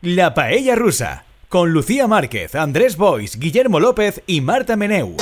La 0.00 0.32
Paella 0.32 0.76
Rusa, 0.76 1.24
con 1.48 1.72
Lucía 1.72 2.06
Márquez, 2.06 2.54
Andrés 2.54 2.96
Bois, 2.96 3.36
Guillermo 3.36 3.80
López 3.80 4.22
y 4.28 4.40
Marta 4.40 4.76
Meneu. 4.76 5.16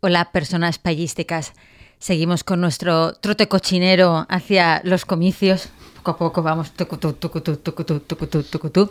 Hola, 0.00 0.32
personas 0.32 0.78
payísticas. 0.78 1.52
Seguimos 1.98 2.44
con 2.44 2.62
nuestro 2.62 3.12
trote 3.12 3.46
cochinero 3.46 4.24
hacia 4.30 4.80
los 4.84 5.04
comicios. 5.04 5.68
Poco 5.96 6.10
a 6.12 6.16
poco 6.16 6.42
vamos. 6.42 6.70
tucutú, 6.72 7.12
tucutú, 7.12 7.58
tucutú, 7.58 8.00
tucutú, 8.00 8.42
tucutú. 8.42 8.90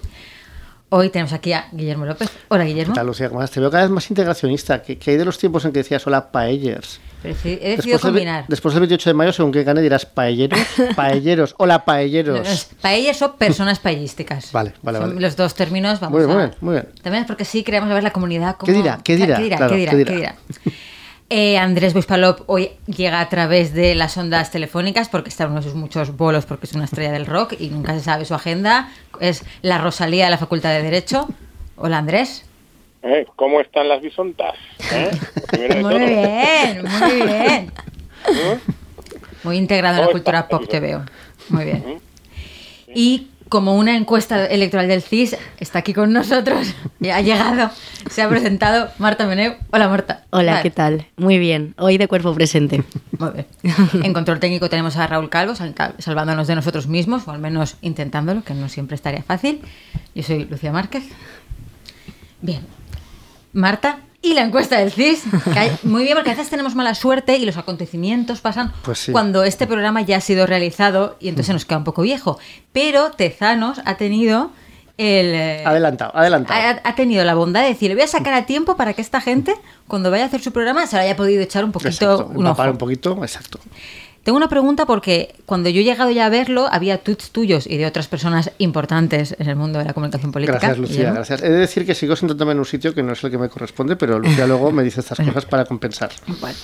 Hoy 0.89 1.09
tenemos 1.09 1.33
aquí 1.33 1.53
a 1.53 1.69
Guillermo 1.71 2.05
López. 2.05 2.29
Hola, 2.49 2.65
Guillermo. 2.65 2.93
¿Qué 2.93 2.99
tal, 2.99 3.07
Lucía? 3.07 3.29
¿Cómo 3.29 3.41
estás? 3.41 3.55
Te 3.55 3.61
veo 3.61 3.71
cada 3.71 3.85
vez 3.85 3.91
más 3.91 4.07
integracionista. 4.11 4.83
¿Qué, 4.83 4.99
qué 4.99 5.09
hay 5.09 5.17
de 5.17 5.25
los 5.25 5.39
tiempos 5.39 5.65
en 5.65 5.71
que 5.71 5.79
decías 5.79 6.05
hola 6.05 6.31
paellers? 6.31 6.99
Pero 7.23 7.35
he 7.45 7.53
he 7.53 7.69
decidido 7.77 7.77
Después 7.77 8.01
del, 8.01 8.11
combinar. 8.11 8.45
después 8.47 8.73
del 8.75 8.81
28 8.81 9.09
de 9.09 9.13
mayo, 9.15 9.33
según 9.33 9.51
que 9.51 9.63
gane, 9.63 9.81
dirás 9.81 10.05
paelleros. 10.05 10.59
Paelleros. 10.95 11.55
Hola 11.57 11.85
paelleros. 11.85 12.67
Paellas 12.81 13.21
o 13.23 13.35
personas 13.37 13.79
payísticas. 13.79 14.51
Vale, 14.51 14.73
vale, 14.83 14.99
Son 14.99 15.07
vale. 15.09 15.21
Los 15.21 15.35
dos 15.35 15.55
términos 15.55 15.99
vamos 15.99 16.19
Muy 16.19 16.27
bien, 16.27 16.31
a... 16.31 16.33
muy 16.41 16.45
bien, 16.49 16.57
muy 16.61 16.73
bien. 16.75 16.89
También 17.01 17.23
es 17.23 17.27
porque 17.27 17.45
sí 17.45 17.63
queremos 17.63 17.89
ver 17.89 18.03
la 18.03 18.11
comunidad. 18.11 18.57
cómo- 18.57 18.67
¿Qué 18.71 18.73
dirá? 18.77 18.99
¿Qué 19.03 19.15
dirá? 19.15 19.37
¿Qué 19.37 19.43
dirá? 19.43 19.57
Claro, 19.57 19.71
¿Qué 19.73 19.79
dirá? 19.79 19.91
¿qué 19.91 19.97
¿Qué 19.97 20.03
dirá? 20.03 20.35
dirá? 20.61 20.75
Eh, 21.29 21.57
Andrés 21.57 21.93
Buispalop 21.93 22.41
hoy 22.47 22.71
llega 22.85 23.19
a 23.19 23.27
través 23.29 23.73
de 23.73 23.95
las 23.95 24.15
ondas 24.17 24.51
telefónicas 24.51 25.09
porque 25.09 25.29
está 25.29 25.45
en 25.45 25.51
uno 25.51 25.61
de 25.61 25.63
sus 25.65 25.73
muchos 25.73 26.15
bolos 26.15 26.45
porque 26.45 26.67
es 26.67 26.73
una 26.73 26.83
estrella 26.83 27.11
del 27.11 27.25
rock 27.25 27.53
y 27.57 27.69
nunca 27.69 27.93
se 27.93 28.01
sabe 28.01 28.25
su 28.25 28.35
agenda. 28.35 28.89
Es 29.19 29.43
la 29.63 29.79
Rosalía 29.79 30.25
de 30.25 30.31
la 30.31 30.37
Facultad 30.37 30.69
de 30.71 30.83
Derecho. 30.83 31.27
Hola 31.75 31.97
Andrés. 31.97 32.45
¿Eh? 33.03 33.25
¿Cómo 33.35 33.59
están 33.59 33.89
las 33.89 34.01
bisontas? 34.01 34.55
¿Eh? 34.91 35.11
Muy 35.75 35.81
todo. 35.81 35.99
bien, 35.99 36.83
muy 36.99 37.15
bien. 37.27 37.71
¿Eh? 38.27 38.59
Muy 39.43 39.57
integrado 39.57 39.95
en 39.95 40.01
la 40.01 40.05
¿Cómo 40.07 40.11
cultura 40.13 40.47
pop 40.47 40.63
te 40.69 40.79
veo. 40.79 41.03
Muy 41.49 41.65
bien. 41.65 41.83
¿Mm? 41.85 42.91
Y 42.95 43.27
como 43.49 43.75
una 43.75 43.95
encuesta 43.97 44.45
electoral 44.47 44.87
del 44.87 45.01
CIS 45.01 45.35
está 45.59 45.79
aquí 45.79 45.93
con 45.93 46.11
nosotros, 46.13 46.73
ya 46.99 47.17
ha 47.17 47.21
llegado, 47.21 47.69
se 48.09 48.21
ha 48.21 48.29
presentado 48.29 48.89
Marta 48.99 49.27
Meneu. 49.27 49.55
Hola 49.71 49.89
Marta. 49.89 50.23
Hola. 50.31 50.61
¿qué 50.63 50.71
tal? 50.71 51.05
Muy 51.17 51.37
bien, 51.37 51.75
hoy 51.77 51.97
de 51.97 52.07
cuerpo 52.07 52.33
presente. 52.33 52.83
Muy 53.19 53.29
bien. 53.31 53.45
En 54.03 54.13
control 54.13 54.39
técnico 54.39 54.69
tenemos 54.69 54.95
a 54.95 55.05
Raúl 55.07 55.29
Calvo, 55.29 55.55
sal- 55.55 55.75
salvándonos 55.99 56.47
de 56.47 56.55
nosotros 56.55 56.87
mismos, 56.87 57.27
o 57.27 57.31
al 57.31 57.39
menos 57.39 57.75
intentándolo, 57.81 58.43
que 58.43 58.53
no 58.53 58.69
siempre 58.69 58.95
estaría 58.95 59.21
fácil. 59.23 59.59
Yo 60.15 60.23
soy 60.23 60.45
Lucía 60.45 60.71
Márquez. 60.71 61.03
Bien. 62.41 62.61
Marta. 63.53 63.99
Y 64.21 64.35
la 64.35 64.41
encuesta 64.41 64.77
del 64.77 64.89
CIS. 64.91 65.23
muy 65.83 66.03
bien, 66.03 66.15
porque 66.15 66.29
a 66.31 66.33
veces 66.33 66.49
tenemos 66.49 66.75
mala 66.75 66.95
suerte 66.95 67.35
y 67.37 67.45
los 67.45 67.57
acontecimientos 67.57 68.39
pasan 68.39 68.71
Pues 68.83 68.99
sí. 68.99 69.11
cuando 69.11 69.43
este 69.43 69.67
programa 69.67 70.01
ya 70.01 70.15
ha 70.17 70.21
sido 70.21 70.45
realizado 70.47 71.17
y 71.19 71.27
entonces 71.27 71.47
se 71.47 71.53
nos 71.53 71.65
queda 71.65 71.79
un 71.79 71.83
poco 71.83 72.03
viejo. 72.03 72.39
Pero 72.71 73.11
Tezanos 73.11 73.81
ha 73.83 73.95
tenido 73.97 74.51
el... 74.97 75.25
eh, 75.33 75.63
Adelantado, 75.65 76.15
adelantado. 76.15 76.57
ha, 76.57 76.89
ha 76.89 76.95
tenido 76.95 77.25
la 77.25 77.33
bondad 77.35 77.63
de 77.63 77.67
decir, 77.69 77.89
le 77.89 77.95
voy 77.95 78.03
a 78.05 78.07
sacar 78.07 78.33
a 78.33 78.45
tiempo 78.45 78.77
para 78.77 78.93
que 78.93 79.01
esta 79.01 79.19
gente, 79.19 79.55
cuando 79.89 80.09
vaya 80.09 80.23
a 80.23 80.27
hacer 80.27 80.41
su 80.41 80.53
programa, 80.53 80.87
se 80.87 80.95
lo 80.95 81.01
haya 81.01 81.17
podido 81.17 81.41
echar 81.41 81.65
un 81.65 81.73
poquito 81.73 81.89
Exacto. 81.89 82.31
un 82.33 82.47
ojo. 82.47 82.63
un 82.63 82.77
poquito, 82.77 83.17
exacto. 83.23 83.59
Tengo 84.23 84.37
una 84.37 84.47
pregunta 84.47 84.85
porque 84.85 85.35
cuando 85.45 85.67
yo 85.69 85.81
he 85.81 85.83
llegado 85.83 86.09
ya 86.09 86.25
a 86.25 86.29
verlo, 86.29 86.67
había 86.71 86.97
tweets 86.99 87.31
tuyos 87.31 87.67
y 87.67 87.75
de 87.77 87.85
otras 87.85 88.07
personas 88.07 88.51
importantes 88.57 89.35
en 89.37 89.49
el 89.49 89.57
mundo 89.57 89.79
de 89.79 89.85
la 89.85 89.93
comunicación 89.93 90.31
política. 90.31 90.59
Gracias, 90.59 90.77
Lucía, 90.77 90.95
Guillermo. 90.95 91.15
gracias. 91.15 91.41
He 91.43 91.49
de 91.49 91.57
decir 91.59 91.85
que 91.85 91.93
sigo 91.93 92.15
sentándome 92.15 92.53
en 92.53 92.59
un 92.59 92.65
sitio 92.65 92.93
que 92.93 93.03
no 93.03 93.11
es 93.11 93.23
el 93.23 93.31
que 93.31 93.37
me 93.37 93.49
corresponde, 93.49 93.97
pero 93.97 94.19
Lucía 94.19 94.47
luego 94.47 94.71
me 94.71 94.81
dice 94.81 95.01
estas 95.01 95.17
cosas 95.27 95.45
para 95.45 95.65
compensar. 95.65 96.11
Bueno, 96.39 96.55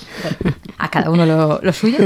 a 0.78 0.90
cada 0.90 1.10
uno 1.10 1.26
lo, 1.26 1.60
lo 1.62 1.72
suyo. 1.74 1.98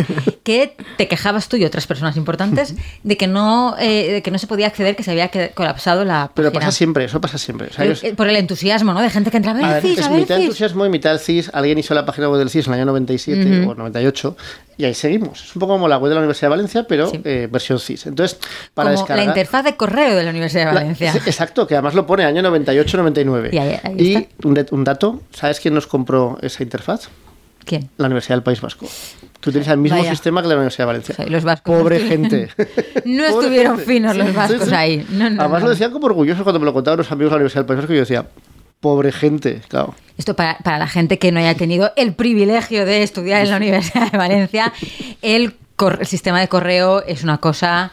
Que 0.42 0.76
te 0.96 1.06
quejabas 1.06 1.48
tú 1.48 1.56
y 1.56 1.64
otras 1.64 1.86
personas 1.86 2.16
importantes 2.16 2.74
de 3.04 3.16
que 3.16 3.28
no, 3.28 3.76
eh, 3.78 4.10
de 4.14 4.22
que 4.22 4.32
no 4.32 4.38
se 4.38 4.48
podía 4.48 4.66
acceder, 4.66 4.96
que 4.96 5.04
se 5.04 5.12
había 5.12 5.30
colapsado 5.54 6.04
la 6.04 6.32
Pero 6.34 6.48
página. 6.48 6.66
pasa 6.66 6.76
siempre, 6.76 7.04
eso 7.04 7.20
pasa 7.20 7.38
siempre. 7.38 7.68
O 7.68 7.72
sea, 7.72 7.84
El- 7.84 7.94
yo- 7.94 8.08
el- 8.08 8.16
por 8.16 8.28
el 8.28 8.34
entusiasmo, 8.34 8.92
¿no? 8.92 9.00
De 9.00 9.08
gente 9.10 9.30
que 9.30 9.36
entraba, 9.36 9.60
ver, 9.60 9.68
ver, 9.74 9.82
CIS, 9.82 9.98
es 10.00 10.04
a 10.04 10.08
ver, 10.10 10.18
mitad 10.20 10.34
CIS. 10.36 10.44
entusiasmo 10.46 10.84
y 10.84 10.88
mitad 10.88 11.12
el 11.12 11.20
CIS. 11.20 11.50
Alguien 11.54 11.78
hizo 11.78 11.94
la 11.94 12.04
página 12.04 12.28
web 12.28 12.40
del 12.40 12.50
CIS 12.50 12.66
en 12.66 12.72
el 12.74 12.80
año 12.80 12.86
97 12.86 13.66
o 13.68 13.74
98 13.76 14.36
y 14.78 14.84
ahí 14.84 14.94
seguimos. 14.94 15.43
Es 15.44 15.54
un 15.54 15.60
poco 15.60 15.74
como 15.74 15.86
la 15.88 15.98
web 15.98 16.08
de 16.08 16.14
la 16.14 16.20
Universidad 16.20 16.46
de 16.48 16.50
Valencia, 16.50 16.86
pero 16.88 17.06
Sí. 17.08 17.20
eh, 17.24 17.48
versión 17.50 17.78
CIS. 17.78 18.06
Entonces, 18.06 18.38
para 18.72 18.90
Como 18.90 19.00
descargar... 19.02 19.24
la 19.26 19.30
interfaz 19.30 19.64
de 19.64 19.76
correo 19.76 20.16
de 20.16 20.24
la 20.24 20.30
Universidad 20.30 20.68
de 20.68 20.74
Valencia. 20.74 21.12
exacto, 21.26 21.66
que 21.66 21.74
además 21.74 21.94
lo 21.94 22.06
pone 22.06 22.24
año 22.24 22.42
98-99. 22.42 23.50
Y 23.52 23.58
ahí- 23.58 23.80
ahí 23.82 24.28
Y 24.42 24.46
un, 24.72 24.84
dato, 24.84 25.20
¿sabes 25.32 25.60
quién 25.60 25.74
nos 25.74 25.86
compró 25.86 26.38
esa 26.42 26.62
interfaz? 26.62 27.08
¿Quién? 27.64 27.88
La 27.96 28.06
Universidad 28.06 28.36
del 28.36 28.42
País 28.42 28.60
Vasco. 28.60 28.86
Que 29.40 29.50
utiliza 29.50 29.72
el 29.72 29.78
mismo 29.78 29.98
Vaya. 29.98 30.10
sistema 30.10 30.42
que 30.42 30.48
la 30.48 30.54
Universidad 30.54 30.84
de 30.84 30.86
Valencia. 30.86 31.12
O 31.12 31.16
sea, 31.16 31.26
y 31.26 31.30
los 31.30 31.44
vascos 31.44 31.78
Pobre 31.78 32.00
gente. 32.00 32.48
No 33.04 33.22
Pobre 33.24 33.28
estuvieron 33.28 33.76
gente. 33.76 33.92
finos 33.92 34.16
los 34.16 34.34
vascos 34.34 34.62
sí, 34.64 34.68
sí. 34.70 34.74
ahí. 34.74 35.06
No, 35.10 35.30
no, 35.30 35.40
Además 35.42 35.60
no. 35.60 35.66
lo 35.66 35.70
decían 35.70 35.90
como 35.90 36.06
orgullosos 36.06 36.42
cuando 36.42 36.58
me 36.60 36.66
lo 36.66 36.72
contaban 36.74 36.98
los 36.98 37.10
amigos 37.12 37.30
de 37.30 37.34
la 37.34 37.36
Universidad 37.36 37.60
del 37.62 37.66
País 37.66 37.78
Vasco 37.78 37.92
y 37.92 37.96
yo 37.96 38.00
decía, 38.00 38.26
pobre 38.84 39.12
gente, 39.12 39.62
claro. 39.68 39.94
Esto 40.18 40.36
para, 40.36 40.58
para 40.58 40.76
la 40.78 40.86
gente 40.86 41.18
que 41.18 41.32
no 41.32 41.40
haya 41.40 41.54
tenido 41.54 41.90
el 41.96 42.12
privilegio 42.12 42.84
de 42.84 43.02
estudiar 43.02 43.42
en 43.42 43.50
la 43.50 43.56
Universidad 43.56 44.12
de 44.12 44.18
Valencia, 44.18 44.74
el, 45.22 45.54
el 45.98 46.06
sistema 46.06 46.38
de 46.38 46.48
correo 46.48 47.02
es 47.02 47.24
una 47.24 47.38
cosa 47.38 47.92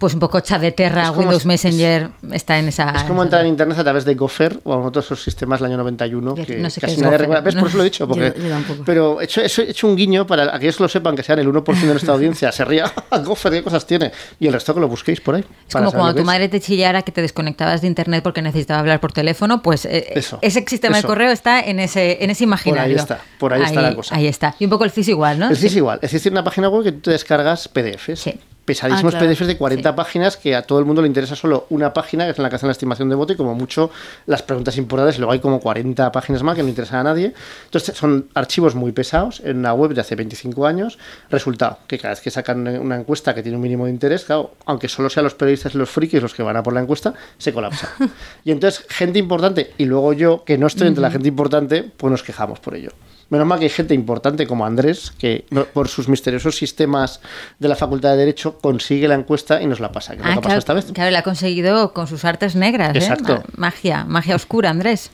pues 0.00 0.14
un 0.14 0.20
poco 0.20 0.40
chat 0.40 0.60
de 0.60 0.72
terra, 0.72 1.02
Es 1.02 1.08
como 1.10 1.20
Windows 1.20 1.42
es- 1.42 1.46
Messenger 1.46 2.08
está 2.32 2.58
en 2.58 2.68
esa... 2.68 2.90
Es 2.90 3.04
como 3.04 3.22
entrar 3.22 3.42
en 3.42 3.48
internet 3.48 3.78
a 3.78 3.84
través 3.84 4.04
de 4.04 4.14
Gopher 4.14 4.58
o 4.64 4.74
en 4.74 4.80
otros 4.86 5.04
esos 5.04 5.22
sistemas 5.22 5.60
del 5.60 5.66
año 5.68 5.76
91 5.76 6.34
Yo 6.36 6.44
que 6.46 6.56
no 6.56 6.70
sé 6.70 6.80
casi 6.80 7.00
nadie 7.00 7.18
recuerda. 7.18 7.42
¿Ves? 7.42 7.54
no. 7.54 7.60
Por 7.60 7.68
eso 7.68 7.76
lo 7.76 7.82
he 7.82 7.84
dicho. 7.84 8.08
Porque, 8.08 8.32
Yo- 8.36 8.42
yo 8.42 8.48
tampoco. 8.48 8.82
pero 8.86 9.20
he 9.20 9.24
hecho, 9.24 9.42
he 9.42 9.46
hecho- 9.46 9.62
he 9.62 9.70
hecho 9.70 9.86
un 9.86 9.94
guiño 9.96 10.26
para 10.26 10.56
aquellos 10.56 10.76
que 10.78 10.82
lo 10.82 10.88
sepan, 10.88 11.14
que 11.14 11.22
sean 11.22 11.38
el 11.38 11.48
1% 11.48 11.80
de 11.80 11.86
nuestra 11.86 12.14
audiencia. 12.14 12.50
Se 12.50 12.64
ría, 12.64 12.90
Gopher, 13.24 13.52
¿qué 13.52 13.62
cosas 13.62 13.86
tiene? 13.86 14.10
Y 14.40 14.46
el 14.46 14.52
resto 14.54 14.74
que 14.74 14.80
lo 14.80 14.88
busquéis 14.88 15.20
por 15.20 15.34
ahí. 15.34 15.44
Es 15.68 15.74
como 15.74 15.92
cuando 15.92 16.14
tu 16.14 16.24
madre 16.24 16.48
te 16.48 16.60
chillara 16.60 17.02
que 17.02 17.12
te 17.12 17.20
desconectabas 17.22 17.82
de 17.82 17.86
internet 17.86 18.22
porque 18.24 18.40
necesitaba 18.42 18.80
hablar 18.80 19.00
por 19.00 19.12
teléfono, 19.12 19.60
pues 19.62 19.84
eh, 19.84 20.06
Eso, 20.14 20.38
ese 20.40 20.64
sistema 20.66 20.96
eso. 20.98 21.06
de 21.06 21.12
correo 21.12 21.30
está 21.30 21.60
en 21.60 21.78
ese, 21.78 22.24
en 22.24 22.30
ese 22.30 22.44
imaginario. 22.44 22.96
está, 22.96 23.20
por 23.38 23.52
ahí 23.52 23.62
está 23.62 23.82
la 23.82 23.94
cosa. 23.94 24.14
Ahí 24.16 24.26
está. 24.26 24.54
Y 24.58 24.64
un 24.64 24.70
poco 24.70 24.84
el 24.84 24.90
CIS 24.90 25.08
igual, 25.08 25.38
¿no? 25.38 25.50
El 25.50 25.56
CIS 25.58 25.76
igual. 25.76 25.98
Es 26.00 26.12
decir, 26.12 26.32
una 26.32 26.42
página 26.42 26.70
web 26.70 26.84
que 26.84 26.92
tú 26.92 27.00
te 27.00 27.10
descargas 27.10 27.68
PDFs. 27.68 28.20
Sí. 28.20 28.40
Pesadísimos 28.70 29.16
Ah, 29.16 29.18
claro. 29.18 29.34
PDFs 29.34 29.48
de 29.48 29.56
40 29.56 29.96
páginas 29.96 30.36
que 30.36 30.54
a 30.54 30.62
todo 30.62 30.78
el 30.78 30.84
mundo 30.84 31.02
le 31.02 31.08
interesa 31.08 31.34
solo 31.34 31.66
una 31.70 31.92
página, 31.92 32.24
que 32.26 32.30
es 32.30 32.38
en 32.38 32.44
la 32.44 32.50
que 32.50 32.54
hacen 32.54 32.68
la 32.68 32.72
estimación 32.72 33.08
de 33.08 33.16
voto 33.16 33.32
y 33.32 33.36
como 33.36 33.52
mucho 33.56 33.90
las 34.26 34.42
preguntas 34.42 34.76
importantes. 34.76 35.18
Luego 35.18 35.32
hay 35.32 35.40
como 35.40 35.58
40 35.58 36.12
páginas 36.12 36.44
más 36.44 36.54
que 36.54 36.62
no 36.62 36.68
interesan 36.68 37.00
a 37.00 37.02
nadie. 37.02 37.34
Entonces 37.64 37.96
son 37.96 38.28
archivos 38.32 38.76
muy 38.76 38.92
pesados 38.92 39.42
en 39.44 39.58
una 39.58 39.74
web 39.74 39.92
de 39.92 40.02
hace 40.02 40.14
25 40.14 40.66
años. 40.66 41.00
Resultado, 41.30 41.78
que 41.88 41.98
cada 41.98 42.14
vez 42.14 42.20
que 42.20 42.30
sacan 42.30 42.68
una 42.78 42.94
encuesta 42.94 43.34
que 43.34 43.42
tiene 43.42 43.56
un 43.56 43.62
mínimo 43.62 43.86
de 43.86 43.90
interés, 43.90 44.24
claro, 44.24 44.54
aunque 44.66 44.88
solo 44.88 45.10
sean 45.10 45.24
los 45.24 45.34
periodistas 45.34 45.74
y 45.74 45.78
los 45.78 45.90
frikis 45.90 46.22
los 46.22 46.32
que 46.32 46.44
van 46.44 46.56
a 46.56 46.62
por 46.62 46.72
la 46.72 46.80
encuesta, 46.80 47.12
se 47.38 47.52
colapsa. 47.52 47.88
y 48.44 48.52
entonces 48.52 48.86
gente 48.88 49.18
importante 49.18 49.72
y 49.78 49.86
luego 49.86 50.12
yo, 50.12 50.44
que 50.44 50.56
no 50.58 50.68
estoy 50.68 50.86
entre 50.86 51.02
la 51.02 51.10
gente 51.10 51.26
importante, 51.26 51.90
pues 51.96 52.08
nos 52.12 52.22
quejamos 52.22 52.60
por 52.60 52.76
ello. 52.76 52.90
Menos 53.30 53.46
mal 53.46 53.58
que 53.58 53.66
hay 53.66 53.70
gente 53.70 53.94
importante 53.94 54.46
como 54.46 54.66
Andrés, 54.66 55.12
que 55.12 55.44
por 55.72 55.86
sus 55.88 56.08
misteriosos 56.08 56.56
sistemas 56.56 57.20
de 57.60 57.68
la 57.68 57.76
Facultad 57.76 58.10
de 58.12 58.16
Derecho 58.18 58.58
consigue 58.58 59.06
la 59.06 59.14
encuesta 59.14 59.62
y 59.62 59.66
nos 59.66 59.78
la 59.80 59.92
pasa. 59.92 60.14
¿Qué 60.16 60.18
es 60.20 60.24
lo 60.26 60.30
Ah, 60.30 60.34
que 60.34 60.38
ha 60.38 60.42
pasado 60.42 60.48
claro, 60.48 60.58
esta 60.58 60.74
vez? 60.74 60.92
claro, 60.92 61.10
la 61.12 61.18
ha 61.20 61.22
conseguido 61.22 61.92
con 61.92 62.06
sus 62.08 62.24
artes 62.24 62.56
negras. 62.56 62.94
¿eh? 62.94 62.98
Exacto. 62.98 63.36
Ma- 63.56 63.68
Magia, 63.68 64.04
magia 64.04 64.34
oscura, 64.34 64.70
Andrés. 64.70 65.12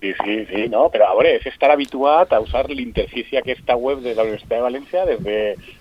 Sí, 0.00 0.12
sí, 0.24 0.46
sí, 0.46 0.68
no, 0.68 0.90
però 0.92 1.06
a 1.08 1.14
veure, 1.16 1.30
és 1.38 1.46
estar 1.48 1.70
habituat 1.72 2.32
a 2.36 2.40
usar 2.44 2.66
l'interfície 2.68 3.38
aquesta 3.40 3.72
web 3.76 4.02
de 4.04 4.12
la 4.14 4.22
Universitat 4.26 4.58
de 4.58 4.64
València 4.66 5.04
des 5.08 5.22
de 5.24 5.36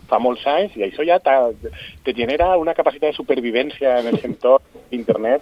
fa 0.08 0.20
molts 0.20 0.46
anys 0.48 0.78
i 0.80 0.84
això 0.86 1.04
ja 1.04 1.18
te 1.20 2.14
genera 2.16 2.54
una 2.56 2.74
capacitat 2.74 3.10
de 3.12 3.18
supervivència 3.18 3.98
en 4.00 4.08
el 4.14 4.20
entorn 4.24 4.64
d'internet 4.92 5.42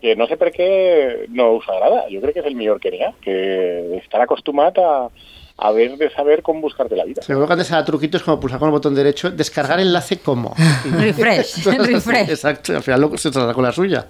que 0.00 0.14
no 0.14 0.28
sé 0.30 0.36
per 0.36 0.52
què 0.54 1.26
no 1.30 1.54
us 1.56 1.66
agrada. 1.66 2.04
Jo 2.12 2.20
crec 2.22 2.34
que 2.36 2.40
és 2.44 2.46
el 2.46 2.54
millor 2.54 2.78
que 2.78 2.92
n'hi 2.92 3.02
ha, 3.02 3.10
que 3.24 3.98
estar 3.98 4.20
acostumat 4.22 4.78
a, 4.78 5.08
a 5.56 5.68
haver 5.68 5.96
de 5.96 6.10
saber 6.10 6.42
com 6.42 6.60
buscar-te 6.60 6.96
la 6.96 7.04
vida. 7.04 7.22
Seguro 7.22 7.46
que 7.46 7.52
antes 7.52 7.70
era 7.70 7.84
truquitos 7.84 8.22
como 8.24 8.40
pulsar 8.40 8.58
con 8.58 8.68
el 8.68 8.72
botón 8.72 8.94
derecho, 8.94 9.30
descargar 9.30 9.78
enlace 9.80 10.18
como. 10.18 10.54
Refresh, 10.90 11.64
refresh. 11.78 12.28
Exacto, 12.30 12.76
al 12.76 12.82
final 12.82 13.00
luego 13.00 13.16
se 13.18 13.30
trata 13.30 13.54
con 13.54 13.62
la 13.64 13.70
suya. 13.72 14.06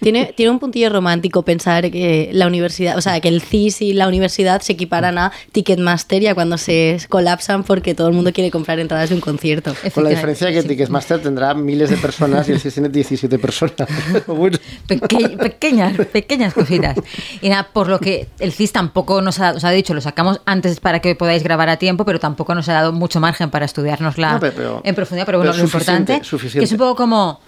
Tiene, 0.00 0.32
tiene 0.36 0.50
un 0.50 0.58
puntillo 0.58 0.90
romántico 0.90 1.42
pensar 1.42 1.90
que 1.90 2.30
la 2.32 2.46
universidad, 2.46 2.96
o 2.96 3.00
sea, 3.00 3.20
que 3.20 3.28
el 3.28 3.40
CIS 3.42 3.82
y 3.82 3.92
la 3.92 4.08
universidad 4.08 4.60
se 4.60 4.72
equiparan 4.72 5.18
a 5.18 5.32
Ticketmaster 5.52 6.22
y 6.22 6.26
a 6.26 6.34
cuando 6.34 6.58
se 6.58 6.98
colapsan 7.08 7.62
porque 7.64 7.94
todo 7.94 8.08
el 8.08 8.14
mundo 8.14 8.32
quiere 8.32 8.50
comprar 8.50 8.80
entradas 8.80 9.08
de 9.10 9.14
un 9.14 9.20
concierto. 9.20 9.74
Con 9.94 10.04
la 10.04 10.10
diferencia 10.10 10.48
de 10.48 10.52
que 10.54 10.62
Ticketmaster 10.64 11.20
tendrá 11.22 11.54
miles 11.54 11.90
de 11.90 11.96
personas 11.96 12.48
y 12.48 12.52
el 12.52 12.60
CIS 12.60 12.74
tiene 12.74 12.88
17 12.88 13.38
personas. 13.38 13.74
Bueno, 14.26 14.58
Peque- 14.86 15.36
pequeñas, 15.38 15.96
pequeñas 16.12 16.54
cositas. 16.54 16.96
Y 17.40 17.48
nada, 17.48 17.68
por 17.72 17.88
lo 17.88 17.98
que 17.98 18.28
el 18.38 18.52
CIS 18.52 18.72
tampoco 18.72 19.20
nos 19.22 19.40
ha, 19.40 19.52
os 19.52 19.64
ha 19.64 19.70
dicho, 19.70 19.94
lo 19.94 20.00
sacamos 20.00 20.40
antes 20.44 20.80
para 20.88 21.00
que 21.00 21.14
podáis 21.14 21.42
grabar 21.42 21.68
a 21.68 21.76
tiempo, 21.76 22.06
pero 22.06 22.18
tampoco 22.18 22.54
nos 22.54 22.66
ha 22.70 22.72
dado 22.72 22.92
mucho 22.92 23.20
margen 23.20 23.50
para 23.50 23.66
estudiarnosla 23.66 24.32
No, 24.32 24.40
pero- 24.40 24.54
pero- 24.56 24.80
en 24.84 24.94
profundidad. 24.94 25.26
Pero 25.26 25.36
bueno, 25.38 25.52
pero 25.52 25.62
lo 25.62 25.68
suficiente, 25.68 26.12
importante 26.14 26.24
suficiente. 26.28 26.58
que 26.60 26.64
es 26.64 26.72
un 26.72 26.78
poco 26.78 26.94
como 26.96 27.40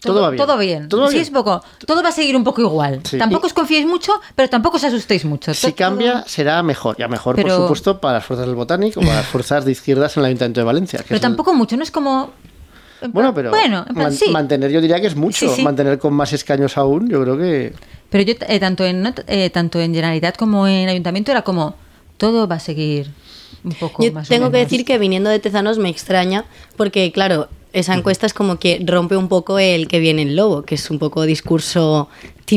Todo 0.00 0.20
va 0.22 0.30
bien. 0.30 0.42
Todo 0.44 0.58
bien. 0.58 0.88
Todo 0.88 1.02
va 1.02 1.08
sí, 1.08 1.14
bien. 1.14 1.22
es 1.22 1.30
poco. 1.30 1.62
Todo 1.86 2.02
va 2.02 2.08
a 2.08 2.12
seguir 2.12 2.36
un 2.36 2.42
poco 2.44 2.60
igual. 2.60 3.00
Sí. 3.04 3.16
Tampoco 3.16 3.46
Y- 3.46 3.48
os 3.48 3.52
confiéis 3.54 3.86
mucho, 3.86 4.12
pero 4.34 4.50
tampoco 4.50 4.76
os 4.76 4.84
asustéis 4.84 5.24
mucho. 5.24 5.54
Si 5.54 5.72
cambia, 5.72 6.24
será 6.26 6.62
mejor. 6.64 6.96
Ya 6.98 7.06
mejor, 7.08 7.36
Pero- 7.36 7.48
por 7.48 7.56
supuesto, 7.62 8.00
para 8.00 8.14
las 8.18 8.24
fuerzas 8.26 8.46
del 8.46 8.56
Botánico 8.56 9.00
para 9.00 9.14
las 9.14 9.26
fuerzas 9.26 9.64
de 9.64 9.70
izquierdas 9.72 10.16
en 10.16 10.22
el 10.22 10.26
Ayuntamiento 10.26 10.60
de 10.60 10.64
Valencia. 10.64 10.98
que 10.98 11.04
Pero 11.06 11.14
el- 11.16 11.20
tampoco 11.22 11.54
mucho, 11.54 11.76
no 11.76 11.84
es 11.84 11.90
como. 11.92 12.32
plan- 13.00 13.12
Bueno, 13.12 13.32
pero 13.34 13.50
Bueno, 13.50 13.78
en 13.88 13.94
plan, 13.94 14.06
man- 14.08 14.12
sí. 14.12 14.30
mantener 14.30 14.70
yo 14.72 14.80
diría 14.80 15.00
que 15.00 15.06
es 15.06 15.14
mucho. 15.16 15.46
Mantener 15.62 15.98
con 15.98 16.12
más 16.12 16.32
escaños 16.32 16.76
aún, 16.76 17.08
yo 17.08 17.22
creo 17.22 17.36
que... 17.38 17.72
Pero 18.10 18.24
yo, 18.24 18.34
eh, 18.46 18.60
tanto, 18.60 18.84
en, 18.84 19.12
eh, 19.26 19.50
tanto 19.50 19.80
en 19.80 19.92
Generalitat 19.94 20.36
como 20.36 20.66
en 20.68 20.88
Ayuntamiento, 20.88 21.30
era 21.32 21.42
como. 21.42 21.76
Todo 22.16 22.46
va 22.46 22.56
a 22.56 22.60
seguir 22.60 23.10
un 23.64 23.72
poco 23.72 24.04
Yo 24.04 24.12
más 24.12 24.28
o 24.28 24.28
tengo 24.28 24.50
que 24.50 24.58
decir 24.58 24.84
que 24.84 24.98
viniendo 24.98 25.30
de 25.30 25.38
Tezanos 25.38 25.78
me 25.78 25.88
extraña, 25.88 26.44
porque 26.76 27.10
claro, 27.12 27.48
esa 27.72 27.94
encuesta 27.94 28.26
es 28.26 28.34
como 28.34 28.58
que 28.58 28.80
rompe 28.84 29.16
un 29.16 29.28
poco 29.28 29.58
el 29.58 29.88
que 29.88 29.98
viene 29.98 30.22
el 30.22 30.36
lobo, 30.36 30.62
que 30.62 30.76
es 30.76 30.90
un 30.90 30.98
poco 30.98 31.24
discurso 31.24 32.08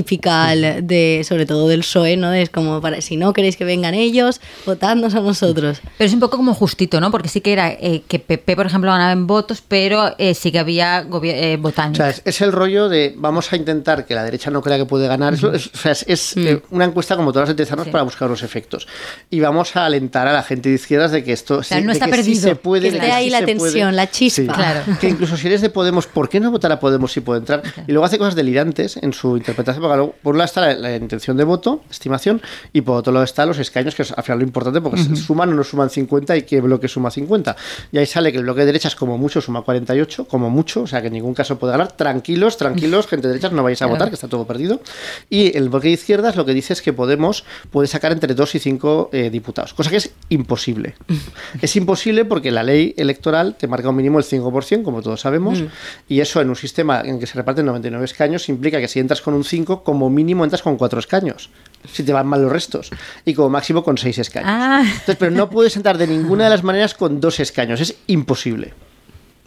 típical 0.01 0.85
de, 0.87 1.23
sobre 1.27 1.45
todo 1.45 1.67
del 1.67 1.79
PSOE, 1.81 2.17
¿no? 2.17 2.33
Es 2.33 2.49
como 2.49 2.81
para, 2.81 3.01
si 3.01 3.17
no 3.17 3.33
queréis 3.33 3.57
que 3.57 3.65
vengan 3.65 3.93
ellos, 3.93 4.39
votadnos 4.65 5.15
a 5.15 5.21
nosotros. 5.21 5.79
Pero 5.97 6.07
es 6.07 6.13
un 6.13 6.19
poco 6.19 6.37
como 6.37 6.53
justito, 6.53 6.99
¿no? 7.01 7.11
Porque 7.11 7.29
sí 7.29 7.41
que 7.41 7.53
era 7.53 7.71
eh, 7.71 8.03
que 8.07 8.19
PP, 8.19 8.55
por 8.55 8.65
ejemplo, 8.65 8.91
ganaba 8.91 9.11
en 9.11 9.27
votos, 9.27 9.63
pero 9.67 10.13
eh, 10.17 10.33
sí 10.33 10.51
que 10.51 10.59
había 10.59 11.05
eh, 11.23 11.55
O 11.57 11.61
votantes. 11.61 11.97
sea, 11.97 12.09
es, 12.09 12.21
es 12.25 12.41
el 12.41 12.51
rollo 12.51 12.89
de 12.89 13.13
vamos 13.17 13.51
a 13.51 13.55
intentar 13.55 14.05
que 14.05 14.15
la 14.15 14.23
derecha 14.23 14.51
no 14.51 14.61
crea 14.61 14.77
que 14.77 14.85
puede 14.85 15.07
ganar. 15.07 15.33
Es, 15.33 15.43
es- 15.43 15.67
o 15.73 15.77
sea, 15.77 15.91
es- 15.91 16.05
es, 16.07 16.37
eh, 16.37 16.61
una 16.71 16.85
encuesta 16.85 17.15
como 17.15 17.31
todas 17.33 17.49
las 17.49 17.57
de 17.57 17.63
Tezanos 17.63 17.85
Sí. 17.85 17.91
para 17.91 18.03
buscar 18.03 18.29
los 18.29 18.43
efectos. 18.43 18.87
Y 19.29 19.39
vamos 19.39 19.75
a 19.75 19.85
alentar 19.85 20.27
a 20.27 20.33
la 20.33 20.43
gente 20.43 20.69
de 20.69 20.75
izquierdas 20.75 21.11
de 21.11 21.23
que 21.23 21.33
esto 21.33 21.63
sea, 21.63 21.77
sí- 21.79 21.83
no 21.83 21.91
de 21.91 21.93
está 21.93 22.05
que 22.05 22.11
sí 22.23 22.31
perdido. 22.31 22.41
se 22.49 22.55
puede. 22.55 22.89
Que 22.89 22.95
esté 22.97 23.11
ahí 23.11 23.25
sí 23.25 23.29
la 23.31 23.45
tensión, 23.45 23.95
la 23.95 24.09
chispa. 24.09 24.53
Claro. 24.53 24.81
Que 24.99 25.09
incluso 25.09 25.37
si 25.37 25.47
eres 25.47 25.61
de 25.61 25.69
Podemos, 25.69 26.07
¿por 26.07 26.29
qué 26.29 26.39
no 26.39 26.51
votar 26.51 26.71
a 26.71 26.79
Podemos 26.79 27.11
si 27.11 27.21
puede 27.21 27.39
entrar? 27.39 27.61
Y 27.87 27.91
luego 27.91 28.05
hace 28.05 28.17
cosas 28.17 28.35
delirantes 28.35 28.97
en 28.97 29.13
su 29.13 29.37
interpretación. 29.37 29.81
Porque 29.87 29.97
luego, 29.97 30.15
por 30.21 30.33
un 30.33 30.37
lado 30.39 30.45
está 30.45 30.61
la, 30.61 30.73
la 30.73 30.95
intención 30.95 31.37
de 31.37 31.43
voto, 31.43 31.83
estimación, 31.89 32.41
y 32.73 32.81
por 32.81 32.97
otro 32.97 33.13
lado 33.13 33.23
está 33.23 33.45
los 33.45 33.57
escaños, 33.59 33.95
que 33.95 34.01
es 34.03 34.11
al 34.11 34.23
final 34.23 34.39
lo 34.39 34.45
importante, 34.45 34.81
porque 34.81 35.01
se 35.01 35.15
suman 35.15 35.49
o 35.49 35.53
no 35.53 35.63
suman 35.63 35.89
50 35.89 36.35
y 36.37 36.41
qué 36.43 36.61
bloque 36.61 36.87
suma 36.87 37.09
50. 37.11 37.55
Y 37.91 37.97
ahí 37.97 38.05
sale 38.05 38.31
que 38.31 38.37
el 38.37 38.43
bloque 38.43 38.61
de 38.61 38.67
derechas, 38.67 38.95
como 38.95 39.17
mucho, 39.17 39.41
suma 39.41 39.61
48, 39.61 40.25
como 40.27 40.49
mucho, 40.49 40.81
o 40.83 40.87
sea 40.87 41.01
que 41.01 41.07
en 41.07 41.13
ningún 41.13 41.33
caso 41.33 41.57
puede 41.57 41.71
ganar. 41.71 41.91
Tranquilos, 41.93 42.57
tranquilos, 42.57 43.07
gente 43.07 43.27
de 43.27 43.33
derechas, 43.33 43.51
no 43.51 43.63
vayáis 43.63 43.81
a 43.81 43.85
Claro. 43.85 43.95
votar, 43.95 44.09
que 44.09 44.15
está 44.15 44.27
todo 44.27 44.45
perdido. 44.45 44.81
Y 45.29 45.55
el 45.57 45.69
bloque 45.69 45.87
de 45.87 45.93
izquierdas 45.93 46.35
lo 46.35 46.45
que 46.45 46.53
dice 46.53 46.73
es 46.73 46.81
que 46.81 46.93
Podemos 46.93 47.43
puede 47.71 47.87
sacar 47.87 48.11
entre 48.11 48.33
2 48.33 48.55
y 48.55 48.59
5 48.59 49.09
eh, 49.13 49.29
diputados, 49.29 49.73
cosa 49.73 49.89
que 49.89 49.97
es 49.97 50.11
imposible. 50.29 50.95
es 51.61 51.75
imposible 51.75 52.25
porque 52.25 52.51
la 52.51 52.63
ley 52.63 52.93
electoral 52.97 53.55
te 53.57 53.67
marca 53.67 53.89
un 53.89 53.95
mínimo 53.95 54.19
del 54.21 54.27
5%, 54.27 54.83
como 54.83 55.01
todos 55.01 55.21
sabemos, 55.21 55.63
y 56.07 56.19
eso 56.19 56.41
en 56.41 56.49
un 56.49 56.55
sistema 56.55 57.01
en 57.05 57.19
que 57.19 57.27
se 57.27 57.35
reparten 57.35 57.65
99 57.65 58.03
escaños 58.05 58.49
implica 58.49 58.79
que 58.79 58.87
si 58.87 58.99
entras 58.99 59.21
con 59.21 59.33
un 59.33 59.43
5, 59.43 59.66
como 59.83 60.09
mínimo 60.09 60.43
entras 60.43 60.61
con 60.61 60.77
4 60.77 60.99
escaños, 60.99 61.49
si 61.91 62.03
te 62.03 62.13
van 62.13 62.27
mal 62.27 62.41
los 62.41 62.51
restos, 62.51 62.89
y 63.25 63.33
como 63.33 63.49
máximo 63.49 63.83
con 63.83 63.97
6 63.97 64.17
escaños. 64.19 64.49
Ah. 64.51 64.81
Entonces, 64.83 65.15
pero 65.17 65.31
no 65.31 65.49
puedes 65.49 65.75
entrar 65.75 65.97
de 65.97 66.07
ninguna 66.07 66.45
de 66.45 66.49
las 66.49 66.63
maneras 66.63 66.93
con 66.93 67.19
dos 67.19 67.39
escaños, 67.39 67.79
es 67.81 67.95
imposible. 68.07 68.73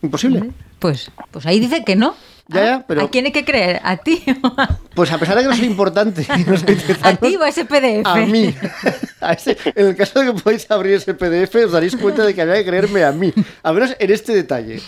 Imposible. 0.03 0.51
Pues, 0.79 1.11
pues 1.31 1.45
ahí 1.45 1.61
dice 1.61 1.85
que 1.85 1.95
no. 1.97 2.15
Ya, 2.49 2.65
ya, 2.65 2.75
Ah, 2.77 2.85
pero- 2.89 3.03
¿A 3.03 3.11
quién 3.11 3.27
hay 3.27 3.33
que 3.33 3.45
creer? 3.45 3.81
¿A 3.85 3.97
ti? 3.99 4.23
Pues 4.95 5.13
a 5.13 5.19
pesar 5.19 5.37
de 5.37 5.43
que 5.43 5.49
no 5.49 5.55
soy 5.57 5.67
importante, 5.67 6.27
no 6.47 6.57
soy 6.57 6.77
¿A 7.03 7.15
ti 7.17 7.37
o 7.37 7.43
a 7.45 7.49
ese 7.49 7.65
PDF? 7.65 8.05
A 8.07 8.17
mí. 8.17 8.53
A 9.21 9.35
ese- 9.35 9.57
en 9.77 9.87
el 9.89 9.97
caso 9.97 10.19
de 10.21 10.27
que 10.33 10.41
podáis 10.41 10.69
abrir 10.71 10.95
ese 10.95 11.15
PDF, 11.15 11.55
os 11.67 11.73
daréis 11.73 11.95
cuenta 11.97 12.25
de 12.25 12.35
que 12.35 12.41
había 12.43 12.55
que 12.57 12.65
creerme 12.65 13.05
a 13.05 13.13
mí. 13.13 13.33
A 13.63 13.73
menos 13.73 13.95
en 13.99 14.11
este 14.11 14.35
detalle. 14.35 14.81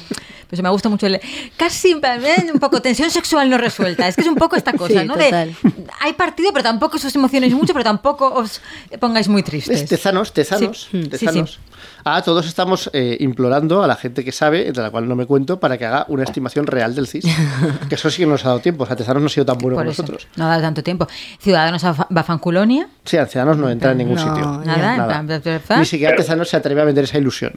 Pues 0.53 0.61
me 0.63 0.69
gusta 0.69 0.91
mucho 0.91 1.07
el. 1.07 1.19
Casi 1.57 1.93
eh, 1.93 2.51
un 2.53 2.61
poco 2.61 2.83
tensión 2.83 3.11
sexual 3.11 3.49
no 3.49 3.57
resuelta. 3.57 4.07
Es 4.07 4.17
que 4.17 4.21
es 4.21 4.29
un 4.29 4.35
poco 4.35 4.55
esta 4.55 4.75
cosa, 4.75 5.01
Sí, 5.01 5.07
¿no? 5.09 5.15
total. 5.15 5.57
De, 5.63 5.87
hay 6.01 6.13
partido, 6.13 6.53
pero 6.53 6.63
tampoco 6.63 6.99
os 6.99 7.15
emocionéis 7.17 7.55
mucho, 7.55 7.73
pero 7.73 7.85
tampoco 7.85 8.31
os 8.35 8.61
pongáis 9.01 9.29
muy 9.29 9.39
Es 9.41 9.47
tristes. 9.47 9.87
tezanos, 9.89 10.35
tezanos, 10.35 10.89
Sí. 10.91 11.05
Sí, 11.05 11.09
tezanos. 11.09 11.59
Ah, 12.05 12.21
todos 12.21 12.47
estamos 12.47 12.91
eh, 12.93 13.17
implorando 13.21 13.83
a 13.83 13.87
la 13.87 13.97
gente 13.97 14.25
que 14.27 14.33
sabe, 14.33 14.67
entre 14.69 14.83
la 14.83 14.91
cual 14.91 15.09
no 15.09 15.17
me 15.17 15.25
cuento, 15.25 15.59
para 15.59 15.79
que 15.79 15.87
haga 15.87 16.05
una 16.09 16.25
estimación 16.25 16.67
real 16.67 16.95
del 16.95 17.07
CIS. 17.07 17.25
que 17.89 17.95
eso 17.95 18.11
sí 18.11 18.19
que 18.19 18.27
nos 18.27 18.45
ha 18.45 18.49
dado 18.49 18.61
tiempo. 18.61 18.85
O 18.85 18.87
sea, 18.87 18.95
Tezanos 18.95 19.23
no 19.23 19.29
ha 19.29 19.31
sido 19.31 19.47
tan 19.47 19.57
bueno 19.57 19.77
Por 19.77 19.85
como 19.85 19.93
eso. 19.93 20.03
nosotros. 20.03 20.29
No 20.37 20.45
ha 20.45 20.49
dado 20.51 20.61
tanto 20.61 20.83
tiempo. 20.83 21.09
Ciudadanos 21.41 21.83
a 21.85 21.95
fa- 21.95 22.09
va 22.15 22.21
a 22.21 22.25
Fanculonia. 22.25 22.89
Sí, 23.07 23.17
Ancianos 23.17 23.57
no 23.57 23.71
entra 23.71 23.93
en 23.93 23.99
ningún 23.99 24.17
No, 24.17 24.21
sitio. 24.23 24.63
Nada, 24.67 25.23
bla. 25.23 25.79
Ni 25.79 25.87
siquiera 25.87 26.15
Tezanos 26.15 26.51
se 26.51 26.59
atreve 26.59 26.83
a 26.83 26.85
vender 26.85 27.05
esa 27.05 27.17
ilusión. 27.17 27.55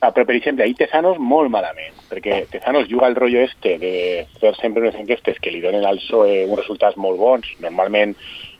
Ah, 0.00 0.12
però 0.12 0.24
per 0.24 0.36
exemple, 0.36 0.62
ahir 0.62 0.76
Tezanos 0.78 1.16
molt 1.18 1.50
malament, 1.50 1.96
perquè 2.06 2.44
Tezanos 2.52 2.86
juga 2.86 3.08
el 3.10 3.16
rotllo 3.18 3.40
este 3.42 3.78
de 3.82 3.94
fer 4.38 4.52
sempre 4.60 4.84
unes 4.84 4.94
enquestes 4.94 5.40
que 5.42 5.50
li 5.50 5.62
donen 5.64 5.86
al 5.86 5.98
PSOE 5.98 6.44
uns 6.46 6.60
resultats 6.60 7.00
molt 7.02 7.18
bons, 7.18 7.48
normalment 7.64 8.14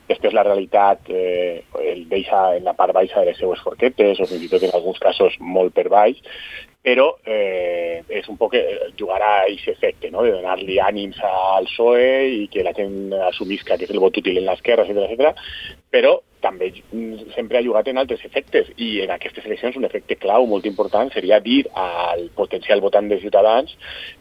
després 0.09 0.33
la 0.33 0.43
realitat 0.43 1.07
eh, 1.13 1.61
el 1.85 2.07
deixa 2.09 2.41
en 2.57 2.65
la 2.67 2.73
part 2.75 2.91
baixa 2.97 3.21
de 3.21 3.29
les 3.29 3.39
seues 3.39 3.61
forquetes 3.63 4.19
o 4.19 4.27
fins 4.27 4.43
i 4.43 4.49
tot 4.51 4.65
en 4.65 4.73
alguns 4.73 4.99
casos 4.99 5.37
molt 5.39 5.71
per 5.77 5.87
baix, 5.93 6.19
però 6.83 7.11
eh, 7.23 8.01
és 8.19 8.27
un 8.27 8.35
poc 8.39 8.57
eh, 8.59 8.89
jugar 8.99 9.21
a 9.21 9.33
aquest 9.45 9.69
efecte, 9.77 10.11
no? 10.11 10.25
de 10.25 10.33
donar-li 10.35 10.79
ànims 10.83 11.21
al 11.23 11.69
PSOE 11.69 12.09
i 12.35 12.47
que 12.51 12.65
la 12.67 12.75
gent 12.75 13.13
assumisca 13.29 13.77
que 13.77 13.87
és 13.87 13.95
el 13.95 14.01
vot 14.03 14.19
útil 14.19 14.41
en 14.41 14.49
l'esquerra, 14.49 14.83
etc 14.83 15.07
etc. 15.07 15.47
però 15.93 16.17
també 16.41 16.71
sempre 17.35 17.59
ha 17.59 17.63
jugat 17.65 17.89
en 17.91 17.99
altres 18.01 18.23
efectes 18.25 18.69
i 18.77 19.01
en 19.03 19.11
aquestes 19.15 19.45
eleccions 19.45 19.77
un 19.79 19.87
efecte 19.87 20.15
clau 20.19 20.47
molt 20.47 20.67
important 20.69 21.11
seria 21.13 21.39
dir 21.43 21.63
al 21.73 22.29
potencial 22.35 22.81
votant 22.81 23.09
de 23.09 23.19
Ciutadans 23.19 23.75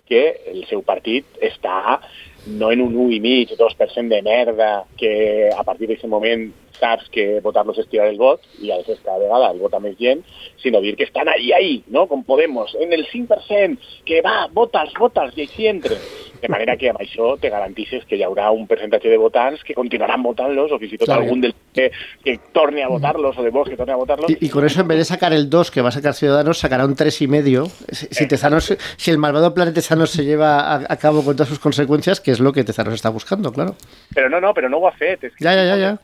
que 0.09 0.23
el 0.51 0.65
seu 0.71 0.83
partit 0.83 1.39
està 1.43 2.01
no 2.49 2.71
en 2.73 2.81
un 2.81 2.95
1,5, 2.95 3.57
2% 3.59 4.09
de 4.09 4.23
merda 4.23 4.87
que 4.97 5.51
a 5.53 5.65
partir 5.65 5.89
d'aquest 5.89 6.09
moment 6.09 6.49
saps 6.79 7.11
que 7.13 7.41
votar-los 7.45 7.79
és 7.83 7.89
tirar 7.91 8.09
el 8.09 8.19
vot 8.21 8.45
i 8.63 8.71
a 8.71 8.79
veces 8.81 9.03
cada 9.05 9.19
vegada 9.19 9.51
el 9.53 9.59
vota 9.61 9.81
més 9.83 9.99
gent, 9.99 10.23
sinó 10.63 10.81
dir 10.81 10.95
que 10.97 11.09
estan 11.09 11.29
ahí, 11.29 11.53
ahí, 11.53 11.83
no? 11.89 12.07
com 12.07 12.23
Podemos, 12.25 12.75
en 12.81 12.93
el 12.93 13.07
5%, 13.11 13.79
que 14.07 14.23
va, 14.23 14.47
vota'ls, 14.55 14.95
vota'ls, 14.99 15.37
i 15.37 15.47
així 15.49 15.69
entren. 15.71 16.01
De 16.41 16.49
manera 16.49 16.77
que 16.77 16.91
amb 16.91 17.01
això 17.01 17.37
te 17.41 17.51
garantisses 17.51 18.05
que 18.07 18.17
hi 18.17 18.23
haurà 18.23 18.51
un 18.55 18.67
percentatge 18.67 19.09
de 19.11 19.17
votants 19.19 19.63
que 19.65 19.75
continuaran 19.75 20.23
votant-los 20.23 20.71
o 20.73 20.79
fins 20.79 20.93
i 20.93 20.99
tot 20.99 21.07
Claro. 21.09 21.23
algun 21.23 21.41
del 21.41 21.55
que, 21.75 21.91
que 22.25 22.39
torne 22.53 22.83
a 22.85 22.89
votar-los 22.89 23.37
o 23.39 23.43
de 23.43 23.51
vos 23.51 23.69
que 23.69 23.77
torne 23.77 23.93
a 23.93 23.97
votar-los. 23.97 24.31
Y, 24.31 24.39
y 24.47 24.49
con 24.49 24.65
eso, 24.65 24.81
en 24.81 24.89
vez 24.89 24.99
de 24.99 25.05
sacar 25.05 25.33
el 25.33 25.51
2 25.51 25.71
que 25.71 25.83
va 25.83 25.89
a 25.89 25.93
sacar 25.93 26.15
Ciudadanos, 26.15 26.59
sacará 26.59 26.85
un 26.85 26.95
3,5. 26.97 27.23
y 27.23 27.27
medio. 27.29 27.67
Si, 27.91 28.07
si 28.11 28.27
Tezanos, 28.29 28.77
si 28.97 29.11
el 29.11 29.19
malvado 29.19 29.53
plan 29.55 29.73
Tezanos 29.75 30.11
se 30.11 30.25
lleva 30.25 30.61
a, 30.61 30.75
a 30.89 30.97
cabo 30.97 31.25
con 31.25 31.35
todas 31.35 31.49
sus 31.49 31.59
consecuencias, 31.59 32.21
que 32.21 32.31
es 32.31 32.41
lo 32.41 32.53
que 32.53 32.65
Tezanos 32.65 32.95
está 32.95 33.09
buscando, 33.11 33.53
claro. 33.53 33.75
Però 34.15 34.29
no, 34.31 34.41
no, 34.41 34.53
però 34.55 34.69
no 34.69 34.79
ho 34.79 34.89
ha 34.89 34.93
fet. 34.93 35.25
És 35.25 35.33
que 35.35 35.45
Ya, 35.45 35.55
ya, 35.55 35.65
ya, 35.65 35.77
ya. 35.77 35.99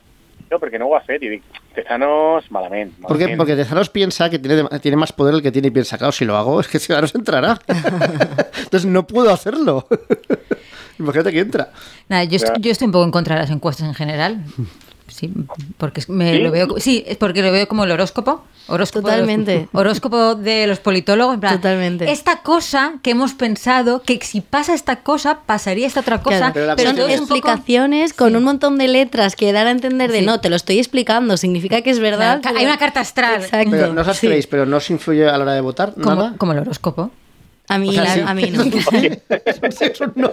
No, 0.51 0.59
perquè 0.61 0.79
no 0.79 0.87
ho 0.87 0.97
ha 0.97 1.01
fet. 1.01 1.23
I 1.23 1.29
dic, 1.29 1.43
Tezanos, 1.75 2.51
malament. 2.51 2.93
¿Por 3.01 3.17
qué? 3.17 3.25
malament. 3.25 3.39
Porque 3.39 3.57
Tezanos 3.57 3.89
piensa 3.91 4.29
que 4.31 4.39
tiene, 4.39 4.65
tiene 4.81 4.97
más 4.97 5.13
poder 5.13 5.35
el 5.35 5.43
que 5.43 5.51
tiene 5.51 5.69
y 5.69 5.71
piensa, 5.71 5.99
claro, 5.99 6.13
si 6.13 6.25
lo 6.25 6.37
hago 6.37 6.61
es 6.61 6.69
que 6.69 6.79
Ciudadanos 6.79 7.15
entrará. 7.15 7.59
Entonces 8.65 8.87
no 8.87 9.07
puedo 9.07 9.33
hacerlo. 9.33 9.87
Imagínate 10.99 11.33
que 11.33 11.41
entra. 11.41 11.73
Nada, 12.09 12.25
yo, 12.25 12.37
est- 12.37 12.47
Ya. 12.47 12.55
yo 12.61 12.71
estoy 12.71 12.87
un 12.87 12.93
poco 12.93 13.05
en 13.05 13.11
contra 13.11 13.35
de 13.37 13.43
las 13.43 13.51
encuestas 13.51 13.89
en 13.89 13.95
general. 13.95 14.45
Sí, 15.07 15.31
porque 15.79 16.03
me 16.09 16.33
¿Sí? 16.33 16.39
lo 16.39 16.51
veo, 16.51 16.67
sí, 16.79 17.05
es 17.07 17.17
porque 17.19 17.43
lo 17.43 17.53
veo 17.53 17.69
como 17.69 17.85
el 17.85 17.91
horóscopo. 17.91 18.45
Horóscopo 18.67 19.09
Totalmente. 19.09 19.51
De 19.53 19.59
los, 19.61 19.69
horóscopo 19.75 20.35
de 20.37 20.67
los 20.67 20.81
politólogos. 20.81 21.35
en 21.35 21.41
plan, 21.41 21.57
Totalmente. 21.57 22.11
Esta 22.11 22.39
cosa 22.39 22.95
que 23.03 23.11
hemos 23.11 23.35
pensado 23.35 24.01
que 24.01 24.19
si 24.23 24.41
pasa 24.41 24.73
esta 24.73 25.03
cosa, 25.03 25.41
pasaría 25.45 25.87
esta 25.87 26.01
otra 26.01 26.23
cosa. 26.23 26.51
Claro, 26.53 26.73
Pero 26.77 26.91
son 26.91 26.97
poco- 26.99 27.11
explicaciones 27.11 28.15
con 28.15 28.31
Sí. 28.31 28.37
un 28.37 28.45
montón 28.45 28.79
de 28.79 28.89
letras 28.89 29.37
que 29.37 29.53
dan 29.53 29.67
a 29.67 29.71
entender 29.73 30.11
de 30.11 30.21
Sí. 30.21 30.25
no, 30.27 30.41
te 30.41 30.49
lo 30.49 30.57
estoy 30.57 30.79
explicando, 30.79 31.37
significa 31.37 31.83
que 31.83 31.91
es 31.91 31.99
verdad. 31.99 32.41
Claro, 32.41 32.57
hay 32.59 32.65
una 32.65 32.79
carta 32.79 33.01
astral. 33.01 33.43
Exacto. 33.43 33.71
Pero 33.71 33.93
no 33.93 34.01
os 34.01 34.19
creéis, 34.21 34.47
pero 34.47 34.65
no 34.65 34.79
os 34.79 34.89
influye 34.91 35.29
a 35.29 35.37
la 35.37 35.45
hora 35.45 35.53
de 35.53 35.61
votar 35.61 35.93
como, 35.95 36.15
nada. 36.15 36.35
como 36.39 36.53
el 36.53 36.59
horóscopo. 36.61 37.11
A 37.67 37.79
mí, 37.79 37.89
O 37.89 37.93
sea, 37.93 38.07
sí. 38.15 38.21
a 38.27 38.35
mí 38.35 38.51
no. 38.51 38.63
Eso 39.81 40.13
no. 40.17 40.31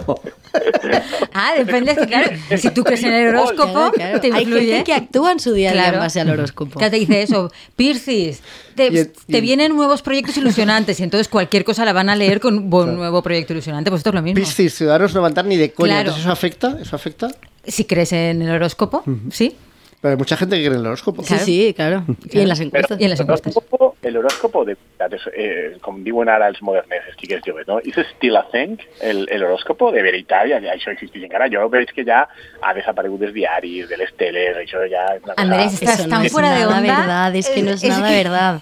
Ah, 1.32 1.54
depende, 1.56 1.96
claro, 2.06 2.30
si 2.58 2.70
tú 2.70 2.84
crees 2.84 3.02
en 3.04 3.12
el 3.14 3.28
horóscopo, 3.34 3.72
Claro, 3.72 3.92
claro. 3.92 4.20
te 4.20 4.32
Hay 4.32 4.42
influye. 4.42 4.66
gente 4.66 4.84
que 4.84 4.92
actúa 4.94 5.32
en 5.32 5.40
su 5.40 5.52
día 5.52 5.70
a 5.70 5.72
día 5.72 5.82
Claro. 5.82 5.96
en 5.96 6.00
base 6.02 6.20
al 6.20 6.30
horóscopo. 6.30 6.78
Claro, 6.78 6.90
te 6.90 6.98
dice 6.98 7.22
eso, 7.22 7.50
Pircis, 7.74 8.42
te, 8.74 8.84
Y 8.84 8.98
el- 8.98 9.12
y 9.28 9.32
te 9.32 9.38
el- 9.38 9.42
vienen 9.42 9.74
nuevos 9.74 10.02
proyectos 10.02 10.36
ilusionantes 10.36 11.00
y 11.00 11.04
entonces 11.04 11.28
cualquier 11.28 11.64
cosa 11.64 11.84
la 11.84 11.92
van 11.94 12.10
a 12.10 12.16
leer 12.16 12.38
con 12.40 12.58
un 12.72 12.96
nuevo 12.96 13.22
proyecto 13.22 13.54
ilusionante. 13.54 13.90
Pues 13.90 14.00
esto 14.00 14.10
es 14.10 14.14
lo 14.14 14.22
mismo. 14.22 14.38
Piscis, 14.38 14.74
Ciudadanos 14.74 15.14
no 15.14 15.22
van 15.22 15.38
a 15.38 15.42
ni 15.42 15.56
de 15.56 15.72
coña. 15.72 15.86
Claro. 15.88 16.00
Entonces 16.00 16.24
eso 16.24 16.32
afecta, 16.32 16.76
eso 16.80 16.96
afecta. 16.96 17.28
Si 17.66 17.84
crees 17.84 18.12
en 18.12 18.42
el 18.42 18.50
horóscopo, 18.50 19.04
sí. 19.30 19.56
Pero 20.00 20.12
hay 20.12 20.18
mucha 20.18 20.36
gente 20.36 20.56
que 20.56 20.62
cree 20.64 20.74
en 20.74 20.80
el 20.80 20.86
horóscopo. 20.86 21.22
Sí, 21.22 21.28
Claro. 21.28 21.44
sí, 21.44 21.74
claro. 21.76 22.04
Y 22.28 22.40
en 22.40 22.48
las 22.48 22.58
encuestas. 22.58 23.00
Y 23.00 23.04
en 23.04 23.10
las 23.10 23.20
el 23.20 23.24
encuestas. 23.24 23.54
el 24.02 24.16
horòscopo 24.16 24.64
de 24.64 24.74
veritat, 24.74 25.12
és, 25.14 25.20
eh, 25.36 25.76
com 25.80 26.02
diuen 26.02 26.28
ara 26.28 26.48
els 26.48 26.58
modernes, 26.60 27.01
els 27.12 27.20
xiquets 27.20 27.44
joves, 27.46 27.66
no? 27.68 27.78
A 27.78 28.44
thing, 28.50 28.78
el, 29.00 29.26
el 29.30 29.42
horòscopo, 29.44 29.92
de 29.92 30.02
veritat, 30.02 30.48
ja, 30.50 30.58
ja 30.64 30.72
això 30.74 30.90
existeix 30.94 31.24
encara. 31.28 31.48
Jo 31.52 31.68
veig 31.70 31.92
que 31.92 32.04
ja 32.08 32.24
ha 32.62 32.74
desaparegut 32.74 33.20
dels 33.20 33.34
diaris, 33.34 33.88
de 33.88 33.96
les 34.00 34.12
teles, 34.16 34.56
això 34.56 34.82
ja 34.90 35.06
cosa... 35.20 35.34
Andrés, 35.36 35.74
estás 35.74 36.00
Eso 36.00 36.08
tan 36.08 36.20
no 36.20 36.26
es 36.26 36.32
fuera 36.32 36.54
de 36.56 36.66
onda. 36.66 36.80
verdad, 36.80 37.36
es 37.36 37.48
que 37.48 37.62
no 37.62 37.70
es 37.72 37.84
Eh, 37.84 37.88
nada 37.88 38.08
que- 38.08 38.16
verdad. 38.24 38.60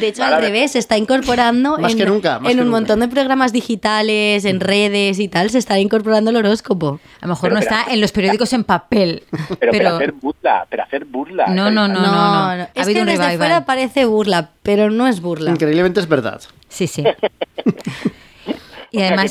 De 0.00 0.08
hecho, 0.08 0.22
al 0.22 0.38
revés, 0.42 0.72
se 0.72 0.78
está 0.78 0.98
incorporando 0.98 1.78
Más 1.78 1.92
en, 1.92 1.98
que 1.98 2.04
nunca, 2.04 2.38
más 2.38 2.50
en 2.52 2.58
que 2.58 2.62
un 2.62 2.68
nunca. 2.68 2.80
montón 2.80 3.00
de 3.00 3.08
programas 3.08 3.54
digitales, 3.54 4.44
en 4.44 4.60
redes 4.60 5.18
y 5.18 5.28
tal, 5.28 5.48
se 5.48 5.56
está 5.56 5.78
incorporando 5.78 6.28
el 6.30 6.36
horóscopo. 6.36 7.00
A 7.22 7.26
lo 7.26 7.28
mejor 7.28 7.48
Pero, 7.48 7.54
no 7.54 7.60
pero- 7.66 7.76
está 7.80 7.90
en 7.90 8.00
los 8.02 8.12
periódicos 8.12 8.52
en 8.52 8.64
papel. 8.64 9.22
Pero, 9.32 9.48
Pero, 9.58 9.72
pero 9.72 9.88
hacer 9.96 10.12
burla, 10.12 10.66
pero 10.68 10.82
hacer 10.82 11.04
burla. 11.06 11.46
No, 11.46 11.70
no, 11.70 11.88
no. 11.88 11.98
Ha 11.98 12.68
Es 12.74 12.84
habido 12.84 12.96
que 12.98 13.00
un 13.00 13.06
desde 13.06 13.24
revival. 13.24 13.38
fuera 13.38 13.64
parece 13.64 14.04
burla, 14.04 14.50
pero 14.62 14.90
no 14.90 15.06
es 15.08 15.22
burla. 15.22 15.50
Increíblemente 15.50 16.00
es 16.00 16.08
verdad. 16.08 16.42
Sí, 16.72 16.86
sí. 16.86 17.04
I 18.94 18.98
O 18.98 19.00
sea, 19.00 19.08
además, 19.08 19.30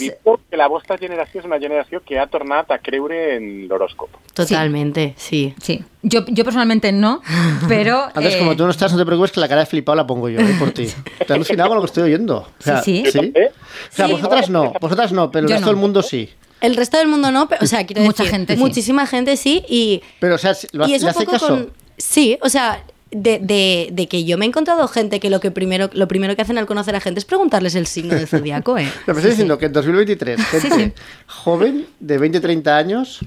que 0.49 0.57
la 0.57 0.65
vostra 0.67 0.97
generació 0.97 1.37
és 1.39 1.45
una 1.45 1.59
generació 1.61 1.99
que 2.01 2.17
ha 2.17 2.23
tornat 2.25 2.71
a 2.73 2.79
creure 2.81 3.35
en 3.35 3.67
l'horòscop. 3.69 4.09
Totalmente, 4.33 5.13
sí. 5.21 5.53
sí. 5.61 5.83
Yo, 6.01 6.23
yo 6.25 6.43
personalmente 6.43 6.91
no, 6.91 7.21
pero... 7.67 8.05
Antes, 8.15 8.33
eh, 8.33 8.39
como 8.39 8.55
tú 8.55 8.63
no 8.65 8.71
estás, 8.71 8.91
no 8.91 8.97
te 8.97 9.05
preocupes 9.05 9.31
que 9.31 9.39
la 9.39 9.47
cara 9.47 9.61
de 9.61 9.67
flipado 9.67 9.95
la 9.97 10.07
pongo 10.07 10.29
yo, 10.29 10.39
¿eh? 10.39 10.55
por 10.57 10.71
ti. 10.71 10.87
¿Te 11.19 11.25
has 11.25 11.31
alucinado 11.31 11.69
con 11.69 11.75
lo 11.77 11.81
que 11.83 11.87
estoy 11.93 12.03
oyendo? 12.03 12.37
O 12.37 12.63
sea, 12.63 12.81
Sí, 12.81 13.03
¿sí? 13.11 13.31
¿Eh? 13.35 13.51
O 13.91 13.95
sea, 13.95 14.07
Sí. 14.07 14.13
vosotras 14.13 14.49
no, 14.49 14.73
vosotras 14.81 15.11
no, 15.11 15.29
pero 15.29 15.45
el 15.45 15.49
Yo 15.49 15.55
resto 15.57 15.67
no. 15.67 15.73
del 15.73 15.81
mundo 15.81 16.01
sí. 16.01 16.27
El 16.59 16.75
resto 16.75 16.97
del 16.97 17.07
mundo 17.07 17.31
no, 17.31 17.47
pero, 17.47 17.63
o 17.63 17.67
sea, 17.67 17.85
quiero 17.85 18.01
Mucha 18.01 18.23
decir, 18.23 18.35
gente 18.39 18.53
sí. 18.55 18.59
muchísima 18.59 19.05
gente 19.05 19.37
sí 19.37 19.63
y, 19.69 20.01
Pero, 20.19 20.35
o 20.35 20.37
sea, 20.39 20.55
si- 20.55 20.67
¿lo 20.71 20.87
y 20.87 20.95
es 20.95 21.03
¿le 21.03 21.05
un 21.05 21.09
hace 21.11 21.19
poco 21.25 21.31
caso? 21.33 21.47
con... 21.49 21.73
Sí, 21.99 22.35
o 22.41 22.49
sea, 22.49 22.83
de, 23.11 23.39
de- 23.39 23.89
de 23.91 24.07
que 24.07 24.23
yo 24.23 24.37
me 24.37 24.45
he 24.45 24.47
encontrado 24.47 24.87
gente 24.87 25.19
que 25.19 25.29
lo 25.29 25.39
que 25.39 25.51
primero 25.51 25.89
lo 25.93 26.07
primero 26.07 26.35
que 26.35 26.41
hacen 26.41 26.57
al 26.57 26.65
conocer 26.65 26.95
a 26.95 26.99
gente 27.01 27.19
es 27.19 27.25
preguntarles 27.25 27.75
el 27.75 27.85
signo 27.87 28.15
del 28.15 28.27
zodiaco, 28.27 28.77
¿eh? 28.77 28.87
Pero 29.05 29.15
me 29.15 29.19
estás 29.21 29.31
diciendo 29.33 29.57
que 29.57 29.65
en 29.65 29.73
2023, 29.73 30.39
gente 30.41 30.93
joven 31.27 31.85
de 31.99 32.17
20, 32.17 32.39
30 32.39 32.77
años 32.77 33.19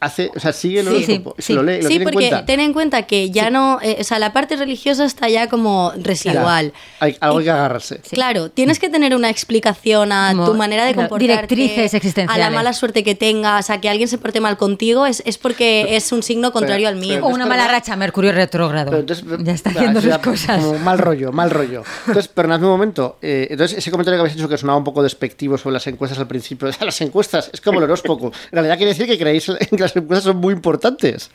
hace, 0.00 0.30
o 0.34 0.40
sea, 0.40 0.52
sigue 0.52 0.80
el 0.80 0.88
Sí, 1.04 1.22
sí, 1.38 1.52
lo 1.54 1.62
lee, 1.62 1.76
lo 1.82 1.88
Sí, 1.88 1.88
tiene 1.88 2.04
en 2.04 2.10
porque 2.10 2.28
cuenta. 2.30 2.46
ten 2.46 2.60
en 2.60 2.72
cuenta 2.72 3.02
que 3.04 3.30
ya 3.30 3.50
no, 3.50 3.78
eh, 3.82 3.96
o 4.00 4.04
sea, 4.04 4.18
la 4.18 4.32
parte 4.32 4.56
religiosa 4.56 5.04
está 5.04 5.28
ya 5.28 5.48
como 5.48 5.92
residual. 5.96 6.72
Hay, 7.00 7.16
algo 7.20 7.38
hay 7.38 7.44
que 7.44 7.50
agarrarse. 7.50 8.00
Claro, 8.10 8.50
tienes 8.50 8.78
que 8.78 8.88
tener 8.88 9.14
una 9.14 9.30
explicación 9.30 10.12
a 10.12 10.30
Como, 10.32 10.46
tu 10.46 10.54
manera 10.54 10.84
de 10.84 10.94
comportarte, 10.94 11.24
directrices 11.54 11.94
a 11.94 11.96
existenciales. 11.96 12.44
la 12.44 12.50
mala 12.50 12.72
suerte 12.72 13.02
que 13.04 13.14
tengas, 13.14 13.70
a 13.70 13.80
que 13.80 13.88
alguien 13.88 14.08
se 14.08 14.18
porte 14.18 14.40
mal 14.40 14.56
contigo, 14.56 15.06
es, 15.06 15.22
es 15.26 15.38
porque 15.38 15.96
es 15.96 16.12
un 16.12 16.22
signo 16.22 16.52
contrario 16.52 16.88
al 16.88 16.96
mío. 16.96 17.20
o 17.24 17.28
una 17.28 17.46
mala 17.46 17.68
racha, 17.68 17.96
Mercurio 17.96 18.32
retrógrado. 18.32 18.90
Pero 18.90 19.00
entonces, 19.00 19.24
ya 19.40 19.52
está 19.52 19.70
haciendo 19.70 20.00
sus 20.00 20.18
cosas. 20.18 20.62
Como 20.64 20.78
mal 20.80 20.98
rollo, 20.98 21.32
mal 21.32 21.50
rollo. 21.50 21.82
Entonces, 22.06 22.28
perdonadme 22.28 22.66
un 22.66 22.72
momento. 22.72 23.18
eh, 23.22 23.48
entonces, 23.50 23.78
ese 23.78 23.90
comentario 23.90 24.18
que 24.18 24.20
habéis 24.22 24.36
hecho 24.36 24.48
que 24.48 24.58
sonaba 24.58 24.78
un 24.78 24.84
poco 24.84 25.02
despectivo 25.02 25.56
sobre 25.58 25.74
las 25.74 25.86
encuestas 25.86 26.18
al 26.18 26.26
principio. 26.26 26.68
Las 26.80 27.00
encuestas 27.00 27.50
es 27.52 27.60
como 27.60 27.78
el 27.78 27.84
horóscopo. 27.84 28.26
En 28.26 28.32
realidad 28.52 28.76
quiere 28.76 28.92
decir 28.92 29.06
que 29.06 29.18
creéis 29.18 29.46
que 29.76 29.83
las 29.84 29.96
encuestas 29.96 30.24
son 30.24 30.36
muy 30.38 30.52
importantes. 30.54 31.30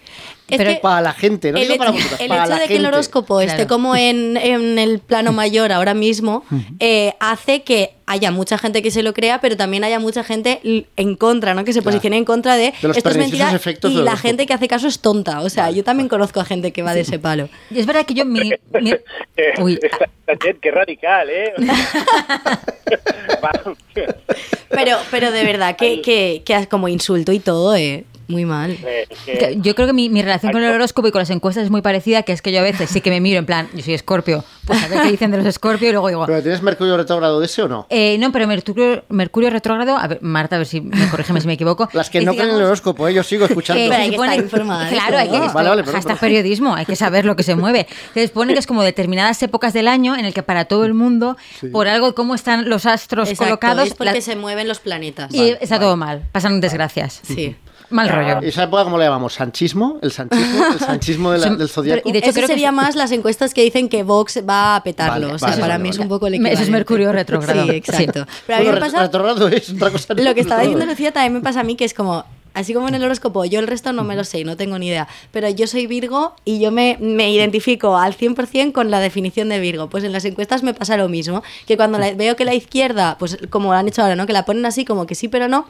Es 0.50 0.58
Pero 0.58 0.72
que 0.72 0.76
Para 0.78 1.02
la 1.02 1.14
gente, 1.14 1.52
no 1.52 1.60
el 1.60 1.68
digo 1.68 1.78
para 1.78 1.92
hecho, 1.92 1.98
vosotras, 1.98 2.22
el 2.22 2.28
para 2.28 2.42
hecho 2.42 2.50
la 2.50 2.60
de 2.60 2.68
que 2.68 2.74
el 2.76 2.82
gente. 2.82 2.96
horóscopo 2.96 3.40
esté 3.42 3.54
Claro. 3.56 3.68
como 3.70 3.96
en, 3.96 4.36
en 4.36 4.80
el 4.80 4.98
plano 5.00 5.32
mayor 5.32 5.72
ahora 5.72 5.94
mismo 5.94 6.44
eh, 6.80 7.14
hace 7.20 7.62
que 7.62 7.94
haya 8.08 8.32
mucha 8.32 8.58
gente 8.58 8.82
que 8.82 8.90
se 8.90 9.04
lo 9.04 9.14
crea, 9.14 9.40
pero 9.42 9.56
también 9.56 9.84
haya 9.84 10.00
mucha 10.00 10.24
gente 10.24 10.60
en 10.96 11.16
contra, 11.16 11.54
¿no? 11.54 11.64
Que 11.66 11.74
se 11.74 11.82
Claro. 11.82 11.94
posicione 11.94 12.18
en 12.18 12.26
contra 12.26 12.56
de, 12.58 12.74
De 12.82 12.88
los 12.88 12.98
esto 12.98 13.10
es 13.12 13.18
mentira 13.18 13.52
efectos 13.54 13.92
y 13.92 13.96
la 13.98 14.18
gente 14.18 14.48
que 14.48 14.54
hace 14.56 14.68
caso 14.68 14.88
es 14.88 15.00
tonta. 15.00 15.42
O 15.42 15.50
sea, 15.50 15.70
yo 15.70 15.84
también 15.84 16.10
conozco 16.10 16.40
a 16.40 16.46
gente 16.46 16.74
que 16.74 16.82
va 16.82 16.96
de 16.96 17.02
ese 17.02 17.20
palo. 17.20 17.48
Y 17.70 17.78
es 17.80 17.86
verdad 17.86 18.08
que 18.08 18.16
yo 18.16 18.26
mi... 18.26 18.52
mi- 18.82 18.94
Eh, 19.38 19.54
Uy, 19.62 19.80
gent, 20.42 20.60
que 20.60 20.72
radical, 20.72 21.30
eh? 21.30 21.54
Pero, 24.70 24.98
pero 25.12 25.32
de 25.32 25.44
verdad 25.44 25.76
que, 25.76 26.02
que, 26.02 26.42
que 26.46 26.68
como 26.68 26.88
insulto 26.88 27.32
y 27.32 27.40
todo, 27.40 27.76
eh, 27.76 28.06
muy 28.30 28.46
mal. 28.46 28.78
Eh, 28.86 29.58
yo 29.58 29.74
creo 29.76 29.88
que 29.88 29.94
mi, 29.94 30.08
mi 30.10 30.22
relación 30.22 30.52
con 30.52 30.64
el 30.64 30.72
horóscopo 30.72 31.08
y 31.08 31.12
con 31.12 31.20
las 31.20 31.30
encuestas 31.32 31.64
es 31.66 31.72
muy 31.72 31.82
parecida, 31.82 32.24
que 32.24 32.32
es 32.32 32.42
que 32.42 32.52
yo 32.52 32.60
a 32.60 32.64
veces 32.64 32.90
sí 32.90 33.02
que 33.02 33.10
me 33.10 33.20
miro 33.20 33.40
en 33.40 33.46
plan, 33.46 33.68
yo 33.74 33.84
soy 33.84 33.96
escorpio, 33.96 34.44
pues 34.66 34.82
a 34.84 34.88
ver 34.88 35.02
qué 35.02 35.12
dicen 35.12 35.32
de 35.32 35.38
los 35.38 35.48
escorpio 35.48 35.90
y 35.90 35.92
luego 35.92 36.08
digo... 36.10 36.26
¿Pero 36.28 36.42
tienes 36.42 36.62
Mercurio 36.62 36.96
retrógrado 36.96 37.40
de 37.40 37.48
ese 37.48 37.64
o 37.64 37.68
no? 37.68 37.88
Eh, 37.90 38.18
no, 38.20 38.32
pero 38.32 38.48
Mercurio, 38.48 39.04
Mercurio 39.10 39.50
retrógrado, 39.50 39.98
a 39.98 40.08
ver, 40.08 40.20
Marta, 40.22 40.56
a 40.56 40.60
ver 40.60 40.68
si 40.68 40.80
me 40.80 41.10
corrígeme 41.10 41.42
si 41.42 41.48
me 41.48 41.54
equivoco. 41.54 41.90
Las 41.94 42.10
que 42.12 42.20
es, 42.20 42.26
no 42.26 42.32
creen 42.34 42.44
en 42.46 42.50
el 42.50 42.56
digamos, 42.58 42.68
horóscopo, 42.70 43.08
eh, 43.08 43.14
yo 43.16 43.24
sigo 43.24 43.46
escuchando. 43.46 43.82
Pero 43.90 43.96
hay 43.96 44.10
que 44.38 44.44
informada 44.44 44.90
Claro, 44.90 45.18
hay 45.18 45.30
que 45.30 45.40
Vale, 45.40 45.70
vale, 45.70 45.84
perdón. 45.84 46.18
periodismo, 46.20 46.76
hay 46.76 46.86
que 46.86 46.96
saber 46.96 47.26
lo 47.26 47.36
que 47.36 47.44
se 47.44 47.56
mueve. 47.56 47.88
Se 48.14 48.28
supone 48.28 48.54
que 48.54 48.60
es 48.60 48.68
como 48.68 48.84
determinadas 48.84 49.42
épocas 49.42 49.74
del 49.74 49.88
año 49.88 50.16
en 50.16 50.26
el 50.26 50.34
que 50.34 50.44
para 50.44 50.66
todo 50.66 50.86
el 50.86 50.94
mundo, 50.94 51.36
por 51.72 51.88
algo 51.88 52.14
cómo 52.14 52.36
están 52.36 52.70
los 52.70 52.86
astros 52.86 53.30
Exacto, 53.30 53.46
colocados, 53.46 53.88
es 53.88 53.94
porque 53.96 54.14
la- 54.14 54.22
se 54.22 54.36
mueven 54.36 54.68
los 54.68 54.80
planetas. 54.80 55.34
y 55.34 55.56
está 55.62 55.80
todo 55.80 55.98
mal, 55.98 56.24
pasan 56.32 56.62
desgracias. 56.62 57.22
Sí. 57.24 57.56
Mal 57.90 58.10
rollo. 58.10 58.40
¿Y 58.44 58.50
esa 58.50 58.64
época 58.64 58.84
cómo 58.84 58.98
le 58.98 59.06
llamamos? 59.06 59.34
¿Sanchismo? 59.34 60.00
¿El 60.02 60.12
sanchismo? 60.12 60.64
¿El 60.74 60.80
sanchismo 60.80 61.32
de 61.32 61.38
la- 61.40 61.50
del 61.56 61.70
zodiaco? 61.70 62.02
pero- 62.04 62.10
y 62.10 62.12
de 62.14 62.20
hecho 62.20 62.30
Eso 62.30 62.36
creo 62.38 62.48
que 62.48 62.54
sería 62.54 62.72
más 62.72 62.96
las 62.96 63.12
encuestas 63.12 63.54
que 63.54 63.62
dicen 63.64 63.90
que 63.90 64.04
Vox 64.04 64.42
va 64.48 64.76
a 64.76 64.84
petarlo. 64.84 65.14
Vale, 65.28 65.34
o 65.36 65.40
sea, 65.40 65.50
vale, 65.50 65.62
para 65.62 65.74
vale, 65.76 65.84
mí 65.84 65.90
es 65.90 65.98
un 66.00 66.08
poco 66.08 66.28
el 66.28 66.34
Eso 66.36 66.44
es 66.44 66.48
equivalente. 66.52 66.72
Mercurio 66.72 67.12
retrógrado. 67.12 67.64
Sí, 67.64 67.70
exacto. 67.72 68.26
Pero 68.46 68.58
a 68.58 68.60
mí 68.62 68.66
Bueno, 68.68 68.80
me 68.82 68.86
pasa... 68.92 69.02
retrógrado 69.04 69.48
es 69.48 69.70
otra 69.72 69.92
cosa. 69.92 70.14
Lo 70.14 70.34
que 70.36 70.42
estaba 70.42 70.62
diciendo. 70.62 70.86
Lucía 70.86 71.12
también 71.12 71.34
me 71.34 71.42
pasa 71.42 71.62
a 71.62 71.64
mí, 71.64 71.76
que 71.76 71.86
es 71.86 71.94
como, 71.94 72.26
así 72.54 72.74
como 72.74 72.88
en 72.88 72.96
el 72.96 73.04
horóscopo, 73.04 73.46
yo 73.46 73.60
el 73.60 73.68
resto 73.68 73.94
no 73.94 74.04
me 74.04 74.16
lo 74.16 74.24
sé, 74.24 74.44
no 74.44 74.56
tengo 74.58 74.78
ni 74.80 74.88
idea, 74.88 75.08
pero 75.32 75.50
yo 75.50 75.66
soy 75.68 75.88
Virgo 75.88 76.36
y 76.46 76.60
yo 76.60 76.72
me, 76.72 76.98
me 77.00 77.32
identifico 77.32 77.98
al 77.98 78.16
100% 78.16 78.72
con 78.72 78.92
la 78.92 79.00
definición 79.00 79.50
de 79.50 79.60
Virgo. 79.60 79.90
Pues 79.90 80.04
en 80.04 80.12
las 80.12 80.26
encuestas 80.26 80.62
me 80.64 80.74
pasa 80.74 80.96
lo 80.98 81.10
mismo, 81.10 81.42
que 81.68 81.76
cuando 81.78 81.98
la- 82.00 82.14
veo 82.14 82.36
que 82.36 82.46
la 82.46 82.54
izquierda, 82.54 83.18
pues 83.20 83.38
como 83.50 83.72
lo 83.72 83.78
han 83.80 83.88
hecho 83.88 84.02
ahora, 84.02 84.16
¿no? 84.16 84.26
Que 84.28 84.34
la 84.34 84.46
ponen 84.46 84.66
así 84.66 84.86
como 84.86 85.06
que 85.06 85.16
sí, 85.16 85.28
pero 85.28 85.48
no, 85.48 85.66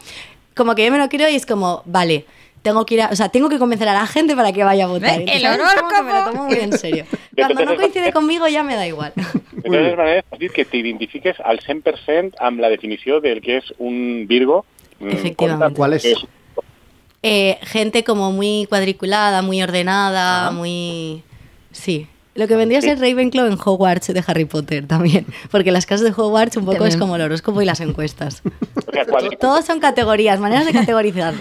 como 0.55 0.75
que 0.75 0.85
yo 0.85 0.91
me 0.91 0.97
lo 0.97 1.09
creo 1.09 1.29
y 1.29 1.35
es 1.35 1.45
como, 1.45 1.81
vale. 1.85 2.25
Tengo 2.61 2.85
que 2.85 2.95
ir 2.95 3.01
a- 3.03 3.09
o 3.09 3.15
sea, 3.15 3.29
tengo 3.29 3.47
que 3.47 3.57
convencer 3.57 3.87
a 3.87 3.93
la 3.93 4.05
gente 4.05 4.35
para 4.35 4.51
que 4.51 4.65
vaya 4.65 4.83
a 4.83 4.87
votar. 4.87 5.17
El 5.21 5.25
que 5.25 5.33
me 5.35 5.39
lo 5.39 5.53
horóscopo. 5.53 6.31
tomo 6.31 6.43
muy 6.47 6.55
en 6.59 6.73
serio. 6.77 7.05
Cuando 7.37 7.63
no 7.63 7.75
coincide 7.77 8.11
conmigo 8.11 8.49
ya 8.49 8.63
me 8.63 8.75
da 8.75 8.85
igual. 8.85 9.13
De 9.15 9.61
totes 9.61 9.95
maneres, 9.97 10.25
has 10.29 10.39
dit 10.39 10.51
que 10.51 10.65
t'identifiques 10.65 11.37
al 11.39 11.59
100% 11.61 12.33
amb 12.39 12.59
la 12.59 12.67
definició 12.67 13.21
del 13.21 13.39
que 13.39 13.57
és 13.57 13.73
un 13.77 14.25
Virgo. 14.27 14.65
mm, 14.99 15.07
Efectivamente. 15.09 15.73
¿Cuál 15.77 15.93
es? 15.93 16.03
Eh, 17.23 17.57
gente 17.63 18.03
como 18.03 18.31
muy 18.33 18.65
cuadriculada, 18.69 19.41
muy 19.41 19.61
ordenada, 19.63 20.47
Ajá. 20.47 20.51
muy... 20.51 21.23
Sí. 21.71 22.07
Lo 22.39 22.47
que 22.47 22.55
vendría 22.55 22.79
a 22.79 22.81
ser 22.81 22.97
Ravenclaw 22.99 23.47
en 23.47 23.57
Hogwarts 23.63 24.07
de 24.13 24.23
Harry 24.25 24.45
Potter 24.45 24.87
también. 24.87 25.25
Porque 25.51 25.71
las 25.71 25.85
casas 25.85 26.05
de 26.05 26.13
Hogwarts 26.19 26.55
un 26.57 26.65
poco 26.65 26.85
es 26.85 26.95
como 26.97 27.15
el 27.17 27.21
horóscopo 27.21 27.61
y 27.61 27.65
las 27.65 27.81
encuestas. 27.81 28.41
O 28.87 28.91
sea, 28.91 29.05
quadri- 29.05 29.37
Todos 29.37 29.65
son 29.65 29.79
categorías, 29.81 30.39
maneras 30.39 30.65
de 30.65 30.71
categorizar. 30.73 31.33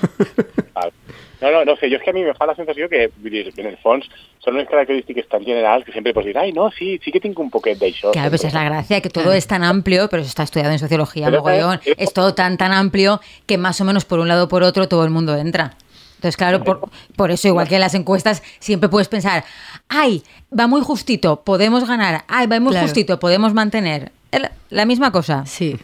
No, 1.40 1.52
no, 1.52 1.64
no 1.64 1.76
sé, 1.76 1.86
jo 1.88 1.94
és 1.94 2.02
que 2.02 2.10
a 2.10 2.12
mi 2.12 2.24
me 2.26 2.32
fa 2.34 2.46
la 2.50 2.54
sensació 2.56 2.88
que, 2.90 3.04
en 3.22 3.66
el 3.70 3.76
fons, 3.78 4.08
són 4.42 4.56
unes 4.58 4.66
característiques 4.66 5.28
tan 5.30 5.44
generals 5.46 5.84
que 5.86 5.92
sempre 5.94 6.10
pots 6.12 6.26
dir, 6.26 6.34
ai, 6.36 6.50
no, 6.50 6.64
sí, 6.74 6.96
sí 7.04 7.12
que 7.14 7.20
tinc 7.22 7.38
un 7.38 7.46
poquet 7.48 7.78
d'això. 7.78 8.10
Claro, 8.10 8.30
pues 8.34 8.42
es 8.42 8.52
la 8.54 8.64
gracia, 8.64 9.00
que 9.00 9.08
todo 9.08 9.32
es 9.32 9.46
tan 9.46 9.62
amplio, 9.62 10.08
pero 10.10 10.22
eso 10.22 10.30
está 10.30 10.42
estudiado 10.42 10.72
en 10.72 10.80
sociología, 10.80 11.30
mogollón. 11.30 11.78
Es 11.96 12.12
todo 12.12 12.34
tan, 12.34 12.56
tan 12.58 12.72
amplio 12.72 13.20
que 13.46 13.56
más 13.56 13.80
o 13.80 13.84
menos 13.84 14.04
por 14.04 14.18
un 14.18 14.26
lado 14.26 14.46
o 14.46 14.48
por 14.48 14.64
otro 14.64 14.88
todo 14.88 15.04
el 15.04 15.10
mundo 15.10 15.36
entra. 15.36 15.74
Entonces, 16.18 16.36
claro, 16.36 16.64
por, 16.64 16.80
por 17.16 17.30
eso, 17.30 17.46
igual 17.48 17.68
que 17.68 17.76
en 17.76 17.80
las 17.80 17.94
encuestas, 17.94 18.42
siempre 18.58 18.88
puedes 18.88 19.06
pensar, 19.08 19.44
ay, 19.88 20.22
va 20.58 20.66
muy 20.66 20.80
justito, 20.80 21.40
podemos 21.44 21.86
ganar, 21.86 22.24
ay, 22.26 22.46
va 22.48 22.58
muy 22.58 22.72
Claro. 22.72 22.86
justito, 22.86 23.20
podemos 23.20 23.54
mantener. 23.54 24.10
La, 24.32 24.50
la 24.70 24.84
misma 24.84 25.12
cosa. 25.12 25.46
Sí. 25.46 25.78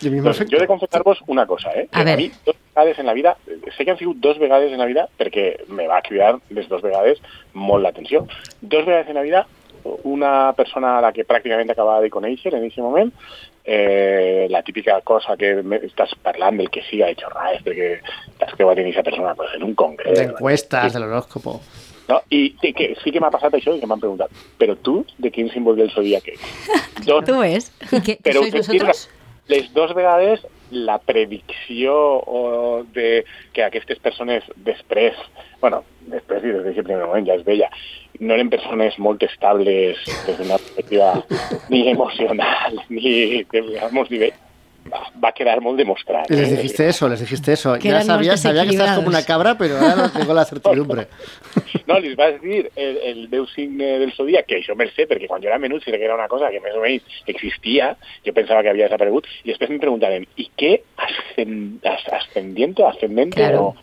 Efecto. 0.00 0.44
jo 0.50 0.56
he 0.56 0.60
de 0.60 0.66
confessar-vos 0.66 1.18
una 1.28 1.46
cosa, 1.46 1.70
eh? 1.72 1.88
A 1.92 1.98
Que 2.00 2.04
ver. 2.04 2.16
mi, 2.18 2.28
dos 2.44 2.56
vegades 2.74 2.98
en 2.98 3.06
la 3.06 3.12
vida, 3.12 3.36
sé 3.76 3.84
que 3.84 3.90
han 3.92 3.98
sigut 3.98 4.16
dos 4.18 4.38
vegades 4.38 4.72
en 4.72 4.78
la 4.78 4.86
vida, 4.86 5.08
perquè 5.18 5.64
me 5.68 5.86
va 5.86 6.02
cridar 6.02 6.38
les 6.50 6.68
dos 6.68 6.82
vegades 6.82 7.18
molt 7.54 7.82
l'atenció. 7.84 8.26
Dos 8.60 8.84
vegades 8.84 9.08
en 9.08 9.14
la 9.14 9.22
vida, 9.22 9.46
una 10.04 10.52
persona 10.56 10.98
a 10.98 11.00
la 11.00 11.12
que 11.12 11.24
pràcticament 11.26 11.70
acabava 11.70 12.00
de 12.00 12.10
conèixer 12.10 12.52
en 12.54 12.60
aquest 12.64 12.78
moment, 12.78 13.12
eh, 13.64 14.46
la 14.50 14.62
típica 14.62 15.00
cosa 15.00 15.36
que 15.36 15.62
me- 15.62 15.80
estàs 15.86 16.14
parlant 16.22 16.58
del 16.58 16.70
que 16.70 16.82
siga 16.88 17.06
de 17.06 17.16
xorrades, 17.20 17.62
perquè 17.62 18.00
t'has 18.38 18.54
creuat 18.56 18.78
en 18.78 18.88
aquesta 18.88 19.06
persona 19.10 19.34
pues, 19.34 19.54
en 19.54 19.62
un 19.62 19.74
congreso. 19.74 20.20
De 20.20 20.28
encuestas, 20.30 20.92
del 20.92 21.04
horóscopo. 21.04 21.60
No? 22.08 22.20
I 22.30 22.56
sí 22.60 22.72
que, 22.74 22.96
sí 23.02 23.12
que 23.14 23.20
m'ha 23.22 23.30
passat 23.30 23.54
això 23.54 23.76
i 23.76 23.80
que 23.80 23.86
m'han 23.86 24.00
preguntat, 24.02 24.30
però 24.58 24.74
tu, 24.76 25.04
de 25.18 25.30
quin 25.30 25.48
símbol 25.52 25.76
del 25.78 25.90
zodiac 25.94 26.26
ets? 26.34 26.42
Dos, 27.06 27.24
¿Tú 27.24 27.38
ves? 27.38 27.72
¿Y 27.90 28.00
qué, 28.02 28.16
qué 28.16 28.30
però 28.30 28.42
sois 28.42 29.08
les 29.48 29.72
dos 29.74 29.92
vegades 29.94 30.40
la 30.70 30.98
predicció 30.98 31.94
o 31.94 32.84
de 32.94 33.24
que 33.52 33.62
aquestes 33.64 33.98
persones 33.98 34.44
després, 34.56 35.16
bueno, 35.60 35.82
després 36.08 36.44
i 36.44 36.52
des 36.54 36.64
d'aquest 36.64 36.86
primer 36.86 37.04
moment 37.04 37.26
ja 37.26 37.36
és 37.36 37.44
vella, 37.44 37.68
no 38.22 38.36
eren 38.36 38.50
persones 38.52 38.96
molt 39.02 39.22
estables 39.26 39.98
des 40.26 40.36
d'una 40.38 40.58
perspectiva 40.62 41.10
ni 41.72 41.88
emocional 41.90 42.78
ni 42.94 43.42
molts 43.90 44.12
nivells, 44.14 44.38
va, 44.90 45.02
va 45.22 45.32
quedar 45.32 45.60
molt 45.60 45.78
demostrat. 45.78 46.30
Y 46.30 46.34
les 46.36 46.48
eh? 46.50 46.56
dijiste 46.56 46.88
eso, 46.88 47.08
les 47.08 47.20
dijiste 47.20 47.52
eso. 47.52 47.76
Ya 47.76 48.02
sabía, 48.02 48.36
sabía 48.36 48.64
que 48.64 48.70
estabas 48.70 48.96
como 48.96 49.08
una 49.08 49.24
cabra, 49.24 49.56
pero 49.58 49.76
ahora 49.78 49.96
no 49.96 50.10
tengo 50.12 50.34
la 50.34 50.44
certidumbre. 50.44 51.08
No, 51.86 51.98
li 51.98 52.14
vas 52.14 52.40
dir 52.40 52.70
el, 52.76 52.96
el 53.02 53.28
meu 53.28 53.44
signe 53.50 53.98
del 53.98 54.12
zodiac, 54.14 54.46
que 54.46 54.60
això 54.60 54.76
me'l 54.78 54.92
sé, 54.94 55.02
perquè 55.10 55.26
quan 55.26 55.42
jo 55.42 55.48
era 55.50 55.58
sí 55.58 55.90
que 55.90 56.04
era 56.04 56.14
una 56.14 56.28
cosa 56.30 56.48
que 56.48 56.60
més 56.62 56.76
o 56.78 56.80
menys 56.80 57.02
existia, 57.26 57.96
jo 58.24 58.32
pensava 58.32 58.62
que 58.62 58.70
havia 58.70 58.86
desaparegut, 58.86 59.26
i 59.42 59.50
després 59.50 59.68
em 59.72 59.80
preguntaven, 59.82 60.24
i 60.38 60.46
què 60.56 60.70
has 60.96 61.10
ascen- 61.10 61.80
as- 61.84 62.06
ascendiente, 62.20 62.84
ascendente 62.86 63.36
Claro. 63.36 63.74
o 63.74 63.76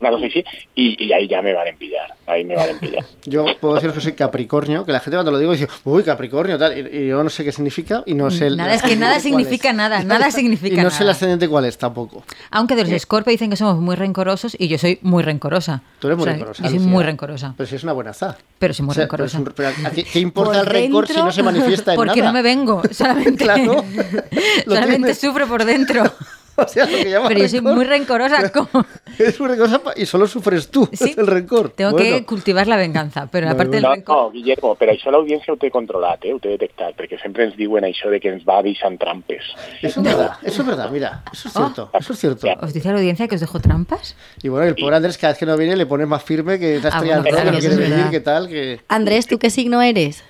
una 0.00 0.10
cosa 0.10 0.26
así, 0.26 0.42
y, 0.74 1.04
y 1.04 1.12
ahí 1.12 1.28
ya 1.28 1.42
me 1.42 1.52
van 1.52 1.68
a 1.68 1.76
pillar, 1.76 2.08
ahí 2.26 2.44
me 2.44 2.56
van 2.56 2.74
a 2.76 2.80
pillar. 2.80 3.04
Yo 3.26 3.44
puedo 3.60 3.74
deciros 3.74 3.94
que 3.96 4.00
soy 4.00 4.12
Capricornio, 4.14 4.84
que 4.86 4.92
la 4.92 5.00
gente 5.00 5.16
cuando 5.16 5.30
lo 5.32 5.38
digo 5.38 5.52
dice, 5.52 5.68
uy, 5.84 6.02
Capricornio, 6.04 6.58
tal, 6.58 6.76
y, 6.76 6.96
y 7.04 7.08
yo 7.08 7.22
no 7.22 7.28
sé 7.30 7.44
qué 7.44 7.52
significa 7.52 8.02
y 8.06 8.14
no 8.14 8.30
sé 8.30 8.46
el, 8.46 8.56
Nada, 8.56 8.74
es 8.74 8.82
que 8.82 8.96
nada 9.04 9.20
significa 9.20 9.70
es. 9.70 9.76
nada, 9.76 10.02
nada 10.02 10.30
significa 10.30 10.41
Y 10.46 10.48
no 10.48 10.56
sé 10.56 10.68
el 10.68 10.76
nada. 11.00 11.10
ascendente 11.12 11.48
cuál 11.48 11.64
es 11.64 11.78
tampoco. 11.78 12.22
Aunque 12.50 12.74
de 12.76 12.84
los 12.84 13.02
Scorpio 13.02 13.30
dicen 13.30 13.50
que 13.50 13.56
somos 13.56 13.78
muy 13.78 13.96
rencorosos 13.96 14.56
y 14.58 14.68
yo 14.68 14.78
soy 14.78 14.98
muy 15.02 15.22
rencorosa. 15.22 15.82
Tú 15.98 16.08
eres 16.08 16.16
muy 16.18 16.22
O 16.22 16.24
sea, 16.26 16.32
rencorosa. 16.34 16.62
Yo 16.62 16.68
soy 16.68 16.78
Lucía. 16.78 16.92
muy 16.92 17.04
rencorosa. 17.04 17.54
Pero 17.56 17.68
si 17.68 17.76
es 17.76 17.82
una 17.84 17.92
buena 17.92 18.12
za. 18.12 18.36
Pero 18.58 18.74
soy 18.74 18.84
muy 18.86 18.92
O 18.92 18.94
sea, 18.94 19.08
pero 19.08 19.24
rencorosa. 19.24 19.36
es 19.38 19.46
un- 19.46 19.52
pero 19.54 19.68
¿a 19.88 19.90
qué, 19.90 20.04
qué 20.04 20.20
importa 20.20 20.50
Por 20.52 20.60
el 20.60 20.66
rencor 20.66 21.06
si 21.08 21.14
no 21.14 21.32
se 21.32 21.42
manifiesta 21.42 21.92
en 21.92 21.96
Porque 21.98 22.20
nada? 22.20 22.30
no 22.30 22.32
me 22.34 22.42
vengo, 22.42 22.82
solamente, 22.92 23.44
Claro, 23.44 23.84
solamente 24.66 24.96
tienes. 24.96 25.18
sufro 25.18 25.46
por 25.46 25.64
dentro. 25.64 26.04
O 26.56 26.68
sea, 26.68 26.84
lo 26.86 26.96
que 26.98 27.10
llamas 27.10 27.28
Pero 27.28 27.40
yo 27.40 27.48
soy 27.48 27.60
muy 27.62 27.84
rencorosa. 27.84 28.48
como- 28.52 28.84
Eres 29.18 29.38
muy 29.40 29.48
rencorosa 29.48 29.80
y 29.96 30.06
solo 30.06 30.26
sufres 30.26 30.68
tú 30.70 30.88
Sí, 30.92 31.14
el 31.18 31.26
rencor. 31.26 31.70
Tengo 31.70 31.92
Bueno, 31.92 32.16
que 32.18 32.24
cultivar 32.24 32.66
la 32.66 32.76
venganza, 32.76 33.28
pero 33.30 33.48
aparte 33.48 33.76
del 33.76 33.82
No, 33.82 33.94
rencor... 33.94 34.16
no, 34.16 34.30
Guillermo, 34.30 34.74
però 34.76 34.92
això 34.92 35.10
l'audiència 35.10 35.52
ho 35.52 35.56
té 35.56 35.70
controlat, 35.70 36.24
eh? 36.24 36.32
ho 36.34 36.38
té 36.38 36.50
detectat, 36.54 36.94
perquè 36.98 37.18
sempre 37.22 37.44
ens 37.48 37.56
diuen 37.56 37.84
això 37.84 38.10
de 38.12 38.20
que 38.20 38.28
ens 38.32 38.44
va 38.48 38.60
deixant 38.62 38.98
trampes. 39.00 39.42
Eso 39.80 40.00
es 40.00 40.06
verdad, 40.06 40.32
eso 40.42 40.62
es 40.62 40.66
verdad, 40.68 40.90
mira, 40.90 41.22
eso 41.32 41.48
es 41.48 41.54
cierto, 41.54 41.90
Oh. 41.92 41.98
eso 41.98 42.12
es 42.12 42.18
cierto. 42.18 42.46
¿Os 42.60 42.72
dice 42.72 42.88
a 42.88 42.92
la 42.92 42.98
audiencia 42.98 43.28
que 43.28 43.34
os 43.36 43.40
dejo 43.40 43.60
trampas? 43.60 44.14
Y 44.42 44.48
bueno, 44.48 44.66
el 44.66 44.74
pobre 44.74 44.96
Andrés 44.96 45.18
cada 45.18 45.32
vez 45.32 45.38
que 45.38 45.46
no 45.46 45.56
viene 45.56 45.76
le 45.76 45.86
pones 45.86 46.06
más 46.06 46.22
firme 46.22 46.58
que 46.58 46.76
está 46.76 46.88
Ah, 46.88 46.90
estrellado, 46.96 47.22
bueno, 47.22 47.38
que 47.38 47.44
no 47.52 47.58
quiere 47.58 47.74
es 47.74 47.90
venir, 47.90 48.10
que 48.10 48.20
tal, 48.20 48.48
que... 48.48 48.80
Andrés, 48.88 49.26
¿tú 49.26 49.38
qué 49.38 49.50
signo 49.50 49.80
eres? 49.82 50.22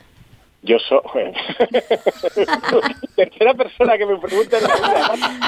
Yo 0.62 0.76
soy... 0.78 1.00
Tercera 3.16 3.52
persona 3.54 3.98
que 3.98 4.06
me 4.06 4.16
pregunta. 4.18 4.58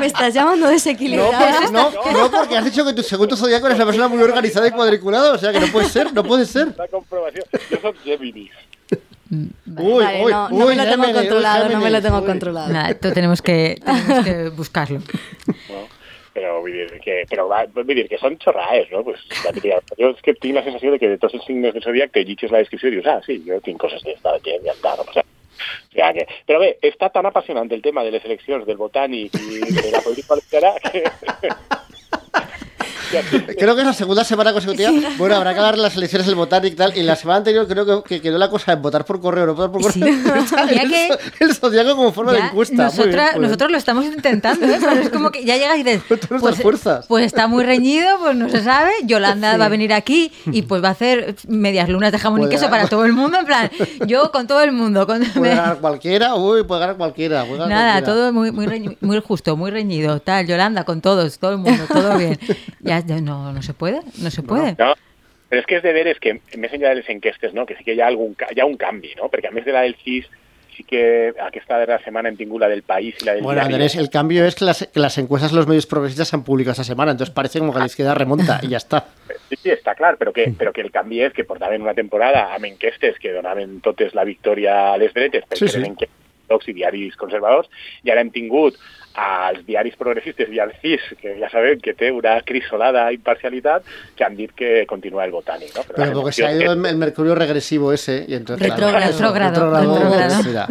Me 0.00 0.06
estás 0.06 0.35
llamando 0.35 0.66
No, 0.66 0.73
desequilibrada. 0.73 1.61
porque, 1.61 1.73
no, 1.73 1.90
no, 2.12 2.30
porque 2.30 2.56
has 2.56 2.64
dicho 2.64 2.85
que 2.85 2.92
tu 2.94 3.02
segundo 3.02 3.37
zodiaco 3.37 3.66
eres 3.66 3.76
una 3.76 3.87
persona 3.87 4.09
muy 4.09 4.21
organizada 4.23 4.66
y 4.66 4.73
cuadriculada, 4.73 5.33
o 5.33 5.38
sea 5.38 5.52
que 5.52 5.61
no 5.61 5.68
puede 5.68 5.88
ser, 5.88 6.12
no 6.12 6.25
puede 6.25 6.47
ser. 6.47 6.75
La 6.76 6.88
comprobación. 6.88 7.44
Yo 7.71 7.78
soy 7.80 7.92
Géminis. 8.04 8.50
Uy, 9.30 10.04
Vale, 10.04 10.25
uy, 10.25 10.33
no, 10.33 10.49
no 10.50 10.56
uy, 10.56 10.64
me 10.66 10.76
lo 10.76 10.83
tengo 10.85 11.02
Géminis, 11.04 11.16
controlado, 11.16 11.68
no 11.68 11.80
me 11.80 11.90
lo 11.90 12.02
tengo 12.02 12.18
uy. 12.18 12.26
controlado. 12.26 12.73
Nada, 12.73 12.90
esto 12.90 13.12
tenemos 13.12 13.40
que, 13.42 13.80
tenemos 13.85 14.25
que 14.25 14.49
buscarlo. 14.50 14.99
No? 14.99 15.93
Però 16.34 16.56
vull 16.60 16.74
dir 16.74 17.00
que, 17.04 17.20
però 17.30 17.46
va, 17.46 17.60
que 17.64 18.18
són 18.18 18.38
xorraes, 18.42 18.88
no? 18.90 19.04
Pues, 19.06 19.22
la 19.44 19.52
típica, 19.54 19.78
jo 20.00 20.10
és 20.10 20.24
que 20.24 20.34
tinc 20.34 20.58
la 20.58 20.64
sensació 20.66 20.94
de 20.94 20.98
que 20.98 21.12
de 21.12 21.20
tots 21.22 21.38
els 21.38 21.46
signes 21.46 21.76
del 21.76 21.84
zodiac 21.84 22.10
te 22.10 22.24
llitges 22.26 22.50
la 22.50 22.64
descripció 22.64 22.90
i 22.90 22.96
dius, 22.98 23.06
ah, 23.06 23.20
sí, 23.26 23.38
jo 23.46 23.60
tinc 23.62 23.78
coses 23.80 24.02
d'esta 24.02 24.34
gent, 24.42 24.66
ja 24.66 24.74
està, 24.74 24.96
no 24.98 25.06
o 25.06 25.14
sea 25.14 25.24
però 26.46 26.58
bé, 26.58 26.72
està 26.82 27.08
tan 27.14 27.26
apassionant 27.26 27.70
el 27.72 27.82
tema 27.82 28.02
de 28.02 28.10
les 28.10 28.24
eleccions, 28.24 28.66
del 28.66 28.76
botànic 28.76 29.38
i 29.38 29.60
de 29.62 29.90
la 29.94 30.02
política 30.02 30.74
que... 30.82 31.04
Creo 33.59 33.75
que 33.75 33.80
es 33.83 33.87
la 33.87 33.92
segunda 33.92 34.25
semana 34.25 34.52
consecutiva. 34.52 34.90
Bueno, 35.18 35.37
habrá 35.37 35.54
que 35.54 35.61
dar 35.61 35.78
las 35.78 35.97
elecciones 35.97 36.26
del 36.26 36.35
Botánico 36.37 36.75
y 36.75 36.76
tal. 36.76 36.97
Y 36.97 37.02
la 37.02 37.16
semana 37.16 37.38
anterior 37.38 37.66
creo 37.66 38.02
que, 38.02 38.09
que 38.16 38.21
quedó 38.21 38.38
la 38.38 38.49
cosa 38.50 38.73
en 38.73 38.83
votar 38.83 39.04
por 39.04 39.21
correo, 39.21 39.47
no 39.47 39.54
votar 39.54 39.71
por 39.73 39.83
correo. 39.83 39.94
Sí. 40.44 40.78
El, 40.80 40.90
que- 40.90 41.09
el 41.40 41.54
zodiaco 41.54 41.97
como 41.97 42.12
forma 42.12 42.33
de 42.33 42.38
encuesta. 42.40 42.75
Muy 42.75 42.85
bien, 42.85 42.97
nosotras- 42.97 43.30
muy 43.33 43.40
bien. 43.40 43.42
nosotros 43.42 43.71
lo 43.73 43.78
estamos 43.78 44.04
intentando, 44.04 44.66
¿eh? 44.66 44.78
Pero 44.80 45.00
es 45.00 45.09
como 45.11 45.30
que 45.30 45.44
ya 45.44 45.56
llegas 45.56 45.78
y 45.78 45.83
dices, 45.83 46.02
pues, 46.40 46.56
fuerzas. 46.61 47.06
pues 47.06 47.25
está 47.25 47.47
muy 47.47 47.64
reñido, 47.64 48.06
pues 48.21 48.37
no 48.37 48.49
se 48.49 48.62
sabe. 48.62 48.90
Yolanda 49.04 49.52
Sí. 49.54 49.59
va 49.59 49.64
a 49.66 49.68
venir 49.68 49.92
aquí 49.92 50.33
y 50.47 50.62
pues 50.62 50.83
va 50.83 50.88
a 50.88 50.92
hacer 50.92 51.37
medias 51.49 51.88
lunas 51.88 52.12
de 52.12 52.18
jamón 52.18 52.42
y 52.42 52.49
queso 52.49 52.68
para 52.71 52.87
todo 52.88 53.04
el 53.04 53.12
mundo. 53.12 53.38
En 53.38 53.47
plan, 53.47 53.71
yo 54.06 54.30
con 54.33 54.47
todo 54.47 54.62
el 54.62 54.73
mundo. 54.73 55.06
Con, 55.06 55.23
Puede 55.35 55.54
ganar 55.54 55.78
cualquiera, 55.78 56.35
uy, 56.35 56.62
puede 56.64 56.80
ganar 56.80 56.97
cualquiera. 56.97 57.44
puede 57.44 57.59
ganar 57.61 57.68
Nada, 57.68 57.92
cualquiera. 57.92 58.14
todo 58.14 58.33
muy, 58.33 58.50
muy, 58.52 58.66
reñi- 58.66 58.97
muy 59.00 59.21
justo, 59.21 59.56
muy 59.56 59.71
reñido. 59.71 60.21
Tal, 60.21 60.47
Yolanda, 60.47 60.85
con 60.85 61.00
todos, 61.00 61.38
todo 61.38 61.52
el 61.52 61.59
mundo, 61.59 61.85
todo 61.88 62.16
bien. 62.18 62.38
Ya, 62.80 63.00
ya 63.00 63.03
no, 63.20 63.52
no 63.52 63.62
se 63.62 63.75
puede, 63.75 64.00
no 64.23 64.30
se 64.30 64.42
puede. 64.42 64.75
No, 64.78 64.94
però 65.50 65.61
és 65.61 65.66
que 65.66 65.76
és 65.76 65.82
de 65.84 65.92
veres 65.92 66.18
que, 66.20 66.38
més 66.56 66.73
enllà 66.73 66.90
de 66.94 67.02
les 67.02 67.08
enquestes, 67.12 67.52
no? 67.54 67.66
que 67.66 67.76
sí 67.76 67.84
que 67.84 67.94
ca- 67.94 68.50
hi 68.54 68.61
ha 68.61 68.66
un 68.66 68.76
canvi, 68.76 69.12
no? 69.20 69.28
perquè 69.30 69.49
a 69.49 69.54
més 69.54 69.64
de 69.64 69.73
la 69.73 69.82
del 69.82 69.94
CIS, 70.02 70.26
sí 70.75 70.82
que 70.82 71.32
aquesta 71.38 71.76
darrera 71.78 72.00
setmana 72.02 72.28
hem 72.28 72.37
tingut 72.37 72.58
la 72.61 72.66
del 72.68 72.82
País 72.82 73.14
i 73.23 73.25
la 73.28 73.34
del 73.34 73.44
Bueno, 73.44 73.61
Diari. 73.61 73.75
Andrés, 73.75 73.94
el 73.94 74.11
cambio 74.11 74.44
es 74.44 74.56
que 74.56 74.64
las, 74.64 74.88
que 74.92 74.99
las 74.99 75.16
encuestas 75.18 75.52
de 75.52 75.56
los 75.58 75.68
medios 75.68 75.87
progresistas 75.87 76.26
se 76.28 76.34
han 76.34 76.42
publicado 76.42 76.73
esta 76.73 76.82
semana, 76.82 77.12
entonces 77.12 77.32
parece 77.32 77.61
como 77.61 77.73
que 77.73 77.78
la 77.78 77.87
izquierda 77.87 78.14
remonta 78.14 78.58
y 78.62 78.68
ya 78.68 78.78
está. 78.78 79.04
Sí, 79.49 79.56
sí, 79.62 79.70
està 79.70 79.92
clar, 79.94 80.16
però 80.18 80.32
que, 80.32 80.49
però 80.56 80.73
que 80.73 80.80
el 80.82 80.90
canvi 80.90 81.20
és 81.23 81.32
que 81.37 81.44
portaven 81.46 81.82
una 81.84 81.92
temporada 81.94 82.54
amb 82.56 82.64
enquestes 82.66 83.18
que 83.23 83.30
donaven 83.30 83.76
totes 83.84 84.14
la 84.16 84.25
victòria 84.25 84.94
a 84.94 84.96
les 84.99 85.12
dretes 85.14 85.44
perquè 85.44 85.61
Sí, 85.61 85.68
sí. 85.68 85.78
eren 85.78 85.92
enquestes 85.92 86.68
i 86.73 86.75
diaris 86.75 87.14
conservadors, 87.20 87.68
i 88.02 88.11
ara 88.11 88.25
hem 88.25 88.32
tingut 88.34 88.75
als 89.14 89.64
diaris 89.66 89.94
progressistes 89.97 90.50
i 90.50 90.59
al 90.59 90.73
CIS, 90.83 91.14
que 91.21 91.37
ja 91.38 91.49
sabem 91.50 91.78
que 91.80 91.95
té 91.95 92.10
una 92.10 92.41
crisolada 92.43 93.06
imparcialitat, 93.15 93.86
que 94.17 94.25
han 94.26 94.34
dit 94.36 94.50
que 94.56 94.84
continua 94.91 95.25
el 95.25 95.32
botànic. 95.32 95.75
No? 95.76 95.84
Pero 95.95 96.12
porque 96.12 96.32
se 96.32 96.47
ha 96.47 96.52
ido 96.52 96.73
el, 96.73 96.84
el 96.84 96.97
mercurio 96.97 97.34
regresivo 97.34 97.93
ese 97.93 98.25
y 98.26 98.34
entonces... 98.34 98.69
Retrógrado. 98.69 99.12
Retrógrado. 99.34 100.67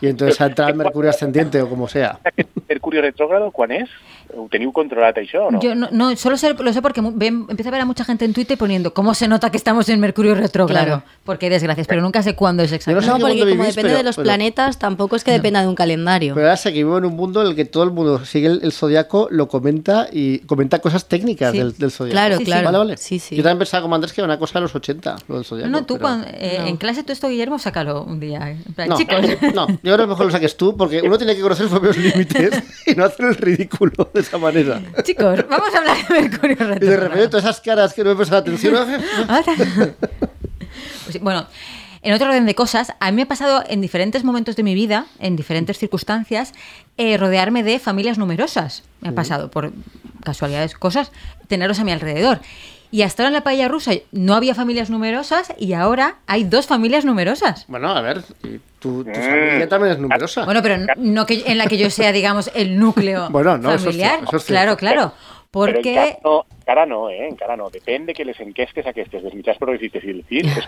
Y 0.00 0.08
entonces 0.08 0.40
ha 0.40 0.46
entrado 0.46 0.70
el 0.70 0.76
mercurio 0.76 1.10
ascendiente 1.10 1.62
o 1.62 1.68
como 1.68 1.88
sea. 1.88 2.18
Aquest 2.24 2.50
Mercurio 2.68 3.02
retrógrado 3.02 3.50
quan 3.52 3.70
és? 3.70 3.90
Ho 4.36 4.48
teniu 4.50 4.72
controlat 4.72 5.16
això 5.18 5.46
o 5.46 5.50
no? 5.52 5.60
Yo 5.60 5.74
no, 5.74 5.88
no, 5.92 6.16
solo 6.16 6.36
sé, 6.36 6.54
lo 6.54 6.72
sé 6.72 6.82
porque 6.82 7.00
ven- 7.00 7.46
empiezo 7.48 7.68
a 7.68 7.72
ver 7.72 7.80
a 7.82 7.84
mucha 7.84 8.04
gente 8.04 8.24
en 8.24 8.32
Twitter 8.32 8.58
poniendo 8.58 8.92
cómo 8.92 9.14
se 9.14 9.28
nota 9.28 9.50
que 9.50 9.56
estamos 9.56 9.88
en 9.88 10.00
Mercurio 10.00 10.34
retrógrado. 10.34 10.86
Claro. 10.86 11.02
Porque 11.24 11.46
hay 11.46 11.50
desgracias, 11.50 11.86
pero 11.86 12.02
nunca 12.02 12.22
sé 12.22 12.34
cuándo 12.34 12.62
es 12.62 12.72
exactamente. 12.72 13.06
sé 13.06 13.10
No, 13.10 13.16
qué 13.16 13.20
porque 13.22 13.38
como 13.40 13.50
vivís, 13.62 13.66
depende 13.76 13.82
pero- 13.90 13.98
de 13.98 14.02
los 14.04 14.16
pero- 14.16 14.24
planetas, 14.24 14.78
tampoco 14.78 15.16
es 15.16 15.24
que 15.24 15.30
dependa 15.30 15.60
de 15.62 15.68
un 15.68 15.74
calendario. 15.74 16.34
Pero 16.34 16.46
ahora 16.46 16.56
sé 16.56 16.70
que 16.72 16.78
vivo 16.78 16.98
en 16.98 17.04
un 17.04 17.14
mundo 17.16 17.42
en 17.42 17.48
el 17.48 17.54
que 17.56 17.64
todo 17.64 17.84
el 17.84 17.90
mundo 17.92 18.24
sigue 18.24 18.48
el, 18.48 18.60
el 18.62 18.72
zodiaco, 18.72 19.28
lo 19.30 19.48
comenta 19.48 20.08
y 20.10 20.40
comenta 20.40 20.80
cosas 20.80 21.06
técnicas 21.06 21.52
Sí. 21.52 21.58
del, 21.58 21.76
del 21.76 21.90
zodiaco. 21.90 22.12
Claro, 22.14 22.34
Sí, 22.36 22.38
sí. 22.40 22.44
claro. 22.46 22.64
Vale, 22.66 22.78
vale. 22.78 22.96
Sí, 22.96 23.18
sí. 23.18 23.36
Yo 23.36 23.42
también 23.42 23.58
pensaba 23.58 23.82
como 23.82 23.94
Andrés 23.94 24.12
que 24.12 24.20
era 24.20 24.26
una 24.26 24.38
cosa 24.38 24.58
de 24.58 24.62
los 24.62 24.74
80, 24.74 25.16
lo 25.28 25.36
del 25.36 25.44
zodiaco. 25.44 25.70
No, 25.70 25.80
no, 25.80 25.86
tú 25.86 25.94
pero- 25.94 26.02
cuando- 26.08 26.26
eh, 26.32 26.58
en 26.66 26.76
clase 26.76 27.04
tú 27.04 27.12
esto, 27.12 27.28
Guillermo, 27.28 27.58
sácalo 27.58 28.02
un 28.02 28.18
día. 28.20 28.50
En 28.50 28.74
plan, 28.74 28.88
No, 28.88 28.96
chicos, 28.96 29.20
no, 29.54 29.68
yo 29.68 29.76
creo 29.82 29.98
que 29.98 30.06
mejor 30.06 30.26
lo 30.26 30.32
saques 30.32 30.56
tú 30.56 30.76
porque 30.76 31.00
uno 31.02 31.16
tiene 31.18 31.36
que 31.36 31.42
conocer 31.42 31.68
sus 31.68 31.78
propios 31.78 31.96
límites 31.98 32.62
y 32.86 32.94
no 32.94 33.04
hacer 33.04 33.26
el 33.26 33.36
ridículo 33.36 34.10
de 34.12 34.22
esa 34.24 34.38
manera. 34.38 34.80
chicos, 35.02 35.44
vamos 35.48 35.74
a 35.74 35.78
hablar 35.78 35.96
de 36.08 36.20
Mercurio 36.22 36.56
Y 36.56 36.58
de 36.58 36.64
retrógrado. 36.66 37.00
repente 37.08 37.28
todas 37.28 37.44
esas 37.44 37.60
caras 37.60 37.92
que 37.94 38.02
no 38.04 38.10
he 38.12 38.16
prestado 38.16 38.40
atención. 38.42 38.74
Pues 41.04 41.20
bueno, 41.20 41.46
en 42.02 42.12
otro 42.14 42.28
orden 42.28 42.46
de 42.46 42.54
cosas, 42.54 42.92
a 42.98 43.10
mí 43.10 43.16
me 43.16 43.22
ha 43.22 43.26
pasado 43.28 43.62
en 43.68 43.80
diferentes 43.80 44.24
momentos 44.24 44.56
de 44.56 44.62
mi 44.62 44.74
vida, 44.74 45.06
en 45.18 45.36
diferentes 45.36 45.78
circunstancias, 45.78 46.52
eh, 46.96 47.16
rodearme 47.16 47.62
de 47.62 47.78
familias 47.78 48.18
numerosas. 48.18 48.82
Me 49.00 49.10
ha 49.10 49.14
pasado 49.14 49.50
por 49.50 49.72
casualidades, 50.22 50.74
cosas, 50.74 51.12
tenerlos 51.46 51.78
a 51.78 51.84
mi 51.84 51.92
alrededor. 51.92 52.40
Y 52.94 53.02
hasta 53.02 53.24
ahora 53.24 53.30
en 53.30 53.34
la 53.34 53.40
paella 53.42 53.66
rusa 53.66 53.90
no 54.12 54.34
había 54.34 54.54
familias 54.54 54.88
numerosas 54.88 55.52
y 55.58 55.72
ahora 55.72 56.18
hay 56.28 56.44
dos 56.44 56.68
familias 56.68 57.04
numerosas. 57.04 57.64
Bueno, 57.66 57.90
a 57.90 58.00
ver, 58.00 58.22
y 58.44 58.60
tu, 58.78 59.02
tu 59.02 59.10
familia 59.10 59.68
también 59.68 59.94
es 59.94 59.98
numerosa. 59.98 60.44
Bueno, 60.44 60.62
pero 60.62 60.78
no- 60.78 60.86
no 60.96 61.26
que 61.26 61.42
en 61.44 61.58
la 61.58 61.66
que 61.66 61.76
yo 61.76 61.90
sea, 61.90 62.12
digamos, 62.12 62.52
el 62.54 62.78
núcleo 62.78 63.28
Bueno, 63.32 63.58
no, 63.58 63.70
eso 63.70 63.76
es 63.78 63.84
familiar. 63.86 64.10
cierto, 64.10 64.26
eso 64.28 64.36
es 64.36 64.44
claro, 64.44 64.76
claro. 64.76 65.12
Porque 65.50 66.18
no, 66.22 66.46
encara 66.60 66.86
no, 66.86 67.10
eh? 67.10 67.26
encara 67.28 67.56
no. 67.56 67.68
Depèn 67.70 68.06
de 68.06 68.14
que 68.14 68.24
les 68.24 68.38
enquestes 68.38 68.86
aquestes 68.86 69.22
dels 69.22 69.34
mitjans 69.34 69.58
progressistes 69.58 70.04
i 70.04 70.10
el 70.14 70.22
CIS 70.30 70.56
es. 70.62 70.66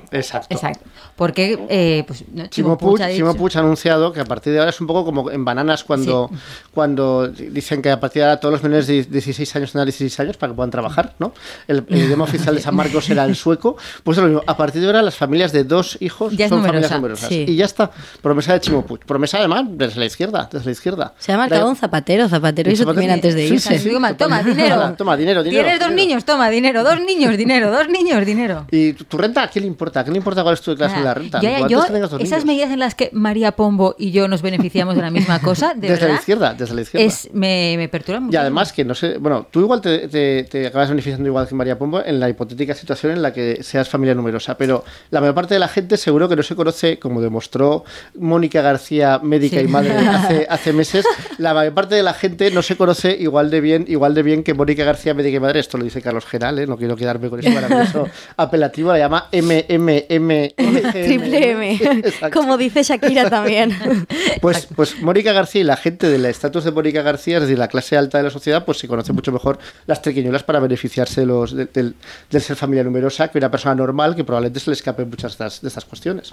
Exacto. 0.10 0.54
Exacto. 0.54 0.84
Porque, 1.16 1.58
eh, 1.68 2.04
pues, 2.06 2.24
no, 2.32 2.46
Chimo 2.46 2.76
Puig, 2.78 3.02
ha 3.02 3.10
Chimo 3.12 3.30
ha 3.32 3.58
anunciado 3.58 4.12
que 4.12 4.20
a 4.20 4.24
partir 4.24 4.52
de 4.52 4.58
ahora 4.58 4.70
es 4.70 4.80
un 4.80 4.86
poco 4.86 5.04
como 5.04 5.30
en 5.30 5.44
bananas 5.44 5.84
cuando, 5.84 6.30
cuando 6.72 7.28
dicen 7.28 7.82
que 7.82 7.90
a 7.90 8.00
partir 8.00 8.20
de 8.22 8.28
ahora 8.28 8.40
todos 8.40 8.52
los 8.52 8.62
menores 8.62 8.86
de 8.86 9.02
16 9.04 9.56
años 9.56 9.72
tendrán 9.72 9.86
16 9.86 10.20
años 10.20 10.36
para 10.36 10.52
que 10.52 10.56
puedan 10.56 10.70
trabajar, 10.70 11.14
¿no? 11.18 11.32
El, 11.68 11.84
el 11.88 11.98
idioma 11.98 12.24
oficial 12.24 12.54
de 12.54 12.60
San 12.60 12.74
Marcos 12.74 13.08
era 13.10 13.24
el 13.24 13.36
sueco. 13.36 13.76
Pues 14.02 14.18
es 14.18 14.22
lo 14.22 14.28
mismo. 14.28 14.42
A 14.46 14.56
partir 14.56 14.80
de 14.80 14.86
ahora 14.88 15.02
las 15.02 15.16
familias 15.16 15.52
de 15.52 15.64
dos 15.64 15.98
hijos 16.00 16.36
Ya 16.36 16.48
son 16.48 16.58
numerosa, 16.58 16.88
familias 16.88 16.92
numerosas. 17.00 17.28
sí. 17.28 17.44
Y 17.48 17.56
ya 17.56 17.64
está. 17.66 17.90
Promesa 18.20 18.54
de 18.54 18.60
Chimo 18.60 18.84
Puig. 18.84 19.04
Promesa 19.04 19.38
además 19.38 19.64
desde 19.68 19.98
la 20.00 20.06
izquierda, 20.06 20.48
desde 20.50 20.66
la 20.66 20.72
izquierda. 20.72 21.14
Se 21.18 21.32
ha 21.32 21.36
marcado 21.36 21.68
un 21.68 21.76
zapatero, 21.76 22.28
zapatero 22.28 22.70
hizo 22.70 22.84
también 22.86 23.10
antes 23.10 23.34
de 23.34 23.48
Sí, 23.48 23.54
irse. 23.54 23.78
sí, 23.78 23.88
sí. 23.88 23.90
Toma, 23.92 24.12
totalmente. 24.16 24.50
dinero. 24.62 24.94
Toma, 24.96 25.16
dinero, 25.16 25.42
dinero, 25.42 25.62
Tienes 25.64 25.80
dos 25.80 25.88
dinero. 25.90 26.08
niños, 26.08 26.24
toma, 26.24 26.48
dinero. 26.50 26.82
Dos 26.84 27.00
niños, 27.00 27.36
dinero. 27.36 27.70
Dos 27.70 27.88
niños, 27.88 28.24
dinero. 28.24 28.66
¿Y 28.70 28.92
tu, 28.94 29.04
tu 29.04 29.18
renta 29.18 29.42
a 29.42 29.48
qué 29.50 29.60
le 29.60 29.66
importa? 29.66 29.81
¿A 30.00 30.04
qué 30.04 30.10
le 30.10 30.16
importa 30.18 30.42
cuál 30.42 30.54
es 30.54 30.60
tu 30.60 30.74
clase 30.76 30.96
de 30.98 31.02
la 31.04 31.14
renta? 31.14 31.40
Yo- 31.40 31.48
esas 31.48 32.20
niños. 32.20 32.44
medidas 32.44 32.70
en 32.70 32.78
las 32.78 32.94
que 32.94 33.10
María 33.12 33.52
Pombo 33.52 33.94
y 33.98 34.10
yo 34.12 34.28
nos 34.28 34.42
beneficiamos 34.42 34.94
de 34.94 35.02
la 35.02 35.10
misma 35.10 35.40
cosa, 35.40 35.74
de 35.74 35.88
Desde 35.88 35.94
la 35.94 36.00
verdad, 36.06 36.20
izquierda, 36.20 36.54
desde 36.54 36.74
la 36.74 36.80
izquierda. 36.82 37.06
es, 37.06 37.28
me, 37.32 37.74
me 37.76 37.88
perturban 37.88 38.22
Y 38.24 38.26
mucho. 38.26 38.40
además 38.40 38.72
que 38.72 38.84
no 38.84 38.94
sé, 38.94 39.18
bueno, 39.18 39.46
tú 39.50 39.60
igual 39.60 39.80
te, 39.80 40.08
te- 40.08 40.44
te 40.44 40.66
acabas 40.68 40.88
beneficiando 40.88 41.26
igual 41.28 41.46
que 41.48 41.54
María 41.54 41.78
Pombo 41.78 42.04
en 42.04 42.20
la 42.20 42.28
hipotética 42.28 42.74
situación 42.74 43.12
en 43.12 43.22
la 43.22 43.32
que 43.32 43.62
seas 43.62 43.88
familia 43.88 44.14
numerosa, 44.14 44.56
pero 44.56 44.84
la 45.10 45.20
mayor 45.20 45.34
parte 45.34 45.54
de 45.54 45.60
la 45.60 45.68
gente 45.68 45.96
seguro 45.96 46.28
que 46.28 46.36
no 46.36 46.42
se 46.42 46.54
conoce, 46.54 46.98
como 46.98 47.20
demostró 47.20 47.84
Mónica 48.18 48.62
García, 48.62 49.18
médica 49.22 49.58
Sí. 49.58 49.64
y 49.64 49.68
madre 49.68 49.92
hace, 50.08 50.46
hace 50.48 50.72
meses, 50.72 51.04
la 51.38 51.54
mayor 51.54 51.74
parte 51.74 51.94
de 51.94 52.02
la 52.02 52.14
gente 52.14 52.50
no 52.50 52.62
se 52.62 52.76
conoce 52.76 53.16
igual 53.18 53.50
de 53.50 53.60
bien, 53.60 53.84
igual 53.88 54.14
de 54.14 54.22
bien 54.22 54.42
que 54.44 54.54
Mónica 54.54 54.84
García, 54.84 55.14
médica 55.14 55.36
y 55.36 55.40
madre, 55.40 55.60
esto 55.60 55.78
lo 55.78 55.84
dice 55.84 56.00
Carlos 56.02 56.24
Geral, 56.26 56.58
¿eh? 56.58 56.66
no 56.66 56.76
quiero 56.76 56.96
quedarme 56.96 57.28
con 57.28 57.40
ese 57.40 57.50
maravilloso 57.50 58.08
apelativo, 58.36 58.92
la 58.92 58.98
llama 58.98 59.28
M, 59.32 59.64
M, 59.74 60.06
M, 60.08 60.54
Triple 60.92 61.50
M, 61.50 61.80
como 62.32 62.56
dice 62.56 62.82
Shakira 62.82 63.28
también. 63.30 63.76
Pues, 64.40 64.66
pues 64.74 65.00
Mónica 65.00 65.32
García 65.32 65.60
y 65.60 65.64
la 65.64 65.76
gente 65.76 66.08
del 66.08 66.24
estatus 66.24 66.64
de 66.64 66.72
Mónica 66.72 67.02
García, 67.02 67.36
es 67.36 67.42
decir, 67.42 67.58
la 67.58 67.68
clase 67.68 67.96
alta 67.96 68.18
de 68.18 68.24
la 68.24 68.30
sociedad, 68.30 68.64
pues 68.64 68.78
se 68.78 68.88
conoce 68.88 69.12
mucho 69.12 69.30
mejor 69.30 69.58
las 69.86 70.02
triquiñuelas 70.02 70.42
para 70.42 70.58
beneficiarse 70.58 71.20
de 71.20 71.26
los, 71.26 71.54
de- 71.54 71.66
del, 71.66 71.94
del 72.30 72.42
ser 72.42 72.56
familia 72.56 72.82
numerosa 72.82 73.28
que 73.28 73.38
una 73.38 73.50
persona 73.50 73.74
normal 73.74 74.16
que 74.16 74.24
probablemente 74.24 74.58
se 74.60 74.70
le 74.70 74.74
escape 74.74 75.04
muchas 75.04 75.32
de 75.38 75.44
estas, 75.46 75.60
de 75.62 75.68
estas 75.68 75.84
cuestiones. 75.84 76.32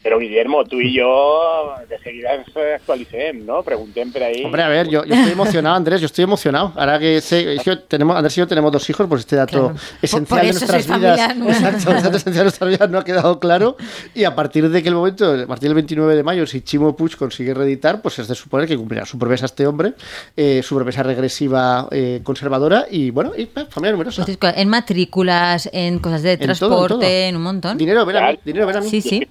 Pero 0.00 0.18
Guillermo, 0.20 0.64
tú 0.64 0.80
i 0.80 0.96
jo 0.96 1.74
de 1.88 1.98
seguida 1.98 2.34
ens 2.34 2.46
actualitzem, 2.56 3.44
no? 3.44 3.62
Preguntem 3.64 4.12
per 4.12 4.22
ahí. 4.22 4.44
Hombre, 4.44 4.62
a 4.62 4.68
ver, 4.68 4.88
yo, 4.88 5.04
yo 5.04 5.12
estoy 5.14 5.32
emocionado, 5.32 5.74
Andrés, 5.74 6.00
yo 6.00 6.06
estoy 6.06 6.22
emocionado. 6.22 6.72
Ahora 6.76 6.98
que 7.00 7.20
sé, 7.20 7.54
es 7.56 7.62
que 7.64 7.76
tenemos, 7.76 8.16
Andrés 8.16 8.38
y 8.38 8.40
yo 8.40 8.46
tenemos 8.46 8.70
dos 8.70 8.88
hijos, 8.88 9.06
pues 9.08 9.20
este 9.22 9.34
dato 9.36 9.50
Claro. 9.50 9.74
esencial 10.00 10.24
Por- 10.24 10.38
por 10.38 10.46
de 10.46 10.52
nuestras 10.52 10.86
vidas. 11.00 11.20
Exacto, 11.36 11.90
el 11.90 12.02
dato 12.02 12.16
esencial 12.16 12.34
de 12.34 12.42
nuestras 12.44 12.70
vidas 12.70 12.90
no 12.90 12.98
ha 12.98 13.04
quedado 13.04 13.40
claro. 13.40 13.76
Y 14.14 14.22
a 14.24 14.34
partir 14.36 14.68
de 14.70 14.82
que 14.82 14.88
el 14.88 14.94
momento, 14.94 15.32
a 15.32 15.46
partir 15.46 15.68
del 15.68 15.74
29 15.74 16.14
de 16.14 16.22
mayo, 16.22 16.46
si 16.46 16.60
Chimo 16.62 16.94
Puig 16.96 17.16
consigue 17.16 17.52
reeditar, 17.52 18.00
pues 18.00 18.20
es 18.20 18.28
de 18.28 18.36
suponer 18.36 18.68
que 18.68 18.76
cumplirá 18.76 19.04
su 19.04 19.18
promesa 19.18 19.46
este 19.46 19.66
hombre, 19.66 19.94
eh, 20.36 20.62
su 20.62 20.76
promesa 20.76 21.02
regresiva 21.02 21.88
eh, 21.90 22.20
conservadora 22.22 22.86
y 22.88 23.10
bueno, 23.10 23.32
y 23.36 23.42
eh, 23.42 23.48
familia 23.68 23.92
numerosa. 23.92 24.22
Entonces, 24.26 24.54
En 24.56 24.68
matrículas, 24.68 25.68
en 25.72 25.98
cosas 25.98 26.22
de 26.22 26.32
En 26.34 26.38
todo, 26.38 26.42
en 26.44 26.46
transporte, 26.56 26.94
todo. 26.94 27.04
en 27.04 27.36
un 27.36 27.42
montón. 27.42 27.76
Dinero, 27.76 28.06
ven 28.06 28.16
a 28.16 28.30
mí, 28.30 28.38
dinero, 28.44 28.66
ven 28.68 28.76
a 28.76 28.80
mí. 28.80 28.88
Sí, 28.88 29.00
sí. 29.02 29.16
Estic 29.16 29.30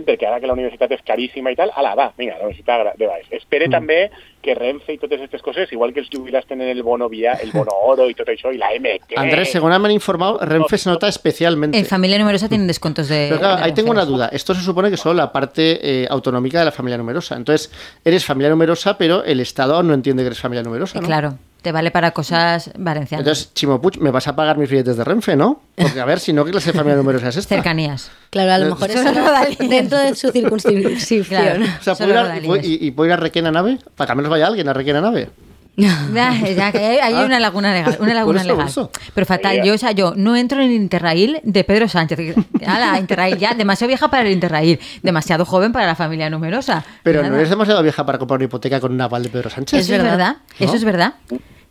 supercontent 0.00 0.04
perquè 0.06 0.26
ara 0.28 0.40
que 0.40 0.46
la 0.46 0.54
universitat 0.54 0.90
és 0.92 1.02
caríssima 1.06 1.50
i 1.52 1.56
tal, 1.56 1.70
ala, 1.76 1.94
va, 1.94 2.12
vinga, 2.16 2.36
la 2.38 2.46
universitat 2.46 2.96
de 2.98 3.06
baix. 3.06 3.26
Espere 3.30 3.68
Mm. 3.68 3.70
també 3.70 4.10
que 4.42 4.54
Renfe 4.54 4.94
i 4.94 4.98
totes 4.98 5.18
aquestes 5.18 5.42
coses, 5.42 5.70
igual 5.72 5.92
que 5.92 6.00
els 6.00 6.08
jubilats 6.10 6.46
tenen 6.46 6.68
el 6.68 6.82
bono 6.82 7.08
via, 7.08 7.34
el 7.34 7.50
bono 7.52 7.72
oro 7.84 8.08
i 8.08 8.14
tot 8.14 8.26
això, 8.28 8.52
i 8.52 8.56
la 8.58 8.72
MT. 8.72 9.14
Andrés, 9.16 9.52
según 9.52 9.70
me 9.70 9.76
han 9.88 9.90
informado, 9.90 10.38
Renfe 10.40 10.78
se 10.78 10.88
nota 10.88 11.08
especialmente. 11.08 11.78
En 11.78 11.84
familia 11.86 12.18
numerosa 12.18 12.48
tienen 12.48 12.66
descuentos 12.66 13.08
de. 13.08 13.26
Pero 13.28 13.40
claro, 13.40 13.56
de 13.58 13.64
ahí 13.64 13.72
tengo 13.72 13.90
una 13.90 14.04
duda. 14.04 14.30
Esto 14.32 14.54
se 14.54 14.62
supone 14.62 14.88
que 14.88 14.94
es 14.94 15.00
solo 15.00 15.14
la 15.14 15.30
parte 15.32 15.78
eh, 15.82 16.06
autonómica 16.08 16.58
de 16.60 16.64
la 16.64 16.72
familia 16.72 16.96
numerosa. 16.96 17.36
Entonces, 17.36 17.70
eres 18.04 18.24
familia 18.24 18.50
numerosa, 18.50 18.96
pero 18.96 19.22
el 19.24 19.40
Estado 19.40 19.82
no 19.82 19.92
entiende 19.94 20.22
que 20.22 20.28
eres 20.28 20.40
familia 20.40 20.62
numerosa, 20.62 21.00
¿no? 21.00 21.06
Claro, 21.06 21.34
te 21.62 21.72
vale 21.72 21.90
para 21.90 22.10
cosas 22.12 22.70
valencianas. 22.78 23.26
Entonces, 23.26 23.54
Chimo 23.54 23.80
Puig, 23.80 24.00
me 24.00 24.10
vas 24.10 24.26
a 24.28 24.36
pagar 24.36 24.56
mis 24.58 24.70
billetes 24.70 24.96
de 24.96 25.04
Renfe, 25.04 25.36
¿no? 25.36 25.60
Porque 25.74 26.00
a 26.00 26.04
ver, 26.04 26.20
si 26.20 26.32
no, 26.32 26.44
¿qué 26.44 26.50
clase 26.52 26.72
de 26.72 26.78
familia 26.78 26.96
numerosa 26.96 27.28
es 27.28 27.36
esta? 27.36 27.54
Cercanías. 27.54 28.10
Claro, 28.30 28.52
a 28.52 28.58
lo 28.58 28.66
mejor 28.74 28.90
Son 28.90 29.06
eso 29.06 29.12
no- 29.12 29.26
rodalías. 29.26 29.58
dentro 29.58 29.98
de 29.98 30.14
su 30.14 30.30
circunscripción. 30.30 31.24
Claro. 31.24 31.64
O 31.80 31.82
sea, 31.82 31.94
¿puedo 31.94 32.10
ir, 32.10 32.16
a, 32.16 32.40
puedo- 32.46 32.62
y 32.64 32.90
puedo 32.92 33.06
ir 33.08 33.12
a 33.12 33.16
Requena 33.16 33.50
Nave? 33.50 33.78
Para 33.96 34.06
que 34.06 34.12
al 34.12 34.16
menos 34.16 34.30
vaya 34.30 34.46
alguien 34.46 34.68
a 34.68 34.72
Requena 34.72 35.00
Nave. 35.00 35.30
Ya, 36.12 36.34
ya, 36.54 36.72
que 36.72 36.78
hay, 36.78 37.14
Ah. 37.14 37.24
una 37.24 37.40
laguna 37.40 37.72
legal, 37.72 37.96
una 38.00 38.12
laguna 38.20 38.40
Por 38.42 38.46
eso, 38.46 38.48
por 38.48 38.56
legal. 38.58 38.68
eso. 38.68 38.90
Pero 39.14 39.26
fatal, 39.26 39.62
yo, 39.64 39.74
o 39.74 39.78
sea, 39.78 39.92
yo 39.92 40.12
no 40.16 40.36
entro 40.36 40.60
en 40.60 40.68
el 40.70 40.76
Interrail 40.76 41.40
de 41.42 41.64
Pedro 41.64 41.88
Sánchez. 41.88 42.18
la 42.60 42.98
Interrail 42.98 43.38
ya, 43.38 43.54
demasiado 43.54 43.88
vieja 43.88 44.08
para 44.08 44.22
el 44.24 44.32
Interrail, 44.32 44.78
demasiado 45.02 45.44
joven 45.46 45.72
para 45.72 45.86
la 45.86 45.94
familia 45.94 46.28
numerosa. 46.28 46.84
Pero 47.02 47.20
Nada. 47.22 47.30
no 47.30 47.36
eres 47.38 47.50
demasiado 47.50 47.82
vieja 47.82 48.04
para 48.04 48.18
comprar 48.18 48.36
una 48.38 48.44
hipoteca 48.44 48.78
con 48.80 48.92
un 48.92 49.00
aval 49.00 49.22
de 49.22 49.28
Pedro 49.30 49.48
Sánchez. 49.48 49.80
Eso 49.80 49.94
es 49.96 50.02
verdad, 50.02 50.36
eso 50.58 50.74
es 50.76 50.84
verdad. 50.84 51.14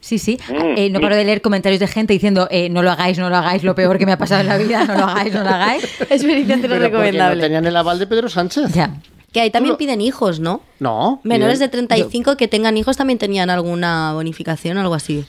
Sí, 0.02 0.18
sí. 0.18 0.40
Mm. 0.48 0.78
Eh, 0.78 0.90
no 0.90 1.02
paro 1.02 1.16
de 1.16 1.26
leer 1.26 1.42
comentarios 1.42 1.80
de 1.82 1.88
gente 1.88 2.14
diciendo, 2.14 2.48
eh, 2.50 2.70
no 2.70 2.82
lo 2.82 2.90
hagáis, 2.92 3.18
no 3.20 3.30
lo 3.30 3.36
hagáis, 3.36 3.64
lo 3.64 3.76
peor 3.76 3.98
que 3.98 4.06
me 4.06 4.14
ha 4.14 4.18
pasado 4.18 4.40
en 4.42 4.48
la 4.48 4.58
vida, 4.58 4.86
no 4.86 4.96
lo 4.96 5.04
hagáis, 5.04 5.34
no 5.34 5.44
lo 5.44 5.50
hagáis. 5.50 5.84
Experiencia 6.10 6.56
porque 6.56 6.68
no 6.70 6.80
recomendable. 6.80 7.42
tenían 7.44 7.66
el 7.66 7.76
aval 7.76 8.00
de 8.00 8.08
Pedro 8.08 8.30
Sánchez. 8.30 8.74
Ya. 8.74 8.92
Que 9.34 9.42
ahí 9.42 9.52
también 9.52 9.74
lo- 9.74 9.78
piden 9.78 10.02
hijos, 10.02 10.40
¿no? 10.40 10.62
No. 10.80 11.20
Menores 11.24 11.60
de 11.60 11.66
bien. 11.68 11.88
35 11.88 12.36
que 12.38 12.48
tengan 12.48 12.78
hijos 12.78 12.98
también 12.98 13.20
tenían 13.20 13.50
alguna 13.50 14.14
bonificación 14.14 14.78
o 14.78 14.82
algo 14.82 14.96
así. 14.96 15.26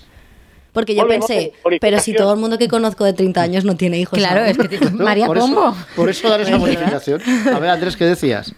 Porque 0.72 0.94
yo 0.94 1.02
Ole, 1.02 1.14
pensé, 1.18 1.34
ole, 1.34 1.40
bonificación. 1.64 1.78
pero 1.80 1.98
si 1.98 2.14
todo 2.14 2.32
el 2.32 2.38
mundo 2.40 2.56
que 2.56 2.68
conozco 2.68 3.04
de 3.04 3.12
30 3.12 3.42
años 3.42 3.64
no 3.64 3.76
tiene 3.76 3.98
hijos. 3.98 4.18
Claro, 4.18 4.40
aún. 4.40 4.48
es 4.48 4.56
que 4.68 4.78
No, 4.90 5.04
María 5.04 5.26
por 5.26 5.36
eso- 5.38 5.46
Pombo. 5.46 5.74
por 5.96 6.08
eso 6.08 6.28
dar 6.30 6.40
esa 6.40 6.56
bonificación. 6.58 7.20
A 7.52 7.58
ver, 7.58 7.70
Andrés, 7.70 7.96
¿qué 7.96 8.04
decías? 8.04 8.54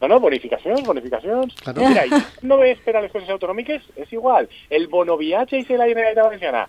No, 0.00 0.08
no, 0.08 0.18
bonificacions, 0.18 0.82
bonificacions. 0.84 1.54
Claro. 1.62 1.88
Mira, 1.88 2.02
no 2.42 2.56
ves 2.58 2.76
per 2.84 2.96
a 2.96 3.00
les 3.00 3.12
coses 3.12 3.30
autonòmiques, 3.30 3.80
és 3.94 4.12
igual. 4.12 4.48
El 4.68 4.88
bonoviatge 4.88 5.60
i 5.60 5.76
la 5.76 5.86
Generalitat 5.86 6.24
Valenciana, 6.24 6.68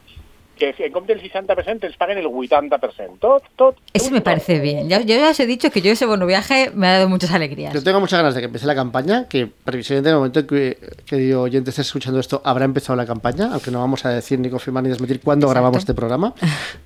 que 0.57 0.73
en 0.77 0.91
compte 0.91 1.15
del 1.15 1.23
60% 1.31 1.85
ens 1.85 1.97
paguen 1.97 2.17
el 2.17 2.25
80%. 2.25 3.19
Tot, 3.19 3.43
tot. 3.55 3.75
Eso 3.93 4.11
me 4.11 4.21
parece 4.21 4.59
bien. 4.59 4.87
Ya- 4.89 5.01
yo 5.01 5.15
ya 5.15 5.29
os 5.31 5.39
he 5.39 5.45
dicho 5.45 5.71
que 5.71 5.81
yo 5.81 5.91
ese 5.91 6.05
bono 6.05 6.25
viaje 6.25 6.71
me 6.73 6.87
ha 6.87 6.93
dado 6.93 7.09
muchas 7.09 7.31
alegrías. 7.31 7.73
Yo 7.73 7.83
tengo 7.83 7.99
muchas 7.99 8.19
ganas 8.19 8.35
de 8.35 8.41
que 8.41 8.45
empiece 8.45 8.65
la 8.67 8.75
campaña, 8.75 9.27
que 9.27 9.47
previsiblemente 9.47 10.09
en 10.09 10.13
el 10.13 10.17
momento 10.19 10.39
en 10.41 10.47
que, 10.47 10.77
querido 11.05 11.41
oyente, 11.41 11.69
estés 11.71 11.87
escuchando 11.87 12.19
esto, 12.19 12.41
habrá 12.45 12.65
empezado 12.65 12.95
la 12.95 13.05
campaña, 13.05 13.49
aunque 13.51 13.71
no 13.71 13.79
vamos 13.79 14.05
a 14.05 14.09
decir 14.09 14.39
ni 14.39 14.49
confirmar 14.49 14.83
ni 14.83 14.89
desmentir 14.89 15.19
cuándo 15.21 15.45
Exacto. 15.47 15.53
grabamos 15.53 15.77
este 15.79 15.93
programa. 15.93 16.33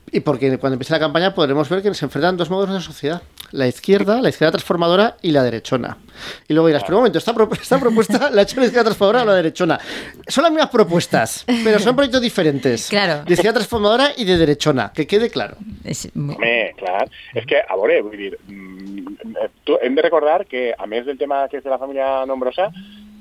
Y 0.09 0.21
porque 0.21 0.57
cuando 0.57 0.75
empiece 0.75 0.93
la 0.93 0.99
campaña 1.01 1.35
podremos 1.35 1.67
ver 1.67 1.81
que 1.81 1.93
se 1.93 2.05
enfrentan 2.05 2.37
dos 2.37 2.49
modos 2.49 2.73
de 2.73 2.79
sociedad. 2.79 3.21
La 3.51 3.67
izquierda, 3.67 4.21
la 4.21 4.29
izquierda 4.29 4.53
transformadora 4.53 5.17
y 5.21 5.31
la 5.31 5.43
derechona. 5.43 5.97
Y 6.47 6.53
luego 6.53 6.67
dirás, 6.67 6.83
pero 6.83 6.95
un 6.95 7.01
momento, 7.01 7.17
esta, 7.19 7.33
pro- 7.33 7.49
esta 7.61 7.77
propuesta 7.77 8.29
la 8.31 8.39
ha 8.39 8.43
hecho 8.43 8.57
la 8.57 8.67
izquierda 8.67 8.85
transformadora 8.85 9.23
o 9.23 9.25
la 9.25 9.33
derechona. 9.35 9.77
Son 10.25 10.43
las 10.43 10.51
mismas 10.53 10.69
propuestas, 10.69 11.43
pero 11.45 11.77
son 11.79 11.93
proyectos 11.93 12.21
diferentes. 12.21 12.87
Claro. 12.87 13.25
De 13.25 13.33
izquierda 13.33 13.56
transformadora 13.57 14.11
y 14.15 14.25
de 14.25 14.37
derechona, 14.37 14.91
que 14.93 15.05
quede 15.07 15.29
claro. 15.29 15.57
Es 15.83 16.07
muy- 16.15 16.35
Home, 16.35 16.73
clar. 16.77 17.09
És 17.33 17.45
que, 17.45 17.57
a 17.61 17.75
veure, 17.75 18.01
vull 18.05 18.17
dir, 18.17 18.37
mm, 18.47 19.07
eh, 19.41 19.49
tu, 19.63 19.77
hem 19.81 19.95
de 19.95 20.01
recordar 20.05 20.45
que, 20.45 20.73
a 20.77 20.85
més 20.87 21.05
del 21.05 21.17
tema 21.17 21.47
que 21.49 21.57
és 21.57 21.63
de 21.63 21.69
la 21.73 21.77
família 21.81 22.25
nombrosa, 22.25 22.69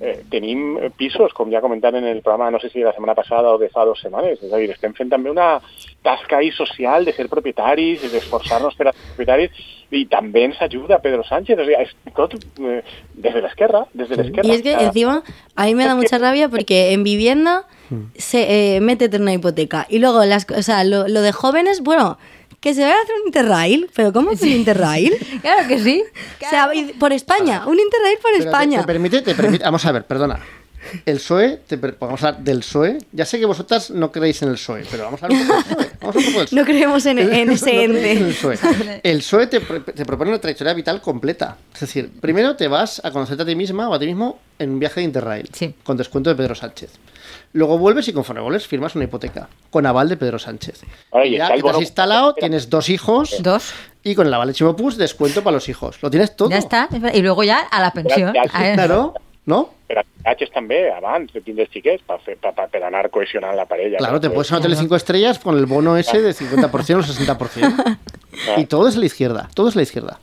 eh, 0.00 0.22
tenim 0.30 0.76
pisos, 0.96 1.32
com 1.36 1.50
ja 1.52 1.62
comentat 1.64 1.94
en 1.96 2.04
el 2.04 2.20
programa, 2.22 2.50
no 2.50 2.60
sé 2.60 2.70
si 2.70 2.84
la 2.84 2.92
setmana 2.92 3.14
passada 3.14 3.54
o 3.54 3.58
de 3.58 3.70
fa 3.72 3.86
dues 3.88 4.02
setmanes. 4.04 4.42
És 4.42 4.52
a 4.52 4.60
dir, 4.60 4.70
estem 4.74 4.94
fent 4.96 5.10
també 5.12 5.32
una 5.32 5.56
tasca 6.04 6.38
ahí 6.38 6.50
social 6.52 7.04
de 7.04 7.14
ser 7.16 7.28
propietaris, 7.32 8.04
d'esforçar-nos 8.12 8.76
per 8.76 8.90
a 8.90 8.94
ser 8.94 9.16
propietaris, 9.16 9.64
i 9.90 10.04
també 10.10 10.44
ens 10.48 10.60
ajuda 10.62 11.00
Pedro 11.02 11.24
Sánchez. 11.24 11.58
O 11.58 11.66
sigui, 11.66 11.78
és 11.80 12.14
tot 12.16 12.36
eh, 12.36 12.80
des 13.14 13.34
de 13.34 13.42
l'esquerra, 13.42 13.86
des 13.92 14.08
de 14.08 14.20
l'esquerra. 14.20 14.48
Y 14.48 14.56
es 14.56 14.62
que 14.62 14.72
encima 14.72 15.22
a 15.54 15.64
mí 15.64 15.74
me 15.74 15.86
da 15.86 15.94
mucha 15.94 16.18
rabia 16.18 16.48
porque 16.48 16.92
en 16.92 17.04
vivienda 17.04 17.64
se 18.16 18.76
eh, 18.76 18.80
métete 18.80 19.16
en 19.16 19.22
una 19.22 19.32
hipoteca. 19.32 19.86
Y 19.88 20.00
luego 20.00 20.24
las, 20.24 20.46
o 20.50 20.62
sea, 20.62 20.84
lo, 20.84 21.08
lo 21.08 21.22
de 21.22 21.32
jóvenes, 21.32 21.82
bueno, 21.82 22.18
que 22.60 22.74
se 22.74 22.80
vaya 22.82 22.94
a 22.96 23.02
hacer 23.02 23.14
un 23.22 23.26
interrail, 23.28 23.90
pero 23.94 24.12
¿cómo 24.12 24.30
es 24.32 24.42
un 24.42 24.48
interrail? 24.48 25.12
Claro 25.42 25.68
que 25.68 25.78
sí. 25.78 26.02
O 26.44 26.50
sea, 26.50 26.70
por 26.98 27.12
España, 27.12 27.66
un 27.66 27.78
interrail 27.78 28.18
por 28.18 28.30
Pero 28.32 28.42
te- 28.44 28.48
España. 28.50 28.80
Te, 28.80 28.86
permite, 28.86 29.22
te 29.22 29.34
permite, 29.34 29.64
vamos 29.64 29.84
a 29.86 29.92
ver, 29.92 30.04
perdona. 30.04 30.40
El 31.04 31.16
PSOE, 31.16 31.62
te 31.66 31.74
vamos 31.76 32.22
a 32.22 32.28
hablar 32.28 32.44
del 32.44 32.60
PSOE. 32.60 32.98
Ya 33.10 33.24
sé 33.24 33.40
que 33.40 33.46
vosotras 33.46 33.90
no 33.90 34.12
creéis 34.12 34.40
en 34.42 34.50
el 34.50 34.54
PSOE, 34.54 34.84
pero 34.88 35.02
vamos 35.04 35.20
a 35.20 35.26
hablar 35.26 35.40
un 35.42 35.48
poco 35.48 35.56
del 35.80 35.86
PSOE. 35.88 35.96
Vamos 36.00 36.14
a 36.14 36.18
un 36.18 36.24
poco 36.26 36.38
del 36.38 36.46
PSOE. 36.46 36.58
No 36.60 36.64
creemos 36.64 37.06
en, 37.06 37.18
en 37.18 37.46
No 37.48 37.52
ese 37.54 37.64
creéis 37.64 37.90
en 37.90 37.96
el 37.96 38.04
ente. 38.04 38.24
PSOE. 38.34 39.00
El 39.02 39.18
PSOE 39.18 39.46
te, 39.48 39.60
te 39.60 40.04
propone 40.06 40.30
una 40.30 40.40
trayectoria 40.40 40.72
vital 40.74 41.00
completa. 41.00 41.56
Es 41.74 41.80
decir, 41.80 42.08
primero 42.20 42.54
te 42.54 42.68
vas 42.68 43.00
a 43.04 43.10
conocerte 43.10 43.42
a 43.42 43.46
ti 43.46 43.56
misma 43.56 43.88
o 43.88 43.94
a 43.94 43.98
ti 43.98 44.06
mismo 44.06 44.38
en 44.60 44.70
un 44.70 44.78
viaje 44.78 45.00
de 45.00 45.04
Interrail, 45.06 45.48
Sí. 45.52 45.74
con 45.82 45.96
descuento 45.96 46.30
de 46.30 46.36
Pedro 46.36 46.54
Sánchez. 46.54 46.90
Luego 47.52 47.78
vuelves 47.78 48.08
y 48.08 48.12
conforme 48.12 48.42
vuelves 48.42 48.66
firmas 48.66 48.94
una 48.94 49.04
hipoteca 49.04 49.48
con 49.70 49.86
aval 49.86 50.08
de 50.08 50.16
Pedro 50.16 50.38
Sánchez. 50.38 50.82
Ahora, 51.10 51.26
y 51.26 51.36
ya 51.36 51.54
que 51.54 51.62
te 51.62 51.68
has 51.68 51.80
instalado, 51.80 52.34
tienes 52.34 52.68
dos 52.68 52.88
hijos 52.88 53.42
Dos. 53.42 53.72
y 54.02 54.14
con 54.14 54.26
el 54.26 54.34
aval 54.34 54.48
de 54.48 54.54
Chimopus 54.54 54.96
descuento 54.96 55.42
para 55.42 55.54
los 55.54 55.68
hijos. 55.68 56.02
Lo 56.02 56.10
tienes 56.10 56.36
todo. 56.36 56.50
Ya 56.50 56.58
está. 56.58 56.88
Y 57.14 57.22
luego 57.22 57.44
ya 57.44 57.60
a 57.60 57.80
la 57.80 57.92
pensión. 57.92 58.34
Claro, 58.50 59.14
¿no? 59.46 59.70
Per 59.86 60.00
a 60.00 60.02
viatges 60.02 60.50
també, 60.50 60.80
abans 60.90 61.30
de 61.30 61.40
tindre 61.40 61.68
xiquets, 61.70 62.02
per, 62.06 62.18
fer, 62.24 62.34
per, 62.42 62.50
per, 62.56 62.80
anar 62.82 63.04
cohesionant 63.14 63.54
la 63.54 63.68
parella. 63.70 64.00
Claro, 64.02 64.20
te 64.20 64.30
puedes 64.30 64.50
ir 64.50 64.54
a 64.54 64.58
un 64.58 64.64
hotel 64.64 64.72
de 64.74 64.80
5 64.82 64.96
estrellas 64.96 65.38
con 65.38 65.56
el 65.56 65.66
bono 65.66 65.96
ese 65.96 66.20
de 66.20 66.34
50% 66.34 66.98
o 66.98 67.02
60%. 67.02 67.98
Y 68.58 68.66
todo 68.66 68.86
es 68.86 68.96
la 68.96 69.06
izquierda, 69.06 69.48
todo 69.54 69.68
es 69.68 69.76
la 69.76 69.82
izquierda. 69.82 70.18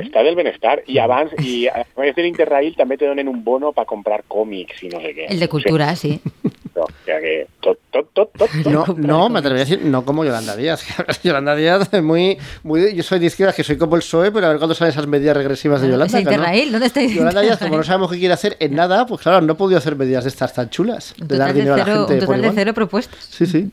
Està 0.00 0.22
del 0.24 0.36
benestar. 0.38 0.78
I 0.88 0.98
abans, 1.02 1.34
i 1.44 1.66
a 1.68 1.84
més 1.98 2.16
de 2.16 2.24
l'Interrail 2.24 2.76
també 2.78 2.96
te 2.96 3.08
donen 3.08 3.28
un 3.28 3.42
bono 3.44 3.74
per 3.76 3.84
comprar 3.90 4.22
còmics 4.28 4.82
i 4.86 4.92
no 4.92 5.02
sé 5.02 5.12
què. 5.16 5.28
El 5.28 5.42
de 5.42 5.48
cultura, 5.52 5.94
sí. 5.96 6.18
No, 6.74 6.84
o 6.84 7.04
sea 7.04 7.20
que 7.20 7.46
tot, 7.60 7.78
tot, 7.90 8.08
tot, 8.14 8.30
tot. 8.32 8.48
tot. 8.50 8.64
No, 8.64 8.86
no, 8.96 9.28
me 9.28 9.40
atrevería 9.40 9.64
a 9.64 9.68
decir, 9.68 9.84
no 9.84 10.06
como 10.06 10.24
Yolanda 10.24 10.56
Díaz. 10.56 10.82
Yolanda 11.22 11.54
Díaz 11.54 11.92
es 11.92 12.02
muy, 12.02 12.38
muy. 12.62 12.94
Yo 12.94 13.02
soy 13.02 13.18
de 13.18 13.26
izquierda, 13.26 13.52
que 13.52 13.62
soy 13.62 13.76
como 13.76 13.96
el 13.96 14.00
PSOE, 14.00 14.32
pero 14.32 14.46
a 14.46 14.48
ver 14.48 14.58
cuándo 14.58 14.74
salen 14.74 14.92
esas 14.92 15.06
medidas 15.06 15.36
regresivas 15.36 15.82
de 15.82 15.88
Yolanda. 15.88 16.06
Ese 16.06 16.18
que 16.20 16.24
no. 16.24 16.30
Interrail, 16.30 16.72
¿dónde 16.72 16.86
está 16.86 17.02
Yolanda 17.02 17.42
Díaz, 17.42 17.58
como 17.58 17.76
no 17.76 17.82
sabemos 17.82 18.10
qué 18.10 18.18
quiere 18.18 18.32
hacer 18.32 18.56
en 18.58 18.74
nada, 18.74 19.04
pues 19.04 19.20
claro, 19.20 19.42
no 19.44 19.52
ha 19.52 19.56
podido 19.58 19.76
hacer 19.76 19.96
medidas 19.96 20.24
de 20.24 20.30
estas 20.30 20.54
tan 20.54 20.70
chulas. 20.70 21.14
De 21.18 21.36
dar 21.36 21.48
total 21.48 21.54
de 21.54 21.60
dinero 21.60 21.74
a 21.74 21.76
la 21.76 21.84
cero, 21.84 22.06
gente 22.08 22.14
un 22.14 22.20
total 22.20 22.42
de 22.42 22.52
cero 22.54 22.74
propuestas. 22.74 23.20
Sí, 23.30 23.44
sí. 23.44 23.70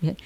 Bien. 0.00 0.16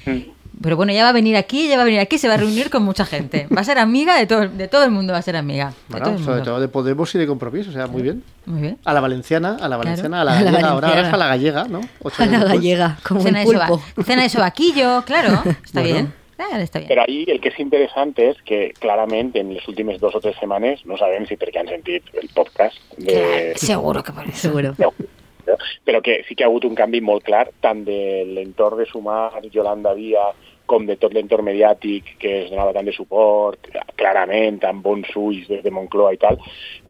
Pero 0.63 0.77
bueno, 0.77 0.93
ya 0.93 1.03
va 1.03 1.09
a 1.11 1.13
venir 1.13 1.37
aquí, 1.37 1.69
ya 1.69 1.77
va 1.77 1.83
a 1.83 1.85
venir 1.85 2.01
aquí, 2.01 2.17
se 2.19 2.29
va 2.29 2.35
a 2.35 2.37
reunir 2.37 2.71
con 2.71 2.83
mucha 2.83 3.05
gente. 3.05 3.47
Va 3.55 3.61
a 3.61 3.65
ser 3.65 3.79
amiga 3.79 4.17
de 4.17 4.27
todo, 4.27 4.49
de 4.49 4.69
todo 4.69 4.85
el 4.85 4.91
mundo, 4.91 5.13
va 5.13 5.19
a 5.19 5.23
ser 5.23 5.37
amiga. 5.37 5.73
De 5.89 5.99
todo 5.99 6.01
Bueno, 6.01 6.11
el 6.19 6.19
sobre 6.25 6.37
mundo. 6.37 6.51
todo 6.53 6.61
de 6.61 6.69
Podemos 6.69 7.15
y 7.15 7.19
de 7.19 7.27
compromiso, 7.27 7.71
o 7.71 7.73
sea, 7.73 7.87
muy 7.87 8.03
bien. 8.03 8.23
Muy 8.47 8.61
bien. 8.61 8.79
A 8.85 8.93
la 8.93 9.01
valenciana, 9.01 9.57
a 9.61 9.69
la 9.69 9.77
valenciana, 9.77 10.21
a 10.21 10.25
la 10.25 10.39
A 10.39 10.41
la 10.43 10.51
gallega, 10.51 10.69
ahora, 10.69 10.89
ahora 10.89 11.01
es 11.09 11.15
a 11.15 11.17
la 11.17 11.27
gallega, 11.29 11.65
¿no? 11.65 11.81
Ocho 12.03 12.23
A 12.23 12.27
la 12.27 12.45
gallega, 12.45 12.99
como 13.07 13.21
Cena 13.21 13.43
el 13.43 13.49
de, 13.49 13.59
pulpo. 13.59 13.83
cena 14.05 14.23
de 14.23 14.29
sobaquillo, 14.29 15.03
claro. 15.05 15.43
Está 15.65 15.81
Bueno. 15.81 15.95
bien. 15.95 16.13
Claro, 16.37 16.57
está 16.65 16.81
bien. 16.81 16.89
Però 16.91 17.03
ahir 17.07 17.31
el 17.31 17.39
que 17.41 17.49
és 17.53 17.59
interessant 17.63 18.11
és 18.19 18.35
que 18.43 18.73
clarament 18.83 19.31
en 19.39 19.53
les 19.55 19.69
últimes 19.71 20.01
dos 20.03 20.17
o 20.17 20.21
tres 20.21 20.35
setmanes, 20.41 20.81
no 20.85 20.97
sabem 20.99 21.29
si 21.31 21.37
perquè 21.39 21.61
han 21.63 21.69
sentit 21.71 22.03
el 22.21 22.27
podcast 22.35 22.75
de, 22.99 23.53
Seguro 23.55 24.03
que 24.03 24.11
por 24.13 24.27
eso. 24.27 24.49
Seguro. 24.51 24.75
no, 24.77 24.91
però 25.87 26.01
que 26.03 26.25
sí 26.27 26.35
que 26.35 26.43
ha 26.43 26.49
hagut 26.49 26.65
un 26.67 26.75
canvi 26.75 27.01
molt 27.01 27.23
clar 27.23 27.51
tant 27.63 27.85
de 27.87 28.25
l'entorn 28.35 28.79
de 28.83 28.87
sumar 28.91 29.31
Yolanda 29.53 29.95
Díaz 29.95 30.35
com 30.67 30.87
de 30.87 30.97
tot 30.97 31.13
l'entorn 31.13 31.51
que 32.19 32.31
es 32.45 32.51
donava 32.51 32.73
tant 32.73 32.87
de 32.87 32.93
suport, 32.93 33.69
clarament, 33.97 34.63
amb 34.65 34.83
bons 34.83 35.11
ulls 35.17 35.49
des 35.49 35.63
de 35.63 35.71
Moncloa 35.71 36.15
i 36.15 36.19
tal, 36.19 36.39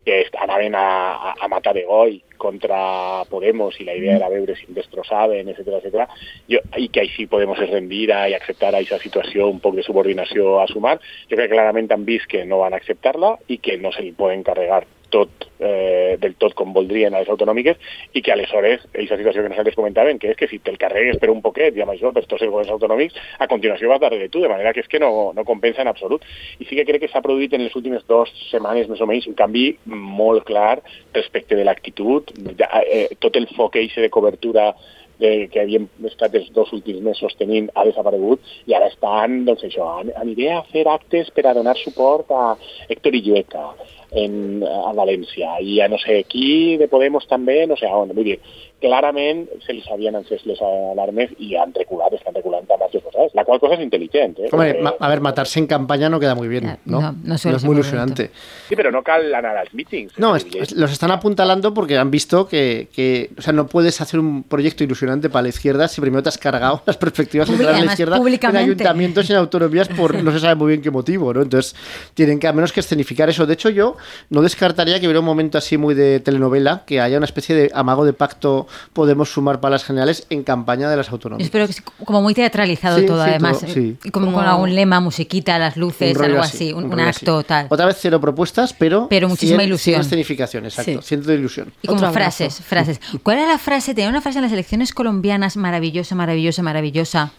que 0.04 0.20
anaven 0.38 0.74
a, 0.74 0.86
a, 1.14 1.34
a 1.40 1.48
matar 1.48 1.74
de 1.74 1.84
goi 1.84 2.22
contra 2.36 3.24
Podemos 3.30 3.78
i 3.80 3.84
la 3.84 3.94
idea 3.96 4.16
era 4.16 4.28
veure 4.28 4.54
si 4.56 4.66
em 4.68 4.74
destrossaven, 4.76 5.48
etc 5.48 5.78
etc. 5.80 6.10
I 6.48 6.88
que 6.92 7.04
així 7.04 7.26
Podemos 7.26 7.60
es 7.64 7.70
rendira 7.70 8.26
i 8.28 8.36
acceptara 8.36 8.82
aquesta 8.82 9.00
situació 9.02 9.48
un 9.48 9.62
poc 9.64 9.78
de 9.78 9.86
subordinació 9.86 10.58
a 10.60 10.68
sumar. 10.68 10.98
Jo 11.30 11.38
crec 11.38 11.48
que 11.48 11.56
clarament 11.56 11.90
han 11.94 12.04
vist 12.04 12.28
que 12.28 12.44
no 12.44 12.60
van 12.60 12.76
acceptar-la 12.76 13.38
i 13.48 13.58
que 13.58 13.78
no 13.80 13.92
se 13.92 14.04
li 14.04 14.12
poden 14.12 14.44
carregar 14.44 14.84
tot, 15.14 15.46
eh, 15.62 16.16
del 16.20 16.34
tot 16.40 16.56
com 16.58 16.72
voldrien 16.74 17.14
a 17.14 17.22
les 17.22 17.30
autonòmiques 17.30 17.78
i 18.12 18.22
que 18.24 18.32
aleshores, 18.34 18.82
aquesta 18.90 19.18
situació 19.20 19.44
que 19.44 19.52
nosaltres 19.52 19.78
comentàvem, 19.78 20.18
que 20.18 20.32
és 20.32 20.40
que 20.40 20.48
si 20.50 20.58
te'l 20.64 20.80
carregues 20.80 21.20
per 21.22 21.30
un 21.30 21.42
poquet 21.44 21.76
i 21.78 21.84
amb 21.84 21.94
això 21.94 22.10
per 22.14 22.24
tots 22.26 22.42
els 22.42 22.50
governs 22.50 22.72
autonòmics, 22.74 23.14
a 23.38 23.48
continuació 23.50 23.92
vas 23.92 24.02
darrere 24.02 24.28
tu, 24.28 24.42
de 24.42 24.50
manera 24.50 24.74
que 24.74 24.82
és 24.82 24.90
que 24.90 25.02
no, 25.02 25.30
no 25.36 25.46
compensa 25.46 25.84
en 25.84 25.92
absolut. 25.92 26.26
I 26.58 26.66
sí 26.66 26.78
que 26.78 26.86
crec 26.88 27.04
que 27.04 27.12
s'ha 27.12 27.22
produït 27.24 27.54
en 27.54 27.62
les 27.64 27.76
últimes 27.78 28.02
dues 28.10 28.32
setmanes 28.50 28.90
més 28.90 29.00
o 29.00 29.08
menys 29.10 29.30
un 29.30 29.38
canvi 29.38 29.68
molt 29.86 30.44
clar 30.50 30.80
respecte 31.14 31.56
de 31.56 31.64
l'actitud, 31.68 32.34
eh, 32.58 33.06
tot 33.22 33.38
el 33.38 33.48
foc 33.54 33.74
de 33.74 34.10
cobertura 34.12 34.72
de, 35.20 35.48
que 35.52 35.62
havíem 35.62 35.88
estat 36.08 36.34
els 36.38 36.50
dos 36.56 36.72
últims 36.76 37.02
mesos 37.04 37.36
tenint 37.38 37.70
ha 37.74 37.84
desaparegut 37.88 38.42
i 38.66 38.74
ara 38.76 38.90
estan, 38.92 39.42
doncs 39.48 39.66
això, 39.68 39.88
aniré 40.20 40.50
a 40.54 40.62
fer 40.72 40.86
actes 40.90 41.30
per 41.34 41.46
a 41.48 41.54
donar 41.56 41.76
suport 41.80 42.32
a 42.34 42.54
Héctor 42.88 43.16
Illueca 43.18 43.66
en, 44.14 44.62
a 44.64 44.92
València 44.96 45.58
i 45.60 45.80
a 45.82 45.88
no 45.90 45.98
sé 46.02 46.22
qui 46.30 46.76
de 46.80 46.88
Podemos 46.90 47.26
també, 47.30 47.64
no 47.66 47.78
sé 47.80 47.90
on. 47.90 48.12
Vull 48.14 48.32
dir, 48.32 48.38
clarament 48.84 49.46
se 49.64 49.72
les 49.72 49.86
havien 49.90 50.16
encès 50.18 50.44
les 50.48 50.60
alarmes 50.60 51.32
i 51.40 51.54
han 51.56 51.72
reculat, 51.76 52.12
estan 52.16 52.36
reculant 52.36 52.68
amb 52.68 52.84
altres 52.84 53.02
coses, 53.06 53.32
la 53.34 53.44
qual 53.48 53.60
cosa 53.62 53.78
es 53.78 53.84
inteligent. 53.84 54.38
¿eh? 54.38 54.48
Hombre, 54.52 54.74
Porque... 54.74 54.96
a 55.00 55.08
ver, 55.08 55.20
matarse 55.20 55.58
en 55.58 55.66
campaña 55.66 56.10
no 56.10 56.20
queda 56.20 56.34
muy 56.34 56.48
bien, 56.48 56.64
¿no? 56.84 57.00
No, 57.00 57.12
no, 57.12 57.16
no 57.24 57.34
es 57.34 57.64
muy 57.64 57.74
ilusionante. 57.74 58.30
Sí, 58.68 58.76
pero 58.76 58.92
no 58.92 59.02
cal 59.02 59.34
anar 59.34 59.56
als 59.56 59.72
meetings. 59.72 60.18
No, 60.18 60.36
es, 60.36 60.72
los 60.72 60.92
están 60.92 61.10
apuntalando 61.10 61.72
porque 61.72 61.96
han 61.96 62.10
visto 62.10 62.46
que, 62.46 62.88
que, 62.92 63.30
o 63.38 63.42
sea, 63.42 63.52
no 63.52 63.66
puedes 63.66 64.00
hacer 64.00 64.20
un 64.20 64.42
proyecto 64.42 64.84
ilusionante 64.84 65.30
para 65.30 65.44
la 65.44 65.48
izquierda 65.48 65.88
si 65.88 66.00
primero 66.00 66.22
te 66.22 66.28
has 66.28 66.38
cargado 66.38 66.82
las 66.86 66.96
perspectivas 66.96 67.48
de 67.48 67.64
la 67.64 67.84
izquierda 67.84 68.18
en 68.18 68.56
ayuntamientos 68.56 69.28
y 69.28 69.32
en 69.32 69.38
autonomías 69.38 69.88
por 69.88 70.14
no 70.22 70.32
se 70.32 70.40
sabe 70.40 70.54
muy 70.54 70.68
bien 70.68 70.82
qué 70.82 70.90
motivo, 70.90 71.32
¿no? 71.32 71.42
Entonces, 71.42 71.74
tienen 72.14 72.38
que 72.38 72.48
al 72.48 72.54
menos 72.54 72.72
que 72.72 72.80
escenificar 72.80 73.28
eso. 73.28 73.46
De 73.46 73.54
hecho, 73.54 73.70
yo 73.70 73.96
no 74.30 74.42
descartaría 74.42 75.00
que 75.00 75.06
hubiera 75.06 75.20
un 75.20 75.26
momento 75.26 75.58
así 75.58 75.78
muy 75.78 75.94
de 75.94 76.20
telenovela, 76.20 76.82
que 76.86 77.00
haya 77.00 77.16
una 77.16 77.26
especie 77.26 77.54
de 77.54 77.70
amago 77.74 78.04
de 78.04 78.12
pacto 78.12 78.66
podemos 78.92 79.30
sumar 79.30 79.60
para 79.60 79.72
las 79.72 79.84
generales 79.84 80.26
en 80.30 80.42
campaña 80.42 80.88
de 80.88 80.96
las 80.96 81.10
autonómicas. 81.10 81.46
Espero 81.46 81.66
que 81.66 81.72
es 81.72 81.82
como 82.04 82.22
muy 82.22 82.34
teatralizado 82.34 83.04
todo, 83.04 83.22
además. 83.22 83.64
sí. 83.66 83.96
Como, 84.12 84.32
con 84.32 84.44
algún 84.44 84.74
lema, 84.74 85.00
musiquita, 85.00 85.58
las 85.58 85.76
luces, 85.76 86.18
algo 86.18 86.40
así, 86.40 86.72
un, 86.72 86.98
acto 87.00 87.42
tal. 87.42 87.66
Otra 87.70 87.86
vez 87.86 87.96
cero 88.00 88.20
propuestas, 88.20 88.72
pero. 88.72 89.08
Pero 89.08 89.28
muchísima 89.28 89.62
ilusión. 89.62 90.00
escenificación, 90.00 90.64
exacto. 90.64 91.02
Ciento 91.02 91.28
de 91.28 91.34
ilusión. 91.36 91.72
Y 91.82 91.88
como 91.88 92.12
frases, 92.12 92.60
frases. 92.60 93.00
¿Cuál 93.22 93.38
era 93.38 93.48
la 93.48 93.58
frase? 93.58 93.94
Tenía 93.94 94.10
una 94.10 94.20
frase 94.20 94.38
en 94.38 94.44
las 94.44 94.52
elecciones 94.52 94.92
colombianas 94.92 95.56
maravillosa, 95.56 96.14
maravillosa, 96.14 96.62
maravillosa. 96.62 97.32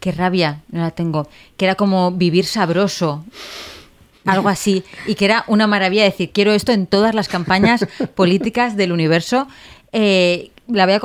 Qué 0.00 0.12
rabia, 0.12 0.62
no 0.70 0.80
la 0.80 0.90
tengo. 0.92 1.28
Que 1.56 1.66
era 1.66 1.74
como 1.74 2.10
vivir 2.12 2.46
sabroso 2.46 3.22
algo 4.24 4.48
así, 4.48 4.84
y 5.06 5.14
que 5.14 5.24
era 5.24 5.44
una 5.46 5.66
maravilla 5.66 6.04
decir, 6.04 6.30
quiero 6.32 6.52
esto 6.52 6.72
en 6.72 6.86
todas 6.86 7.14
las 7.14 7.28
campañas 7.28 7.86
políticas 8.14 8.76
del 8.76 8.92
universo. 8.92 9.48
Eh, 9.92 10.50
la 10.72 10.84
voy 10.86 10.94
a, 10.94 10.98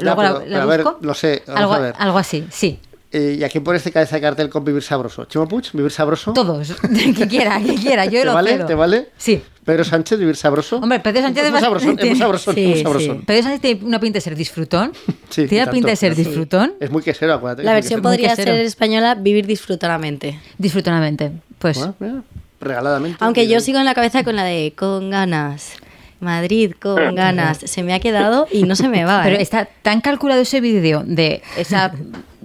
luego 0.00 0.22
la, 0.22 0.42
la 0.46 0.64
busco. 0.66 0.98
lo 1.00 1.14
sé, 1.14 1.42
algo, 1.46 1.74
a 1.74 1.78
ver. 1.78 1.94
algo 1.98 2.18
así, 2.18 2.46
sí. 2.50 2.78
Eh, 3.12 3.38
¿Y 3.40 3.42
a 3.44 3.48
quién 3.48 3.64
pone 3.64 3.78
este 3.78 3.90
cabeza 3.90 4.14
de 4.16 4.22
cartel 4.22 4.48
con 4.48 4.64
Vivir 4.64 4.84
Sabroso? 4.84 5.24
¿Chimo 5.24 5.48
Puig? 5.48 5.64
¿Vivir 5.72 5.90
Sabroso? 5.90 6.32
Todos, 6.32 6.72
que 7.16 7.26
quiera, 7.26 7.60
que 7.60 7.74
quiera, 7.74 8.04
yo 8.04 8.20
¿Te 8.20 8.24
lo 8.24 8.34
vale? 8.34 8.50
cedo. 8.52 8.66
¿Te 8.66 8.74
vale? 8.76 9.08
Sí. 9.16 9.42
Pedro 9.64 9.82
Sánchez, 9.84 10.18
Vivir 10.20 10.36
Sabroso. 10.36 10.76
Hombre, 10.76 11.00
Pedro 11.00 11.22
Sánchez 11.22 11.44
es 11.44 11.50
muy 11.50 11.60
sabrosón, 11.60 11.98
es 11.98 12.06
muy 12.06 12.16
sabrosón, 12.16 12.54
sí, 12.54 12.66
muy 12.68 12.82
sabrosón. 12.82 13.18
sí. 13.18 13.24
Pedro 13.26 13.42
Sánchez 13.42 13.60
tiene 13.60 13.84
una 13.84 13.98
pinta 13.98 14.16
de 14.18 14.20
ser 14.20 14.36
disfrutón. 14.36 14.92
Sí, 15.28 15.46
tiene 15.48 15.64
tanto, 15.64 15.72
pinta 15.72 15.88
de 15.90 15.96
ser 15.96 16.14
disfrutón. 16.14 16.74
Es 16.78 16.90
muy 16.92 17.02
quesero, 17.02 17.34
acuérdate. 17.34 17.64
La 17.64 17.74
versión 17.74 18.00
podría 18.00 18.36
ser 18.36 18.48
española 18.48 19.16
vivir 19.16 19.44
disfrutaramente. 19.46 20.38
Disfrutonamente. 20.58 21.32
Pues. 21.58 21.78
Bueno, 21.78 21.94
mira, 21.98 22.22
regaladamente. 22.60 23.18
Aunque 23.20 23.44
yo 23.46 23.48
Bien. 23.50 23.60
sigo 23.60 23.78
en 23.80 23.86
la 23.86 23.94
cabeza 23.94 24.22
con 24.22 24.36
la 24.36 24.44
de 24.44 24.72
con 24.76 25.10
ganas. 25.10 25.72
Madrid 26.20 26.72
con 26.78 27.14
ganas. 27.14 27.58
Se 27.58 27.82
me 27.82 27.94
ha 27.94 28.00
quedado 28.00 28.46
y 28.50 28.64
no 28.64 28.76
se 28.76 28.88
me 28.88 29.04
va. 29.04 29.22
Pero 29.22 29.36
¿eh? 29.36 29.42
está 29.42 29.68
tan 29.82 30.00
calculado 30.00 30.42
ese 30.42 30.60
vídeo 30.60 31.02
de 31.04 31.42
esa 31.56 31.92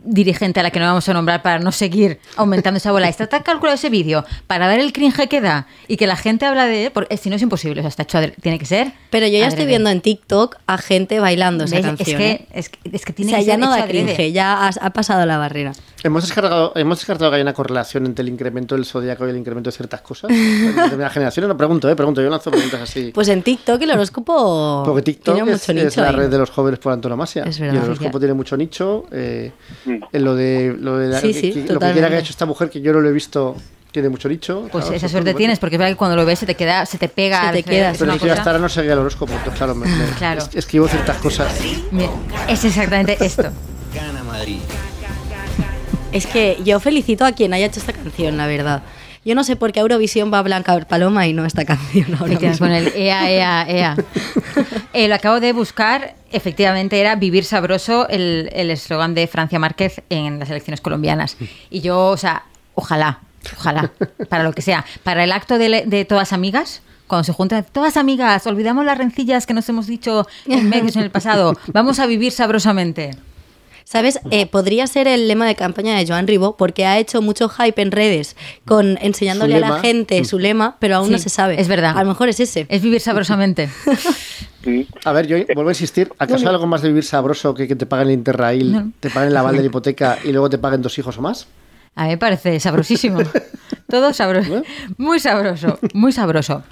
dirigente 0.06 0.60
a 0.60 0.64
la 0.64 0.72
que 0.72 0.80
no 0.80 0.86
vamos 0.86 1.08
a 1.10 1.14
nombrar 1.14 1.42
para 1.42 1.60
no 1.60 1.72
seguir 1.72 2.20
aumentando 2.38 2.78
esa 2.78 2.92
bola. 2.92 3.10
Está 3.10 3.28
tan 3.28 3.44
calculado 3.44 3.76
ese 3.76 3.90
vídeo 3.90 4.24
para 4.48 4.68
dar 4.68 4.80
el 4.80 4.94
cringe 4.94 5.28
que 5.28 5.42
da 5.42 5.68
y 5.88 5.98
que 5.98 6.08
la 6.08 6.16
gente 6.16 6.46
habla 6.46 6.66
de 6.66 6.86
él, 6.86 6.92
porque 6.92 7.18
si 7.18 7.30
no 7.30 7.36
es 7.36 7.42
imposible, 7.42 7.82
o 7.82 7.84
sea, 7.84 7.90
está 7.90 8.04
hecho 8.04 8.20
tiene 8.42 8.60
que 8.60 8.66
ser. 8.66 8.94
Pero 9.10 9.28
yo 9.28 9.38
ya 9.40 9.48
estoy 9.48 9.66
viendo 9.66 9.90
en 9.90 10.02
TikTok 10.02 10.58
a 10.68 10.78
gente 10.78 11.20
bailando 11.20 11.64
esa 11.66 11.76
¿Ves? 11.78 11.86
canción. 11.86 12.08
es, 12.10 12.18
que, 12.18 12.32
¿eh? 12.32 12.48
es, 12.54 12.70
que, 12.70 12.80
es 12.92 13.06
que 13.06 13.12
O 13.12 13.16
tiene 13.16 13.32
sea, 13.32 13.40
que 13.40 13.46
ya 13.46 13.54
ser 13.54 13.60
no 13.60 13.70
da 13.70 13.84
adrede. 13.84 14.14
cringe, 14.16 14.32
ya 14.34 14.68
has- 14.68 14.80
ha 14.82 14.90
pasado 14.92 15.26
la 15.26 15.38
barrera. 15.38 15.72
Hemos 16.04 16.24
descargado, 16.24 16.72
hemos 16.76 17.00
descartado 17.00 17.32
que 17.32 17.38
hay 17.38 17.42
una 17.42 17.54
correlación 17.54 18.06
entre 18.06 18.22
el 18.22 18.30
incremento 18.30 18.76
del 18.76 18.86
zodiaco 18.86 19.26
y 19.26 19.32
el 19.32 19.38
incremento 19.38 19.70
de 19.72 19.76
ciertas 19.76 20.02
cosas. 20.02 20.30
En 20.66 20.76
determinadas 20.76 21.14
generaciones. 21.14 21.48
No 21.50 21.58
pregunto, 21.58 21.90
eh, 21.90 21.96
pregunto. 21.96 22.22
Yo 22.22 22.30
lanzo 22.30 22.52
preguntas 22.52 22.82
así. 22.82 23.12
Pues 23.14 23.28
en 23.30 23.42
TikTok 23.42 23.82
el 23.82 23.92
horóscopo 23.92 24.84
Porque 24.86 25.02
TikTok 25.02 25.36
tiene 25.36 25.52
es, 25.52 25.58
mucho 25.62 25.74
nicho. 25.74 25.88
es 25.88 25.98
la 25.98 26.10
ahí. 26.10 26.16
red 26.16 26.30
de 26.30 26.38
los 26.38 26.50
jóvenes 26.50 26.80
por 26.80 26.94
antonomasia. 26.94 27.44
Es 27.44 27.60
y 27.60 27.64
el 27.64 27.78
horóscopo 27.78 28.20
tiene 28.20 28.34
mucho 28.34 28.56
nicho. 28.58 29.06
eh, 29.12 29.52
en 30.12 30.24
lo 30.24 30.36
de, 30.36 30.76
lo 30.80 30.98
de 30.98 31.08
la- 31.10 31.22
Sí, 31.22 31.28
que- 31.34 31.42
sí, 31.42 31.52
que- 31.52 31.74
lo 31.74 31.80
que 31.80 31.92
quiera 31.92 32.08
que 32.08 32.14
haya 32.16 32.20
hecho 32.24 32.32
esta 32.32 32.46
mujer, 32.46 32.70
que 32.70 32.82
yo 32.82 32.94
no 32.94 33.02
lo 33.02 33.10
he 33.10 33.12
visto, 33.12 33.56
tiene 33.92 34.10
mucho 34.10 34.28
nicho. 34.28 34.68
Pues 34.72 34.84
Claro, 34.86 34.98
esa 34.98 35.08
suerte 35.10 35.34
tienes, 35.34 35.58
porque 35.60 35.76
es 35.76 35.80
verdad 35.80 35.92
que 35.94 35.98
cuando 35.98 36.16
lo 36.18 36.26
ves 36.26 36.40
se 36.40 36.46
te 36.46 36.56
queda, 36.56 36.86
se 36.86 36.98
te 36.98 37.08
pega. 37.10 37.48
Se 37.48 37.54
te 37.54 37.64
queda, 37.64 37.94
Pero 37.98 38.14
que 38.18 38.28
yo 38.28 38.34
hasta 38.34 38.50
ahora 38.50 38.60
no 38.60 38.68
seguía 38.70 38.94
el 38.94 39.00
horóscopo, 39.00 39.32
entonces 39.34 39.56
claro, 39.58 39.74
me, 39.76 39.88
me- 39.88 40.06
Claro. 40.18 40.42
es- 40.42 40.56
escribo 40.56 40.88
ciertas 40.88 41.18
cosas. 41.18 41.54
Mira, 41.92 42.10
es 42.50 42.64
exactamente 42.66 43.18
esto. 43.22 43.44
Gana 43.94 44.24
Madrid. 44.24 44.60
Es 46.12 46.26
que 46.28 46.58
yo 46.64 46.80
felicito 46.80 47.26
a 47.26 47.32
quien 47.34 47.54
haya 47.54 47.66
hecho 47.66 47.80
esta 47.80 47.92
canción, 47.94 48.38
la 48.38 48.48
verdad. 48.48 48.84
Yo 49.26 49.34
no 49.34 49.44
sé 49.44 49.56
por 49.56 49.72
qué 49.72 49.80
Eurovisión 49.80 50.32
va 50.32 50.40
a 50.40 50.44
Blanca 50.44 50.80
Paloma 50.82 51.26
y 51.26 51.34
no 51.34 51.46
esta 51.46 51.66
canción 51.66 52.14
ahora 52.14 52.40
mismo. 52.40 52.60
con 52.60 52.72
el 52.72 52.94
EA, 52.96 53.32
EA, 53.32 53.66
EA. 53.68 53.96
Eh, 54.94 55.10
lo 55.10 55.16
acabo 55.16 55.42
de 55.42 55.52
buscar, 55.52 56.16
efectivamente 56.32 56.98
era 57.02 57.18
Vivir 57.18 57.44
Sabroso, 57.44 58.08
el 58.08 58.50
el 58.54 58.72
eslogan 58.72 59.14
de 59.14 59.28
Francia 59.28 59.60
Márquez 59.60 60.02
en 60.10 60.40
las 60.40 60.50
elecciones 60.50 60.80
colombianas. 60.80 61.36
Y 61.70 61.82
yo, 61.82 62.08
o 62.08 62.16
sea, 62.16 62.46
ojalá, 62.76 63.20
ojalá, 63.58 63.92
para 64.30 64.46
lo 64.46 64.54
que 64.54 64.62
sea. 64.62 64.86
Para 65.04 65.26
el 65.26 65.34
acto 65.34 65.58
de, 65.58 65.84
de 65.86 66.06
todas 66.06 66.32
amigas, 66.32 66.82
cuando 67.08 67.26
se 67.26 67.34
juntan 67.34 67.66
todas 67.70 67.98
amigas, 67.98 68.48
olvidamos 68.48 68.86
las 68.86 68.98
rencillas 68.98 69.46
que 69.46 69.54
nos 69.54 69.68
hemos 69.68 69.86
dicho 69.88 70.26
en 70.46 70.70
medios 70.70 70.96
en 70.96 71.04
el 71.04 71.12
pasado, 71.12 71.58
vamos 71.74 72.00
a 72.00 72.06
vivir 72.06 72.32
sabrosamente. 72.32 73.18
¿Sabes? 73.88 74.20
Eh, 74.32 74.48
podría 74.48 74.88
ser 74.88 75.08
el 75.08 75.28
lema 75.28 75.46
de 75.46 75.56
campaña 75.56 75.96
de 75.96 76.06
Joan 76.08 76.26
Ribó 76.28 76.58
porque 76.58 76.86
ha 76.88 76.98
hecho 76.98 77.22
mucho 77.22 77.48
hype 77.50 77.80
en 77.82 77.92
redes 77.92 78.36
con 78.66 78.98
enseñándole 79.00 79.56
a 79.56 79.60
la 79.60 79.80
gente 79.80 80.26
su 80.26 80.40
lema, 80.40 80.76
pero 80.80 80.96
aún 80.98 81.08
Sí, 81.08 81.12
no 81.14 81.20
se 81.20 81.30
sabe. 81.30 81.62
es 81.62 81.68
verdad. 81.68 81.96
A 81.96 82.04
lo 82.04 82.10
mejor 82.10 82.28
es 82.28 82.40
ese. 82.40 82.66
Es 82.70 82.82
vivir 82.82 83.00
sabrosamente. 83.00 83.70
Mm. 84.68 84.82
A 85.04 85.12
ver, 85.12 85.28
yo 85.28 85.38
vuelvo 85.54 85.70
a 85.70 85.74
insistir. 85.74 86.12
¿Acaso 86.18 86.48
hay 86.48 86.52
algo 86.56 86.66
más 86.66 86.82
de 86.82 86.88
vivir 86.88 87.04
sabroso 87.04 87.54
que 87.54 87.68
que 87.68 87.76
te 87.76 87.86
paguen 87.86 88.08
el 88.08 88.14
Interrail, 88.16 88.72
No. 88.72 88.92
te 89.00 89.12
paguen 89.12 89.32
la 89.32 89.42
aval 89.42 89.56
de 89.58 89.62
la 89.62 89.68
hipoteca 89.68 90.18
y 90.24 90.32
luego 90.32 90.50
te 90.50 90.58
paguen 90.58 90.82
dos 90.82 90.98
hijos 90.98 91.16
o 91.20 91.22
más? 91.22 91.46
A 91.94 92.06
mí 92.06 92.10
me 92.10 92.18
parece 92.18 92.60
sabrosísimo. 92.60 93.20
Todo 93.88 94.12
sabroso. 94.12 94.64
Muy 94.98 95.20
sabroso, 95.20 95.78
muy 95.94 96.12
sabroso. 96.12 96.64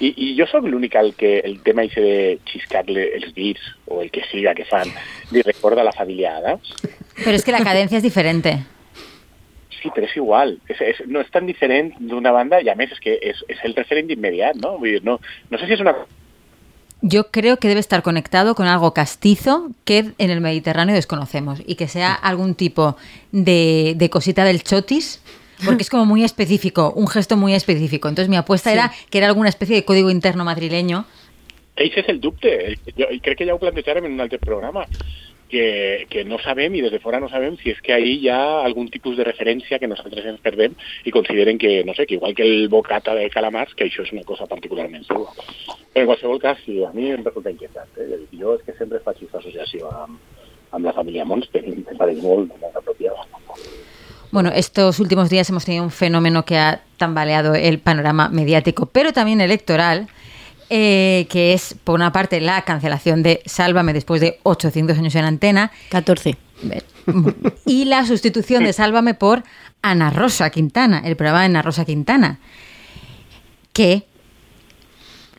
I, 0.00 0.14
i 0.16 0.28
jo 0.38 0.46
sóc 0.48 0.64
l'únic 0.64 0.96
al 0.96 1.12
que 1.14 1.38
el 1.44 1.60
tema 1.62 1.84
ese 1.84 2.00
de 2.00 2.20
xiscar-le 2.48 3.10
els 3.18 3.34
dits, 3.36 3.60
o 3.86 4.00
el 4.00 4.10
que 4.10 4.24
siga 4.30 4.54
que 4.56 4.64
fan, 4.64 4.88
li 5.30 5.42
recorda 5.44 5.82
a 5.82 5.88
la 5.88 5.92
família 5.92 6.38
Adams. 6.38 6.72
Pero 7.22 7.36
es 7.36 7.44
que 7.44 7.52
la 7.52 7.62
cadencia 7.62 7.98
es 7.98 8.02
diferente. 8.02 8.60
Sí, 9.80 9.90
però 9.94 10.04
és 10.04 10.16
igual. 10.16 10.58
És, 10.68 10.80
és, 10.84 11.02
no 11.08 11.20
és 11.24 11.28
tan 11.32 11.46
diferent 11.48 11.92
d'una 12.00 12.32
banda 12.36 12.60
i 12.60 12.68
a 12.68 12.76
més 12.76 12.92
és 12.92 13.00
que 13.00 13.16
és, 13.16 13.44
és 13.48 13.60
el 13.64 13.76
referent 13.76 14.08
d'immediat, 14.08 14.58
no? 14.60 14.76
Vull 14.80 14.96
dir, 14.96 15.04
no, 15.06 15.18
no 15.50 15.60
sé 15.60 15.68
si 15.68 15.76
és 15.76 15.84
una... 15.84 15.94
Yo 17.02 17.30
creo 17.30 17.56
que 17.56 17.68
debe 17.68 17.80
estar 17.80 18.02
conectado 18.02 18.54
con 18.54 18.66
algo 18.66 18.92
castizo 18.92 19.70
que 19.86 20.12
en 20.18 20.30
el 20.30 20.42
Mediterráneo 20.42 20.94
desconocemos 20.94 21.62
y 21.66 21.76
que 21.76 21.88
sea 21.88 22.12
algún 22.12 22.54
tipo 22.54 22.96
de, 23.32 23.94
de 23.96 24.10
cosita 24.10 24.44
del 24.44 24.62
chotis. 24.62 25.19
Porque 25.64 25.82
es 25.82 25.90
como 25.90 26.06
muy 26.06 26.24
específico, 26.24 26.92
un 26.96 27.06
gesto 27.08 27.36
muy 27.36 27.54
específico. 27.54 28.08
Entonces 28.08 28.28
mi 28.28 28.36
apuesta 28.36 28.70
Sí. 28.70 28.74
era 28.76 28.90
que 29.10 29.18
era 29.18 29.26
alguna 29.28 29.48
especie 29.48 29.76
de 29.76 29.84
código 29.84 30.10
interno 30.10 30.44
madrileño. 30.44 31.04
Eix 31.76 31.96
és 31.96 32.08
el 32.08 32.20
dubte. 32.20 32.76
Jo 32.98 33.06
i 33.10 33.20
crec 33.20 33.38
que 33.38 33.46
ja 33.46 33.54
ho 33.54 33.58
plantejàrem 33.58 34.04
en 34.04 34.12
un 34.12 34.20
altre 34.20 34.38
programa, 34.38 34.84
que, 35.48 36.06
que 36.10 36.24
no 36.24 36.38
sabem 36.38 36.74
i 36.76 36.80
des 36.84 36.92
de 36.92 37.00
fora 37.00 37.18
no 37.20 37.28
sabem 37.28 37.56
si 37.58 37.70
és 37.72 37.80
que 37.82 37.92
ahí 37.92 38.18
hi 38.22 38.28
ha 38.28 38.60
algun 38.62 38.88
tipus 38.88 39.16
de 39.16 39.24
referència 39.24 39.78
que 39.80 39.88
nosaltres 39.88 40.26
ens 40.26 40.40
perdem 40.44 40.76
i 41.04 41.10
consideren 41.10 41.58
que, 41.58 41.82
no 41.84 41.94
sé, 41.94 42.06
que 42.06 42.14
igual 42.14 42.34
que 42.34 42.44
el 42.44 42.68
bocata 42.68 43.14
de 43.14 43.28
calamars, 43.30 43.74
que 43.74 43.84
això 43.88 44.04
és 44.04 44.12
una 44.12 44.22
cosa 44.28 44.46
particularment 44.46 45.04
seva. 45.08 45.32
Però 45.92 46.04
en 46.04 46.06
qualsevol 46.06 46.38
cas, 46.40 46.58
sí, 46.66 46.84
a 46.84 46.92
mi 46.92 47.10
em 47.10 47.24
resulta 47.24 47.50
inquietant. 47.50 47.88
Eh? 47.96 48.20
Jo 48.38 48.54
és 48.58 48.62
que 48.62 48.76
sempre 48.78 49.00
faig 49.00 49.16
aquesta 49.16 49.38
associació 49.38 49.90
amb, 49.90 50.18
amb 50.70 50.84
la 50.86 50.92
família 50.92 51.24
Monster 51.24 51.64
i 51.66 51.72
em 51.72 51.96
pareix 51.98 52.22
molt, 52.22 52.52
molt 52.60 52.76
apropiada. 52.76 53.26
Bueno, 54.32 54.50
estos 54.54 55.00
últimos 55.00 55.28
días 55.28 55.48
hemos 55.50 55.64
tenido 55.64 55.82
un 55.82 55.90
fenómeno 55.90 56.44
que 56.44 56.56
ha 56.56 56.82
tambaleado 56.98 57.54
el 57.54 57.80
panorama 57.80 58.28
mediático, 58.28 58.86
pero 58.86 59.12
también 59.12 59.40
electoral, 59.40 60.08
eh, 60.68 61.26
que 61.28 61.52
es, 61.52 61.74
por 61.82 61.96
una 61.96 62.12
parte, 62.12 62.40
la 62.40 62.62
cancelación 62.62 63.24
de 63.24 63.42
Sálvame 63.44 63.92
después 63.92 64.20
de 64.20 64.38
800 64.44 64.98
años 64.98 65.14
en 65.16 65.24
antena. 65.24 65.72
14. 65.90 66.36
Y 67.66 67.86
la 67.86 68.06
sustitución 68.06 68.62
de 68.62 68.72
Sálvame 68.72 69.14
por 69.14 69.42
Ana 69.82 70.10
Rosa 70.10 70.50
Quintana, 70.50 71.02
el 71.04 71.16
programa 71.16 71.40
de 71.40 71.46
Ana 71.46 71.62
Rosa 71.62 71.84
Quintana, 71.84 72.38
que 73.72 74.04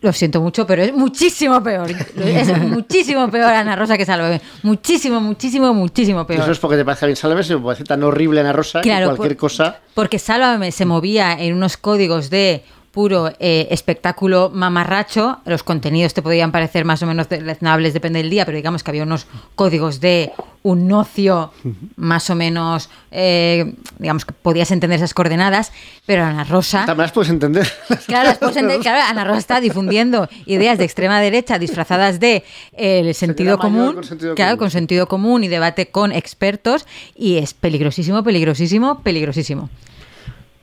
lo 0.01 0.11
siento 0.13 0.41
mucho, 0.41 0.65
pero 0.65 0.81
es 0.81 0.93
muchísimo 0.93 1.61
peor. 1.63 1.89
Es 1.91 2.57
muchísimo 2.59 3.29
peor 3.29 3.53
Ana 3.53 3.75
Rosa 3.75 3.97
que 3.97 4.05
Sálvame. 4.05 4.41
Muchísimo, 4.63 5.21
muchísimo, 5.21 5.73
muchísimo 5.73 6.25
peor. 6.25 6.41
Eso 6.41 6.51
es 6.51 6.59
porque 6.59 6.77
te 6.77 6.83
parece 6.85 7.05
bien 7.05 7.15
Sálvame, 7.15 7.43
se 7.43 7.55
me 7.55 7.61
parece 7.61 7.83
tan 7.83 8.03
horrible 8.03 8.41
Ana 8.41 8.51
Rosa 8.53 8.81
Claro, 8.81 9.11
que 9.11 9.15
cualquier 9.17 9.37
por- 9.37 9.49
cosa. 9.49 9.79
Porque 9.93 10.17
Sálvame 10.19 10.71
se 10.71 10.85
movía 10.85 11.33
en 11.39 11.53
unos 11.53 11.77
códigos 11.77 12.29
de 12.29 12.63
puro 12.91 13.32
eh, 13.39 13.67
espectáculo 13.71 14.51
mamarracho. 14.54 15.39
Los 15.45 15.63
contenidos 15.63 16.13
te 16.13 16.21
podían 16.21 16.51
parecer 16.51 16.86
más 16.86 17.01
o 17.04 17.06
menos 17.08 17.30
deleznables, 17.30 17.93
depende 17.93 18.19
del 18.19 18.30
día, 18.30 18.45
pero 18.45 18.56
digamos 18.58 18.84
que 18.84 18.91
había 18.91 19.04
unos 19.04 19.27
códigos 19.56 20.01
de 20.01 20.32
un 20.63 20.91
ocio 20.91 21.51
más 21.95 22.30
o 22.30 22.36
menos, 22.36 22.89
eh, 23.10 23.73
digamos 23.97 24.25
que 24.25 24.34
podías 24.34 24.69
entender 24.71 24.97
esas 24.97 25.13
coordenadas, 25.15 25.71
pero 26.06 26.23
Ana 26.23 26.43
Rosa... 26.43 26.86
También 26.86 27.06
las 27.06 27.12
puedes 27.13 27.32
entender. 27.32 27.67
Claro, 28.06 28.30
después 28.30 28.56
ente- 28.58 28.80
claro, 28.80 29.04
Ana 29.10 29.23
Rosa 29.23 29.39
está 29.39 29.60
difundiendo 29.62 30.27
ideas 30.45 30.77
de 30.77 30.84
extrema 30.84 31.19
derecha 31.19 31.58
disfrazadas 31.58 32.19
de 32.19 32.43
eh, 32.73 32.99
el 32.99 33.15
sentido 33.15 33.58
común, 33.58 33.93
con 33.95 34.04
sentido 34.04 34.36
claro, 34.36 34.51
común, 34.51 34.60
con 34.60 34.71
sentido 34.71 35.08
común 35.08 35.43
y 35.43 35.47
debate 35.47 35.88
con 35.88 36.12
expertos 36.12 36.86
y 37.15 37.38
es 37.38 37.54
peligrosísimo, 37.54 38.21
peligrosísimo, 38.23 39.01
peligrosísimo. 39.01 39.69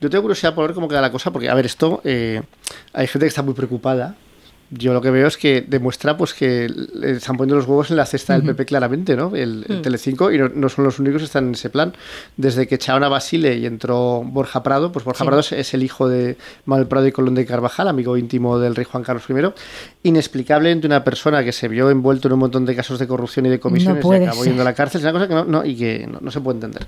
Yo 0.01 0.09
tengo 0.09 0.23
curiosidad 0.23 0.55
por 0.55 0.67
ver 0.67 0.75
cómo 0.75 0.89
queda 0.89 1.01
la 1.01 1.11
cosa, 1.11 1.33
porque, 1.33 1.49
a 1.49 1.55
ver, 1.55 1.67
esto, 1.67 2.01
eh, 2.05 2.43
hay 2.93 3.07
gente 3.07 3.25
que 3.25 3.29
está 3.29 3.43
muy 3.43 3.55
preocupada. 3.55 4.15
Yo 4.71 4.93
lo 4.93 5.01
que 5.01 5.11
veo 5.11 5.27
es 5.27 5.37
que 5.39 5.65
demuestra 5.67 6.17
pues 6.19 6.35
que 6.35 6.67
están 7.03 7.37
poniendo 7.39 7.57
los 7.57 7.67
huevos 7.67 7.91
en 7.91 7.97
la 7.97 8.05
cesta 8.05 8.35
del 8.35 8.43
PP 8.43 8.67
claramente, 8.67 9.17
¿no? 9.17 9.35
El, 9.35 9.65
el 9.69 9.81
Telecinco, 9.81 10.31
y 10.31 10.37
no, 10.39 10.51
no 10.55 10.69
son 10.69 10.85
los 10.85 10.99
únicos 10.99 11.23
que 11.23 11.25
están 11.27 11.49
en 11.49 11.55
ese 11.55 11.71
plan. 11.71 11.95
Desde 12.37 12.67
que 12.67 12.75
echaron 12.75 13.03
a 13.03 13.09
Basile 13.09 13.57
y 13.57 13.65
entró 13.65 14.23
Borja 14.25 14.63
Prado, 14.63 14.93
pues 14.93 15.05
Borja 15.07 15.25
Sí. 15.25 15.27
Prado 15.27 15.41
es, 15.41 15.53
es 15.53 15.73
el 15.75 15.83
hijo 15.83 16.09
de 16.09 16.37
Manuel 16.67 16.87
Prado 16.87 17.07
y 17.07 17.13
Colón 17.13 17.35
de 17.35 17.47
Carvajal, 17.47 17.89
amigo 17.89 18.17
íntimo 18.19 18.59
del 18.59 18.75
rey 18.77 18.85
Juan 18.85 19.03
Carlos 19.03 19.25
I. 19.31 19.53
Inexplicablemente 20.09 20.87
una 20.87 21.03
persona 21.03 21.43
que 21.43 21.53
se 21.53 21.67
vio 21.69 21.91
envuelto 21.91 22.29
en 22.29 22.35
un 22.35 22.41
montón 22.41 22.65
de 22.67 22.77
casos 22.77 22.99
de 22.99 23.07
corrupción 23.07 23.47
y 23.47 23.49
de 23.49 23.59
comisiones 23.61 24.01
y 24.01 24.03
puede 24.03 24.27
acabó 24.27 24.45
yendo 24.45 24.63
a 24.63 24.65
la 24.65 24.75
cárcel, 24.75 25.01
es 25.01 25.05
una 25.05 25.13
cosa 25.13 25.29
que 25.29 25.35
no, 25.35 25.45
no- 25.45 25.65
y 25.65 25.77
que 25.77 26.07
no, 26.07 26.19
no 26.21 26.31
se 26.31 26.41
puede 26.41 26.57
entender. 26.57 26.87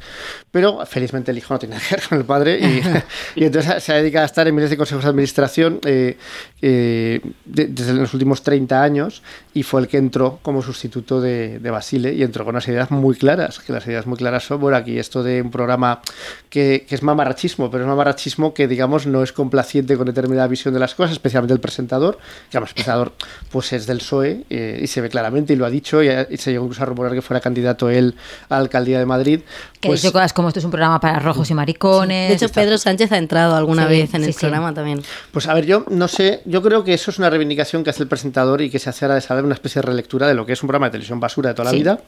Pero 0.50 0.84
felizmente 0.86 1.30
el 1.30 1.38
hijo 1.38 1.54
no 1.54 1.58
tiene 1.58 1.74
nada 1.76 1.86
que 1.88 1.96
ver 1.96 2.04
con 2.08 2.18
el 2.18 2.24
padre 2.24 2.58
y, 2.60 2.82
y 3.40 3.44
entonces 3.44 3.82
se 3.82 3.92
ha 3.92 3.96
dedicado 3.96 4.22
a 4.24 4.26
estar 4.26 4.46
en 4.46 4.54
miles 4.54 4.70
de 4.70 4.76
consejos 4.76 5.04
de 5.04 5.10
administración 5.10 5.80
eh, 5.84 6.16
eh, 6.62 7.20
de- 7.44 7.69
desde 7.74 7.92
los 7.94 8.12
últimos 8.14 8.42
30 8.42 8.82
años 8.82 9.22
y 9.54 9.62
fue 9.62 9.80
el 9.80 9.88
que 9.88 9.96
entró 9.98 10.38
como 10.42 10.62
sustituto 10.62 11.20
de, 11.20 11.58
de 11.58 11.70
Basile 11.70 12.12
y 12.14 12.22
entró 12.22 12.44
con 12.44 12.54
unas 12.54 12.68
ideas 12.68 12.90
muy 12.90 13.14
claras, 13.16 13.58
que 13.60 13.72
las 13.72 13.86
ideas 13.86 14.06
muy 14.06 14.16
claras 14.18 14.44
son, 14.44 14.60
bueno, 14.60 14.76
aquí 14.76 14.98
esto 14.98 15.22
de 15.22 15.42
un 15.42 15.50
programa 15.50 16.00
que, 16.48 16.84
que 16.88 16.94
es 16.94 17.02
mamarrachismo, 17.02 17.70
pero 17.70 17.84
es 17.84 17.88
mamarrachismo 17.88 18.54
que 18.54 18.68
digamos 18.68 19.06
no 19.06 19.22
es 19.22 19.32
complaciente 19.32 19.96
con 19.96 20.06
determinada 20.06 20.46
visión 20.48 20.74
de 20.74 20.80
las 20.80 20.94
cosas, 20.94 21.12
especialmente 21.12 21.54
el 21.54 21.60
presentador, 21.60 22.18
que 22.50 22.56
además 22.56 22.70
el 22.70 22.74
presentador 22.74 23.12
pues 23.50 23.72
es 23.72 23.86
del 23.86 23.98
PSOE 23.98 24.44
eh, 24.50 24.80
y 24.82 24.86
se 24.86 25.00
ve 25.00 25.08
claramente 25.08 25.52
y 25.52 25.56
lo 25.56 25.66
ha 25.66 25.70
dicho 25.70 26.02
y, 26.02 26.08
y 26.30 26.36
se 26.36 26.50
llegó 26.52 26.64
incluso 26.64 26.82
a 26.82 26.86
rumorar 26.86 27.12
que 27.14 27.22
fuera 27.22 27.40
candidato 27.40 27.88
él 27.90 28.14
a 28.48 28.54
la 28.54 28.60
alcaldía 28.60 28.98
de 28.98 29.06
Madrid. 29.06 29.40
Que 29.80 29.88
Pues, 29.88 30.02
dicho 30.02 30.12
cosas 30.12 30.32
como 30.32 30.48
esto 30.48 30.58
es 30.60 30.64
un 30.64 30.70
programa 30.70 31.00
para 31.00 31.18
rojos 31.20 31.50
y 31.50 31.54
maricones. 31.54 32.28
De 32.28 32.34
hecho, 32.34 32.52
Pedro 32.52 32.76
Sánchez 32.78 33.12
ha 33.12 33.18
entrado 33.18 33.56
alguna 33.56 33.84
Sí, 33.84 33.88
vez 33.90 34.14
en 34.14 34.22
sí, 34.22 34.26
el 34.28 34.32
sí. 34.34 34.40
programa 34.40 34.74
también. 34.74 35.02
Pues 35.32 35.46
a 35.48 35.54
ver, 35.54 35.64
yo 35.66 35.84
no 35.88 36.08
sé, 36.08 36.42
yo 36.44 36.60
creo 36.62 36.84
que 36.84 36.94
eso 36.94 37.10
es 37.10 37.18
una 37.18 37.30
reivindicación 37.30 37.59
que 37.84 37.90
hace 37.90 38.02
el 38.02 38.08
presentador 38.08 38.60
y 38.62 38.70
que 38.70 38.78
se 38.78 38.90
hace 38.90 39.04
ahora 39.04 39.14
de 39.16 39.20
saber 39.20 39.44
una 39.44 39.54
especie 39.54 39.80
de 39.82 39.86
relectura 39.86 40.26
de 40.26 40.34
lo 40.34 40.44
que 40.46 40.52
es 40.54 40.62
un 40.62 40.66
programa 40.68 40.86
de 40.86 40.92
televisión 40.92 41.20
basura 41.20 41.50
de 41.50 41.54
toda 41.54 41.64
la 41.66 41.70
Sí. 41.70 41.76
vida. 41.78 42.00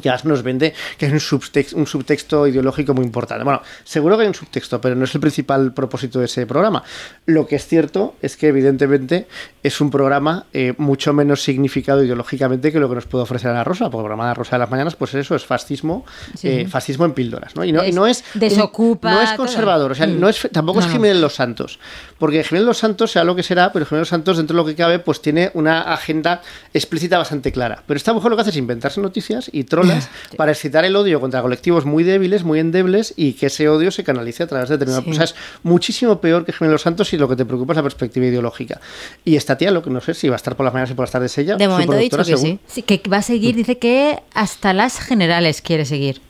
Además 0.00 0.24
nos 0.24 0.42
vende 0.42 0.74
que 0.98 1.06
es 1.06 1.12
un 1.12 1.20
subtexto, 1.20 1.76
un 1.76 1.86
subtexto 1.86 2.46
ideológico 2.46 2.94
muy 2.94 3.04
importante. 3.04 3.44
Bueno, 3.44 3.62
seguro 3.84 4.16
que 4.16 4.22
hay 4.22 4.28
un 4.28 4.34
subtexto, 4.34 4.80
pero 4.80 4.94
no 4.94 5.04
es 5.04 5.14
el 5.14 5.20
principal 5.20 5.72
propósito 5.72 6.18
de 6.18 6.26
ese 6.26 6.46
programa. 6.46 6.82
Lo 7.26 7.46
que 7.46 7.56
es 7.56 7.66
cierto 7.66 8.14
es 8.22 8.36
que, 8.36 8.48
evidentemente, 8.48 9.26
es 9.62 9.80
un 9.80 9.90
programa 9.90 10.46
eh, 10.52 10.74
mucho 10.78 11.12
menos 11.12 11.42
significado 11.42 12.02
ideológicamente 12.02 12.72
que 12.72 12.80
lo 12.80 12.88
que 12.88 12.94
nos 12.96 13.06
puede 13.06 13.22
ofrecer 13.22 13.50
Ana 13.50 13.64
Rosa. 13.64 13.84
Porque 13.90 13.98
el 13.98 14.02
programa 14.04 14.24
de 14.24 14.28
Ana 14.30 14.34
Rosa 14.34 14.56
de 14.56 14.60
las 14.60 14.70
Mañanas, 14.70 14.96
pues 14.96 15.14
eso 15.14 15.34
es 15.34 15.44
fascismo, 15.44 16.04
Sí. 16.36 16.48
eh, 16.48 16.66
fascismo 16.68 17.04
en 17.04 17.12
píldoras. 17.12 17.54
¿no? 17.56 17.64
Y, 17.64 17.72
no, 17.72 17.84
y 17.84 17.88
Es- 17.90 17.94
no 17.94 18.06
es. 18.06 18.24
un- 18.34 18.40
desocupa 18.40 19.12
no 19.12 19.20
es 19.20 19.28
todo. 19.30 19.46
conservador, 19.46 19.92
o 19.92 19.94
sea, 19.94 20.06
Mm. 20.06 20.20
no 20.20 20.28
es, 20.28 20.48
tampoco 20.52 20.80
es 20.80 20.86
No. 20.86 20.92
Jiménez 20.92 21.18
Los 21.18 21.34
Santos. 21.34 21.78
Porque 22.18 22.42
Jiménez 22.44 22.66
Los 22.66 22.78
Santos, 22.78 23.10
sea 23.12 23.24
lo 23.24 23.34
que 23.36 23.42
será, 23.42 23.72
pero 23.72 23.84
Jiménez 23.86 24.02
Los 24.02 24.08
Santos, 24.08 24.36
dentro 24.36 24.56
de 24.56 24.62
lo 24.62 24.66
que 24.66 24.74
cabe, 24.74 24.98
pues 24.98 25.20
tiene 25.20 25.50
una 25.54 25.80
agenda 25.92 26.40
explícita 26.72 27.18
bastante 27.18 27.52
clara. 27.52 27.82
Pero 27.86 27.96
esta 27.98 28.12
mujer 28.12 28.30
lo 28.30 28.36
que 28.36 28.42
hace 28.42 28.50
es 28.50 28.56
inventarse 28.56 29.00
noticias 29.00 29.50
y 29.52 29.64
para 30.36 30.52
excitar 30.52 30.84
el 30.84 30.94
odio 30.96 31.20
contra 31.20 31.42
colectivos 31.42 31.84
muy 31.84 32.04
débiles, 32.04 32.44
muy 32.44 32.58
endebles, 32.60 33.14
y 33.16 33.32
que 33.34 33.46
ese 33.46 33.68
odio 33.68 33.90
se 33.90 34.04
canalice 34.04 34.42
a 34.42 34.46
través 34.46 34.68
de 34.68 34.74
determinadas 34.76 35.04
Sí. 35.04 35.10
cosas. 35.10 35.30
Es 35.30 35.36
muchísimo 35.62 36.20
peor 36.20 36.44
que 36.44 36.52
Jiménez 36.52 36.80
Santos 36.82 37.12
y 37.12 37.18
lo 37.18 37.28
que 37.28 37.36
te 37.36 37.44
preocupa 37.44 37.72
es 37.72 37.76
la 37.76 37.82
perspectiva 37.82 38.26
ideológica. 38.26 38.80
Y 39.24 39.36
esta 39.36 39.56
tía, 39.58 39.70
lo 39.70 39.82
que 39.82 39.90
no 39.90 40.00
sé 40.00 40.14
si 40.14 40.28
va 40.28 40.34
a 40.34 40.36
estar 40.36 40.56
por 40.56 40.64
las 40.64 40.72
mañanas 40.72 40.90
y 40.90 40.94
por 40.94 41.04
las 41.04 41.10
tardes 41.12 41.36
ella. 41.38 41.56
De 41.56 41.68
momento 41.68 41.92
ha 41.92 41.96
dicho 41.96 42.16
que 42.18 42.24
según. 42.24 42.42
sí. 42.42 42.58
Sí, 42.66 42.82
que 42.82 43.00
va 43.08 43.18
a 43.18 43.22
seguir, 43.22 43.54
dice 43.56 43.78
que 43.78 44.18
hasta 44.34 44.72
las 44.72 44.98
generales 45.00 45.62
quiere 45.62 45.84
seguir. 45.84 46.20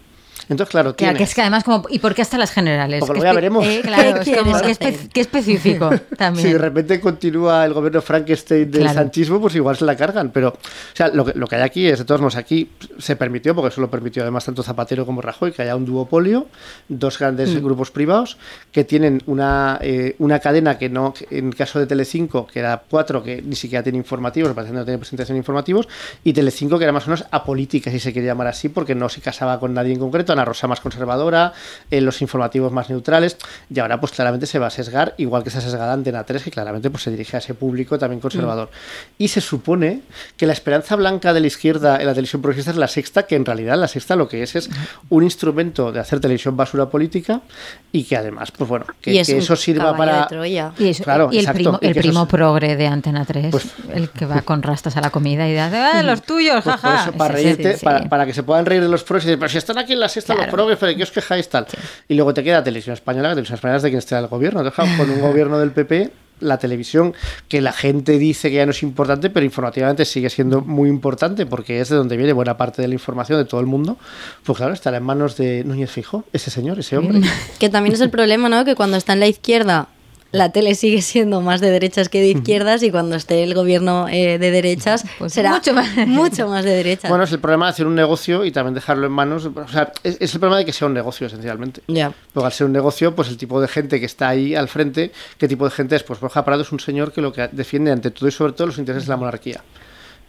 Entonces, 0.48 0.70
claro, 0.70 0.94
Que, 0.96 1.05
tienes- 1.05 1.18
que 1.18 1.24
es 1.24 1.35
que 1.35 1.40
además 1.40 1.64
como 1.64 1.85
¿y 1.88 1.98
por 1.98 2.14
qué 2.14 2.22
hasta 2.22 2.38
las 2.38 2.50
generales? 2.50 3.02
Porque 3.07 3.22
ya 3.22 3.33
veremos. 3.33 3.66
eh, 3.66 3.81
claro, 3.83 4.20
¿Qué 4.24 4.31
es 4.33 4.38
como 4.42 4.57
espe- 4.59 5.11
específico 5.14 5.90
también. 6.18 6.46
Si 6.46 6.52
de 6.52 6.59
repente 6.59 7.00
continúa 7.00 7.64
el 7.64 7.72
gobierno 7.72 8.02
Frankenstein 8.02 8.70
del 8.70 8.83
Claro. 8.83 8.98
sanchismo, 8.98 9.40
pues 9.40 9.55
igual 9.55 9.76
se 9.76 9.85
la 9.85 9.96
cargan. 9.96 10.31
Pero, 10.31 10.48
o 10.50 10.57
sea, 10.96 11.09
lo 11.09 11.24
que, 11.24 11.33
lo 11.38 11.46
que 11.46 11.57
hay 11.57 11.62
aquí 11.62 11.87
es, 11.87 11.98
de 12.00 12.05
todos 12.05 12.20
modos, 12.20 12.37
aquí 12.37 12.70
se 12.98 13.16
permitió, 13.16 13.55
porque 13.55 13.68
eso 13.68 13.81
lo 13.81 13.90
permitió 13.90 14.22
además 14.22 14.44
tanto 14.44 14.62
Zapatero 14.62 15.07
como 15.07 15.20
Rajoy, 15.22 15.52
que 15.52 15.62
haya 15.62 15.76
un 15.76 15.85
duopolio, 15.85 16.46
dos 16.88 17.18
grandes 17.18 17.50
Mm. 17.55 17.64
grupos 17.64 17.90
privados, 17.90 18.37
que 18.72 18.85
tienen 18.85 19.22
una, 19.26 19.78
eh, 19.81 20.16
una 20.18 20.38
cadena 20.40 20.78
que 20.78 20.88
no, 20.88 21.14
en 21.31 21.48
el 21.48 21.55
caso 21.55 21.78
de 21.78 21.87
Telecinco, 21.87 22.46
que 22.46 22.59
era 22.61 22.83
cuatro, 22.88 23.22
que 23.22 23.42
ni 23.42 23.55
siquiera 23.57 23.83
tiene 23.83 23.98
informativos, 23.98 24.52
parece 24.55 24.72
que 24.72 24.78
no 24.78 24.85
tiene 24.85 24.98
presentación 24.98 25.37
informativos, 25.37 25.88
y 26.24 26.33
Telecinco, 26.33 26.78
que 26.78 26.85
era 26.85 26.92
más 26.92 27.07
o 27.07 27.11
menos 27.11 27.24
apolítica, 27.31 27.90
si 27.90 27.98
se 28.00 28.12
quiere 28.12 28.26
llamar 28.26 28.46
así, 28.48 28.68
porque 28.68 28.94
no 28.94 29.09
se 29.09 29.20
casaba 29.20 29.59
con 29.61 29.74
nadie 29.74 29.92
en 29.92 29.98
concreto, 29.98 30.35
Ana 30.42 30.46
Rosa 30.46 30.66
más 30.66 30.81
conservadora, 30.81 31.52
eh, 31.90 32.00
los 32.00 32.20
informativos 32.20 32.72
más 32.72 32.90
neutrales, 32.90 33.37
y 33.72 33.78
ahora 33.78 34.00
pues 34.00 34.12
claramente 34.12 34.46
se 34.46 34.59
va 34.59 34.66
a 34.66 34.70
sesgar, 34.70 35.14
igual 35.18 35.44
que 35.44 35.50
se 35.50 35.59
ha 35.59 35.61
sesgada 35.61 35.92
Antena 35.92 36.24
3, 36.24 36.42
que 36.42 36.50
claramente 36.50 36.90
pues 36.90 37.05
se 37.05 37.11
dirige 37.11 37.37
a 37.37 37.38
ese 37.38 37.55
público 37.55 37.98
también 37.98 38.20
conservador. 38.20 38.70
Y 39.18 39.28
se 39.28 39.40
supone 39.40 40.00
que 40.37 40.46
la 40.46 40.52
esperanza 40.52 40.96
blanca 40.96 41.33
de 41.33 41.40
la 41.40 41.46
izquierda 41.46 41.98
en 42.00 42.07
la 42.07 42.12
televisión 42.12 42.42
progresista 42.42 42.72
es 42.72 42.76
la 42.76 42.88
sexta, 42.88 43.24
que 43.26 43.37
en 43.37 43.44
realidad 43.44 43.76
la 43.78 43.88
sexta 43.88 44.16
lo 44.16 44.28
que 44.28 44.42
es 44.42 44.57
es 44.57 44.68
un 45.11 45.22
instrumento 45.22 45.92
de 45.92 46.00
hacer 46.00 46.20
televisión 46.20 46.57
basura 46.57 46.87
política 46.90 47.40
y 47.92 48.05
que 48.05 48.16
además, 48.16 48.50
pues 48.50 48.68
bueno, 48.68 48.87
que, 49.00 49.12
Y 49.12 49.18
es 49.18 49.28
que 49.28 49.38
eso 49.38 49.55
sirva 49.57 49.96
para... 49.96 50.28
Y, 50.78 50.88
eso- 50.88 51.05
Claro, 51.05 51.28
y 51.33 51.37
el 51.38 51.40
exacto, 51.42 51.59
primo, 51.59 51.78
y 51.83 51.87
el 51.87 51.94
primo 51.94 52.22
es- 52.22 52.28
progre 52.28 52.76
de 52.76 52.87
Antena 52.87 53.24
3, 53.24 53.50
Pues- 53.50 53.66
el 53.92 54.11
que 54.11 54.26
va 54.26 54.42
con 54.42 54.62
rastas 54.62 54.96
a 54.96 55.00
la 55.00 55.11
comida 55.11 55.46
y 55.46 55.52
dice, 55.52 55.61
¡ah, 55.76 56.02
los 56.02 56.22
tuyos, 56.22 56.62
Pues 56.64 56.76
por 56.76 56.90
jaja! 56.90 57.02
eso, 57.09 57.12
para, 57.12 57.35
reírte, 57.35 57.76
sí. 57.76 57.85
para, 57.85 58.09
para 58.09 58.26
que 58.26 58.33
se 58.35 58.42
puedan 58.42 58.64
reír 58.66 58.83
de 58.83 58.88
los 58.88 59.02
pros 59.05 59.22
y 59.24 59.26
decir, 59.26 59.38
pero 59.38 59.48
si 59.50 59.59
están 59.59 59.78
aquí 59.78 59.92
en 59.92 60.00
la 60.00 60.09
sexta 60.09 60.21
los 60.30 60.37
Claro. 60.44 60.52
progres, 60.52 60.78
pero 60.78 60.96
¿qué 60.96 61.02
os 61.02 61.11
quejáis 61.11 61.48
tal? 61.48 61.66
Y 62.08 62.14
luego 62.14 62.32
te 62.35 62.42
queda 62.44 62.62
televisión 62.64 62.94
española, 62.94 63.28
que 63.30 63.35
televisión 63.35 63.56
española 63.56 63.76
es 63.78 63.82
de 63.82 63.88
quien 63.90 63.98
esté 63.98 64.16
el 64.16 64.26
gobierno. 64.28 64.62
Claro, 64.70 64.90
con 64.96 65.11
un 65.11 65.20
gobierno 65.32 65.58
del 65.58 65.70
PP, 65.72 66.11
la 66.40 66.58
televisión 66.58 67.14
que 67.48 67.61
la 67.61 67.72
gente 67.72 68.18
dice 68.18 68.50
que 68.50 68.56
ya 68.56 68.64
no 68.66 68.72
es 68.72 68.82
importante, 68.82 69.30
pero 69.30 69.44
informativamente 69.46 70.04
sigue 70.04 70.28
siendo 70.28 70.61
muy 70.61 70.88
importante 70.88 71.46
porque 71.46 71.80
es 71.80 71.88
de 71.88 71.96
donde 71.96 72.16
viene 72.16 72.32
buena 72.32 72.56
parte 72.56 72.82
de 72.82 72.88
la 72.88 72.94
información 72.94 73.38
de 73.38 73.44
todo 73.44 73.61
el 73.61 73.66
mundo, 73.66 73.96
pues 74.44 74.58
claro, 74.58 74.72
estará 74.74 74.96
en 74.96 75.04
manos 75.04 75.37
de 75.37 75.62
Núñez 75.64 75.90
Fijo, 75.90 76.24
ese 76.32 76.50
señor, 76.50 76.78
ese 76.80 76.96
hombre. 76.98 77.20
Que 77.61 77.68
también 77.68 77.94
es 77.94 78.00
el 78.00 78.11
problema, 78.11 78.48
¿no? 78.48 78.64
Que 78.64 78.74
cuando 78.74 78.96
está 78.96 79.12
en 79.12 79.20
la 79.20 79.28
izquierda, 79.28 79.87
la 80.33 80.51
tele 80.51 80.75
sigue 80.75 81.01
siendo 81.03 81.40
más 81.40 81.61
de 81.61 81.71
derechas 81.71 82.09
que 82.09 82.21
de 82.21 82.29
izquierdas 82.31 82.83
y 82.83 82.90
cuando 82.90 83.16
esté 83.16 83.42
el 83.45 83.55
gobierno 83.55 84.09
eh, 84.09 84.38
de 84.38 84.51
derechas, 84.51 85.05
Pues 85.18 85.33
será 85.33 85.51
mucho 85.53 85.73
más. 85.75 85.88
mucho 86.09 86.49
más 86.49 86.64
de 86.64 86.71
derechas. 86.73 87.09
Bueno, 87.11 87.25
es 87.25 87.33
el 87.33 87.38
problema 87.38 87.66
de 87.66 87.71
hacer 87.73 87.87
un 87.87 87.95
negocio 87.95 88.45
y 88.45 88.51
también 88.51 88.75
dejarlo 88.75 89.07
en 89.07 89.12
manos. 89.12 89.47
O 89.47 89.68
sea, 89.68 89.92
es, 90.03 90.16
es 90.21 90.35
el 90.35 90.40
problema 90.40 90.59
de 90.59 90.64
que 90.64 90.73
sea 90.73 90.88
un 90.88 90.95
negocio, 90.95 91.27
esencialmente. 91.27 91.83
ya. 91.87 92.12
Porque 92.33 92.47
al 92.47 92.53
ser 92.53 92.66
un 92.66 92.73
negocio, 92.73 93.14
pues 93.14 93.29
el 93.29 93.37
tipo 93.37 93.61
de 93.61 93.68
gente 93.68 94.01
que 94.01 94.07
está 94.07 94.29
ahí 94.31 94.55
al 94.55 94.68
frente, 94.68 95.12
¿qué 95.38 95.47
tipo 95.49 95.64
de 95.66 95.71
gente 95.71 95.97
es? 95.97 96.03
Pues 96.03 96.18
Borja 96.18 96.45
Prado 96.45 96.62
es 96.62 96.73
un 96.73 96.81
señor 96.81 97.12
que 97.12 97.21
lo 97.21 97.33
que 97.33 97.49
defiende 97.53 97.92
ante 97.92 98.11
todo 98.11 98.29
y 98.29 98.33
sobre 98.33 98.53
todo 98.55 98.66
los 98.68 98.79
intereses 98.79 99.07
de 99.07 99.11
la 99.11 99.16
monarquía. 99.18 99.62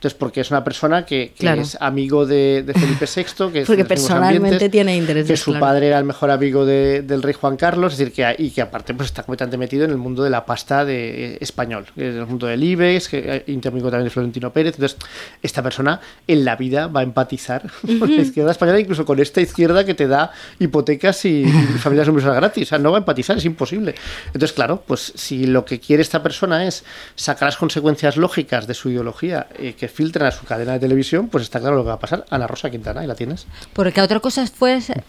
Entonces, 0.03 0.19
porque 0.19 0.41
es 0.41 0.51
una 0.51 0.65
persona 0.65 1.05
que, 1.05 1.29
que 1.29 1.39
Claro. 1.39 1.61
es 1.61 1.77
amigo 1.79 2.25
de, 2.25 2.61
de 2.63 2.73
Felipe 2.73 3.05
VI, 3.05 3.51
que 3.53 3.59
es 3.61 3.67
Porque 3.67 3.85
personalmente 3.85 4.67
tiene 4.67 4.97
intereses, 4.97 5.29
Que 5.31 5.37
su 5.37 5.51
claro. 5.51 5.65
padre 5.65 5.87
era 5.87 5.97
el 5.97 6.03
mejor 6.03 6.29
amigo 6.29 6.65
de- 6.65 7.03
del 7.03 7.23
rey 7.23 7.33
Juan 7.33 7.55
Carlos, 7.55 7.93
es 7.93 7.99
decir, 7.99 8.13
que, 8.13 8.35
y 8.43 8.49
que 8.51 8.61
aparte 8.61 8.93
pues 8.93 9.07
está 9.07 9.23
completamente 9.23 9.57
metido 9.57 9.85
en 9.85 9.91
el 9.91 9.97
mundo 9.97 10.21
de 10.21 10.29
la 10.29 10.45
pasta 10.45 10.83
de, 10.83 11.35
eh, 11.35 11.37
español, 11.39 11.85
en 11.95 12.17
el 12.17 12.25
mundo 12.25 12.47
del 12.47 12.61
IBEX, 12.61 13.07
que 13.07 13.19
eh, 13.25 13.43
intervino 13.47 13.89
también 13.89 14.03
de 14.03 14.09
Florentino 14.09 14.51
Pérez. 14.51 14.75
Entonces, 14.75 14.97
esta 15.41 15.63
persona 15.63 16.01
en 16.27 16.43
la 16.43 16.57
vida 16.57 16.87
va 16.87 16.99
a 16.99 17.03
empatizar 17.03 17.63
con 17.99 18.13
la 18.13 18.21
izquierda 18.23 18.51
española, 18.51 18.81
incluso 18.81 19.05
con 19.05 19.19
esta 19.21 19.39
izquierda 19.39 19.85
que 19.85 19.93
te 19.93 20.07
da 20.07 20.31
hipotecas 20.59 21.23
y, 21.23 21.43
y 21.43 21.51
familias 21.79 22.07
numerosas 22.07 22.35
gratis. 22.35 22.63
O 22.63 22.69
sea, 22.71 22.77
no 22.77 22.91
va 22.91 22.97
a 22.97 22.99
empatizar, 22.99 23.37
es 23.37 23.45
imposible. 23.45 23.95
Entonces, 24.27 24.51
claro, 24.51 24.83
pues 24.85 25.13
si 25.15 25.45
lo 25.45 25.63
que 25.63 25.79
quiere 25.79 26.01
esta 26.03 26.21
persona 26.21 26.67
es 26.67 26.83
sacar 27.15 27.47
las 27.47 27.55
consecuencias 27.57 28.17
lógicas 28.17 28.67
de 28.67 28.73
su 28.73 28.89
ideología 28.89 29.47
eh, 29.57 29.75
que 29.77 29.87
filtran 29.93 30.27
a 30.27 30.31
su 30.31 30.45
cadena 30.45 30.73
de 30.73 30.79
televisión, 30.79 31.27
pues 31.29 31.43
está 31.43 31.59
claro 31.59 31.75
lo 31.75 31.83
que 31.83 31.89
va 31.89 31.93
a 31.95 31.99
pasar. 31.99 32.25
Ana 32.29 32.47
Rosa 32.47 32.69
Quintana, 32.69 33.03
y 33.03 33.07
la 33.07 33.15
tienes. 33.15 33.45
Porque 33.73 34.01
otra 34.01 34.19
cosa 34.19 34.45
fue, 34.47 34.81
ser- 34.81 35.03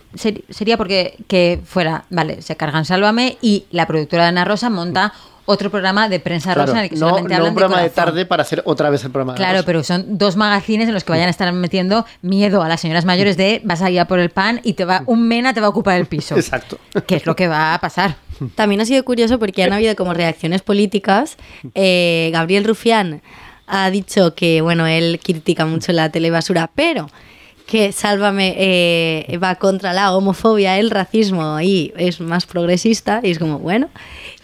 sería 0.51 0.76
porque 0.76 1.16
que 1.26 1.61
fuera, 1.64 2.05
vale, 2.11 2.43
se 2.43 2.57
cargan 2.57 2.85
Sálvame 2.85 3.39
y 3.41 3.64
la 3.70 3.87
productora 3.87 4.24
de 4.24 4.28
Ana 4.30 4.45
Rosa 4.45 4.70
monta 4.70 5.12
otro 5.47 5.70
programa 5.70 6.09
de 6.09 6.20
prensa 6.20 6.55
Claro, 6.55 6.68
rosa 6.68 6.78
en 6.78 6.85
el 6.85 6.89
que 6.91 6.97
no, 6.97 7.01
solamente 7.11 7.28
no 7.28 7.37
hablan 7.37 7.51
un 7.51 7.55
programa 7.55 7.82
de, 7.82 7.91
corazón. 7.91 8.05
tarde 8.14 8.24
para 8.24 8.43
hacer 8.43 8.62
otra 8.64 8.89
vez 8.89 9.05
el 9.05 9.11
programa 9.11 9.35
de 9.35 9.37
Claro, 9.37 9.53
Rosa. 9.57 9.66
pero 9.66 9.82
son 9.85 10.16
dos 10.16 10.37
magazines 10.37 10.89
en 10.89 10.95
los 10.95 11.05
que 11.05 11.12
vayan 11.12 11.26
a 11.26 11.30
estar 11.30 11.53
metiendo 11.53 12.07
miedo 12.22 12.62
a 12.62 12.68
las 12.68 12.80
señoras 12.80 13.05
mayores 13.05 13.37
de 13.37 13.61
vas 13.62 13.82
a 13.82 13.91
ir 13.91 14.01
a 14.01 14.07
por 14.07 14.20
el 14.20 14.30
pan 14.30 14.62
y 14.64 14.72
te 14.72 14.87
va 14.87 15.03
un 15.05 15.28
mena 15.28 15.53
te 15.53 15.61
va 15.61 15.66
a 15.66 15.70
ocupar 15.70 15.99
el 16.01 16.07
piso. 16.07 16.35
Exacto. 16.39 16.78
Que 17.07 17.16
es 17.16 17.26
lo 17.26 17.37
que 17.37 17.47
va 17.47 17.74
a 17.74 17.78
pasar. 17.78 18.16
También 18.55 18.80
ha 18.80 18.87
sido 18.87 19.05
curioso 19.05 19.39
porque 19.39 19.62
han 19.62 19.74
habido 19.74 19.95
como 19.97 20.14
reacciones 20.14 20.62
políticas. 20.62 21.37
Eh, 21.74 22.30
Gabriel 22.32 22.64
Rufián 22.64 23.20
ha 23.67 23.91
dicho 23.91 24.35
que, 24.35 24.61
bueno, 24.61 24.87
él 24.87 25.21
critica 25.23 25.65
mucho 25.67 25.93
la 25.93 26.11
telebasura, 26.11 26.71
pero 26.75 27.09
que 27.67 27.93
Sálvame 27.93 28.55
eh, 28.59 29.39
va 29.43 29.55
contra 29.55 29.95
la 29.95 30.15
homofobia, 30.15 30.79
el 30.79 30.91
racismo 30.91 31.59
y 31.62 31.95
es 31.97 32.21
más 32.21 32.45
progresista. 32.45 33.21
Y 33.23 33.31
es 33.31 33.39
como, 33.39 33.59
bueno. 33.59 33.89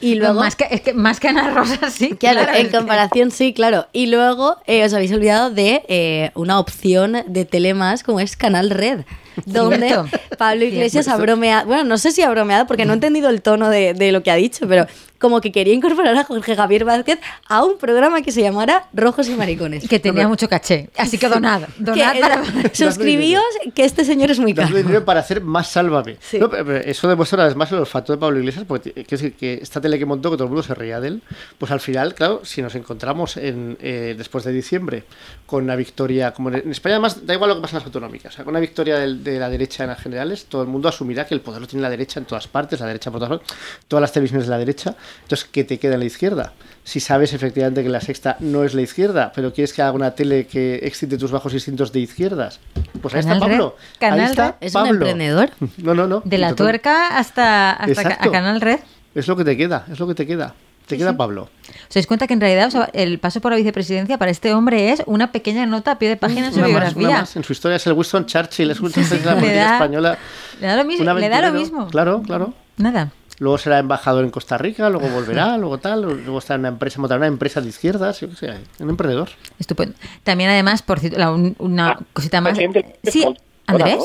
Y 0.01 0.15
luego. 0.15 0.41
más 0.41 0.57
que, 0.57 0.67
es 0.71 0.81
que 0.81 0.95
más 0.95 1.21
que 1.21 1.29
Ana 1.29 1.51
Rosa, 1.51 1.91
sí. 1.91 2.17
Claro, 2.19 2.41
en 2.55 2.71
que- 2.71 2.77
comparación 2.79 3.31
sí, 3.31 3.53
claro. 3.53 3.87
Y 3.93 4.07
luego 4.07 4.57
eh, 4.67 4.85
os 4.85 4.95
habéis 4.95 5.13
olvidado 5.13 5.51
de 5.51 5.83
eh, 5.89 6.31
una 6.35 6.59
opción 6.59 7.19
de 7.27 7.45
tele 7.45 7.75
más 7.75 8.03
como 8.05 8.21
es 8.21 8.37
Canal 8.37 8.71
Red, 8.71 9.01
donde 9.47 9.89
Cierto. 9.89 10.09
Pablo 10.39 10.65
Iglesias 10.65 11.09
ha 11.09 11.17
bromeado, 11.17 11.67
bueno, 11.67 11.85
no 11.85 11.99
sé 11.99 12.13
si 12.13 12.23
ha 12.23 12.31
bromeado 12.31 12.67
porque 12.67 12.85
no 12.85 12.93
he 12.93 12.95
entendido 12.95 13.29
el 13.31 13.43
tono 13.43 13.69
de, 13.71 13.95
de 13.95 14.13
lo 14.13 14.23
que 14.23 14.31
ha 14.31 14.37
dicho, 14.37 14.67
pero 14.69 14.87
como 15.19 15.43
que 15.43 15.53
quería 15.53 15.75
incorporar 15.75 16.17
a 16.17 16.25
Jorge 16.25 16.57
Javier 16.57 16.85
Vázquez 16.87 17.19
a 17.47 17.63
un 17.63 17.77
programa 17.77 18.23
que 18.23 18.33
se 18.33 18.41
llamara 18.41 18.89
Rojos 18.95 19.29
y 19.29 19.35
Maricones. 19.35 19.87
que 19.87 19.99
tenía 19.99 20.27
mucho 20.27 20.49
caché. 20.49 20.89
Así 20.97 21.19
que 21.19 21.29
donad. 21.29 21.63
Que, 21.65 21.83
Donad 21.83 22.17
eh, 22.17 22.21
para... 22.21 22.43
suscribíos 22.73 23.43
que 23.75 23.85
este 23.85 24.05
señor 24.07 24.31
es 24.31 24.39
muy 24.39 24.55
caro. 24.55 24.75
dinero 24.75 25.05
para 25.05 25.21
hacer 25.21 25.43
más 25.43 25.69
Sálvame. 25.69 26.17
Sí. 26.21 26.39
No, 26.39 26.51
eso 26.55 27.07
demuestra 27.09 27.37
una 27.37 27.47
vez 27.47 27.55
más 27.57 27.71
el 27.73 27.79
olfato 27.81 28.13
de 28.15 28.19
Pablo 28.19 28.39
Iglesias, 28.39 28.65
porque 28.67 28.93
quiero 28.93 29.07
decir 29.11 29.35
que 29.35 29.59
esta 29.61 29.79
tele 29.81 29.99
que 29.99 30.07
montó, 30.07 30.31
que 30.31 30.37
todo 30.39 30.45
el 30.45 30.51
mundo 30.51 30.63
se 30.63 30.75
reía 30.75 31.01
de 31.01 31.09
él, 31.09 31.23
pues 31.59 31.71
al 31.71 31.81
final, 31.81 32.15
claro, 32.15 32.41
si 32.45 32.63
nos 32.63 32.75
encontramos 32.75 33.37
en, 33.37 33.77
eh, 33.83 34.15
después 34.17 34.45
de 34.45 34.53
diciembre 34.53 35.05
con 35.45 35.65
una 35.65 35.77
victoria, 35.77 36.33
como 36.33 36.49
en, 36.49 36.57
en 36.57 36.71
España 36.71 36.95
además 36.95 37.27
da 37.27 37.35
igual 37.35 37.51
lo 37.51 37.57
que 37.57 37.63
pasa 37.63 37.77
en 37.77 37.81
las 37.81 37.87
autonómicas, 37.87 38.33
o 38.33 38.37
sea, 38.37 38.45
con 38.47 38.53
una 38.53 38.61
victoria 38.61 38.97
del- 38.99 39.20
de, 39.23 39.39
la 39.39 39.49
derecha 39.49 39.85
en 39.85 39.91
las 39.91 40.01
generales, 40.01 40.47
todo 40.47 40.63
el 40.63 40.69
mundo 40.69 40.89
asumirá 40.89 41.27
que 41.27 41.35
el 41.35 41.41
poder 41.41 41.61
lo 41.61 41.67
tiene 41.67 41.83
la 41.83 41.91
derecha 41.91 42.21
en 42.21 42.27
todas 42.27 42.49
partes, 42.49 42.81
la 42.81 42.87
derecha 42.87 43.11
por 43.11 43.21
todas 43.21 43.39
partes, 43.39 43.57
todas 43.89 44.01
las 44.01 44.13
televisiones 44.13 44.47
de 44.47 44.51
la 44.51 44.59
derecha, 44.59 44.95
entonces, 45.23 45.49
¿qué 45.51 45.65
te 45.65 45.79
queda 45.79 45.95
en 45.95 46.01
la 46.01 46.07
izquierda? 46.07 46.53
Si 46.85 47.01
sabes 47.01 47.33
efectivamente 47.33 47.83
que 47.83 47.89
la 47.89 48.01
sexta 48.01 48.37
no 48.41 48.65
es 48.65 48.75
la 48.75 48.83
izquierda, 48.83 49.33
pero 49.35 49.53
quieres 49.53 49.73
que 49.73 49.83
haga 49.83 49.93
una 49.93 50.13
tele 50.13 50.47
que 50.47 50.81
excite 50.83 51.19
tus 51.19 51.31
bajos 51.31 51.53
instintos 51.55 51.93
de 51.93 52.01
izquierdas, 52.01 52.61
pues 53.01 53.15
ahí 53.15 53.21
está 53.21 53.35
Red. 53.35 53.41
Pablo. 53.41 53.77
Canal 53.99 54.21
ahí 54.21 54.27
está 54.27 54.47
Red. 54.47 54.55
¿Es 54.61 54.75
un 54.75 54.83
Pablo. 54.83 55.07
emprendedor? 55.07 55.51
No, 55.79 55.95
no, 55.95 56.07
no. 56.07 56.23
De 56.25 56.39
la 56.39 56.55
tuerca 56.55 57.17
hasta, 57.19 57.73
hasta 57.73 58.19
a 58.21 58.31
Canal 58.31 58.61
Red. 58.61 58.81
Es 59.15 59.27
lo 59.27 59.37
que 59.37 59.45
te 59.45 59.57
queda, 59.57 59.87
es 59.91 59.99
lo 59.99 60.07
que 60.07 60.15
te 60.15 60.27
queda. 60.27 60.55
Te 60.91 60.99
queda 60.99 61.17
Pablo. 61.17 61.49
¿Os 61.89 61.95
dais 61.95 62.07
cuenta 62.07 62.27
que 62.27 62.35
en 62.35 62.41
realidad 62.41 62.69
o 62.69 62.71
sea, 62.71 62.91
el 62.93 63.19
paso 63.19 63.41
por 63.41 63.53
la 63.53 63.57
vicepresidencia 63.57 64.19
para 64.19 64.31
este 64.31 64.53
hombre 64.55 64.91
es 64.93 65.03
una 65.07 65.33
pequeña 65.33 65.67
nota 65.67 65.93
a 65.93 65.99
pie 65.99 66.09
de 66.09 66.17
página 66.17 66.47
en 66.49 66.53
su 66.53 66.59
Una 66.59 66.69
más, 66.69 66.95
biografía? 66.95 67.21
más. 67.21 67.37
En 67.37 67.45
su 67.45 67.53
historia 67.53 67.77
es 67.77 67.87
el 67.87 67.95
Winston 67.95 68.27
Churchill, 68.27 68.71
es 68.71 68.81
Winston 68.81 69.03
Churchill 69.09 69.21
de 69.21 69.27
la 69.27 69.35
Le 69.35 69.41
política 69.41 69.65
da- 69.65 69.73
española. 69.75 70.19
le 70.61 70.67
da 70.67 70.77
lo 70.77 70.85
mismo- 70.85 71.15
le 71.15 71.29
da 71.29 71.41
lo 71.41 71.53
mismo. 71.53 71.89
Claro, 71.89 72.23
claro. 72.23 72.55
Nada. 72.77 73.13
Luego 73.39 73.57
será 73.57 73.79
embajador 73.79 74.25
en 74.25 74.31
Costa 74.31 74.59
Rica, 74.59 74.91
luego 74.91 75.09
volverá, 75.09 75.57
luego 75.59 75.79
tal, 75.79 76.03
luego 76.03 76.39
está 76.39 76.55
en 76.57 76.61
una 76.61 76.69
empresa, 76.69 77.01
montará 77.01 77.19
una 77.19 77.27
empresa 77.27 77.61
de 77.63 77.69
izquierdas, 77.71 78.21
yo 78.21 78.29
qué 78.29 78.37
sé, 78.37 78.55
un 78.81 78.91
emprendedor. 78.91 79.31
Estupendo. 79.59 79.95
También, 80.25 80.51
además, 80.51 80.83
por 80.83 81.01
cierto, 81.01 81.19
una 81.59 81.91
Ah, 81.93 81.99
cosita 82.13 82.41
más. 82.43 82.59
Sí, 83.05 83.25
Andrés. 83.67 83.99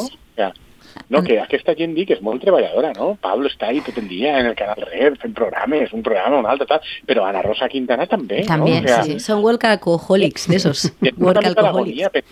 No 1.09 1.21
que 1.23 1.39
aquesta 1.39 1.75
gent 1.75 1.93
dic 1.95 2.07
que 2.09 2.15
és 2.17 2.21
molt 2.21 2.41
treballadora, 2.41 2.93
no? 2.97 3.17
Pablo 3.21 3.49
està 3.51 3.67
ahí 3.69 3.81
tot 3.85 3.97
el 3.97 4.07
dia 4.07 4.39
en 4.39 4.47
el 4.47 4.55
canal 4.55 4.79
Red 4.81 5.17
fent 5.21 5.33
programes, 5.35 5.91
un 5.93 6.03
programa, 6.03 6.39
un 6.39 6.45
altre, 6.49 6.67
tal, 6.67 6.81
però 7.05 7.25
Ana 7.27 7.41
Rosa 7.41 7.67
Quintana 7.69 8.07
també, 8.07 8.43
També, 8.47 8.79
no? 8.81 8.85
O 8.85 8.87
sea, 8.87 9.03
Sí, 9.03 9.19
son 9.19 9.43
work 9.43 9.65
alcoholics, 9.65 10.47
de 10.47 10.55
esos. 10.55 10.85
és 11.01 11.13
una 11.17 11.25
Work 11.27 11.37
mica 11.37 11.49
alcoholics. 11.49 11.97
l'agonia 11.97 12.09
per 12.09 12.23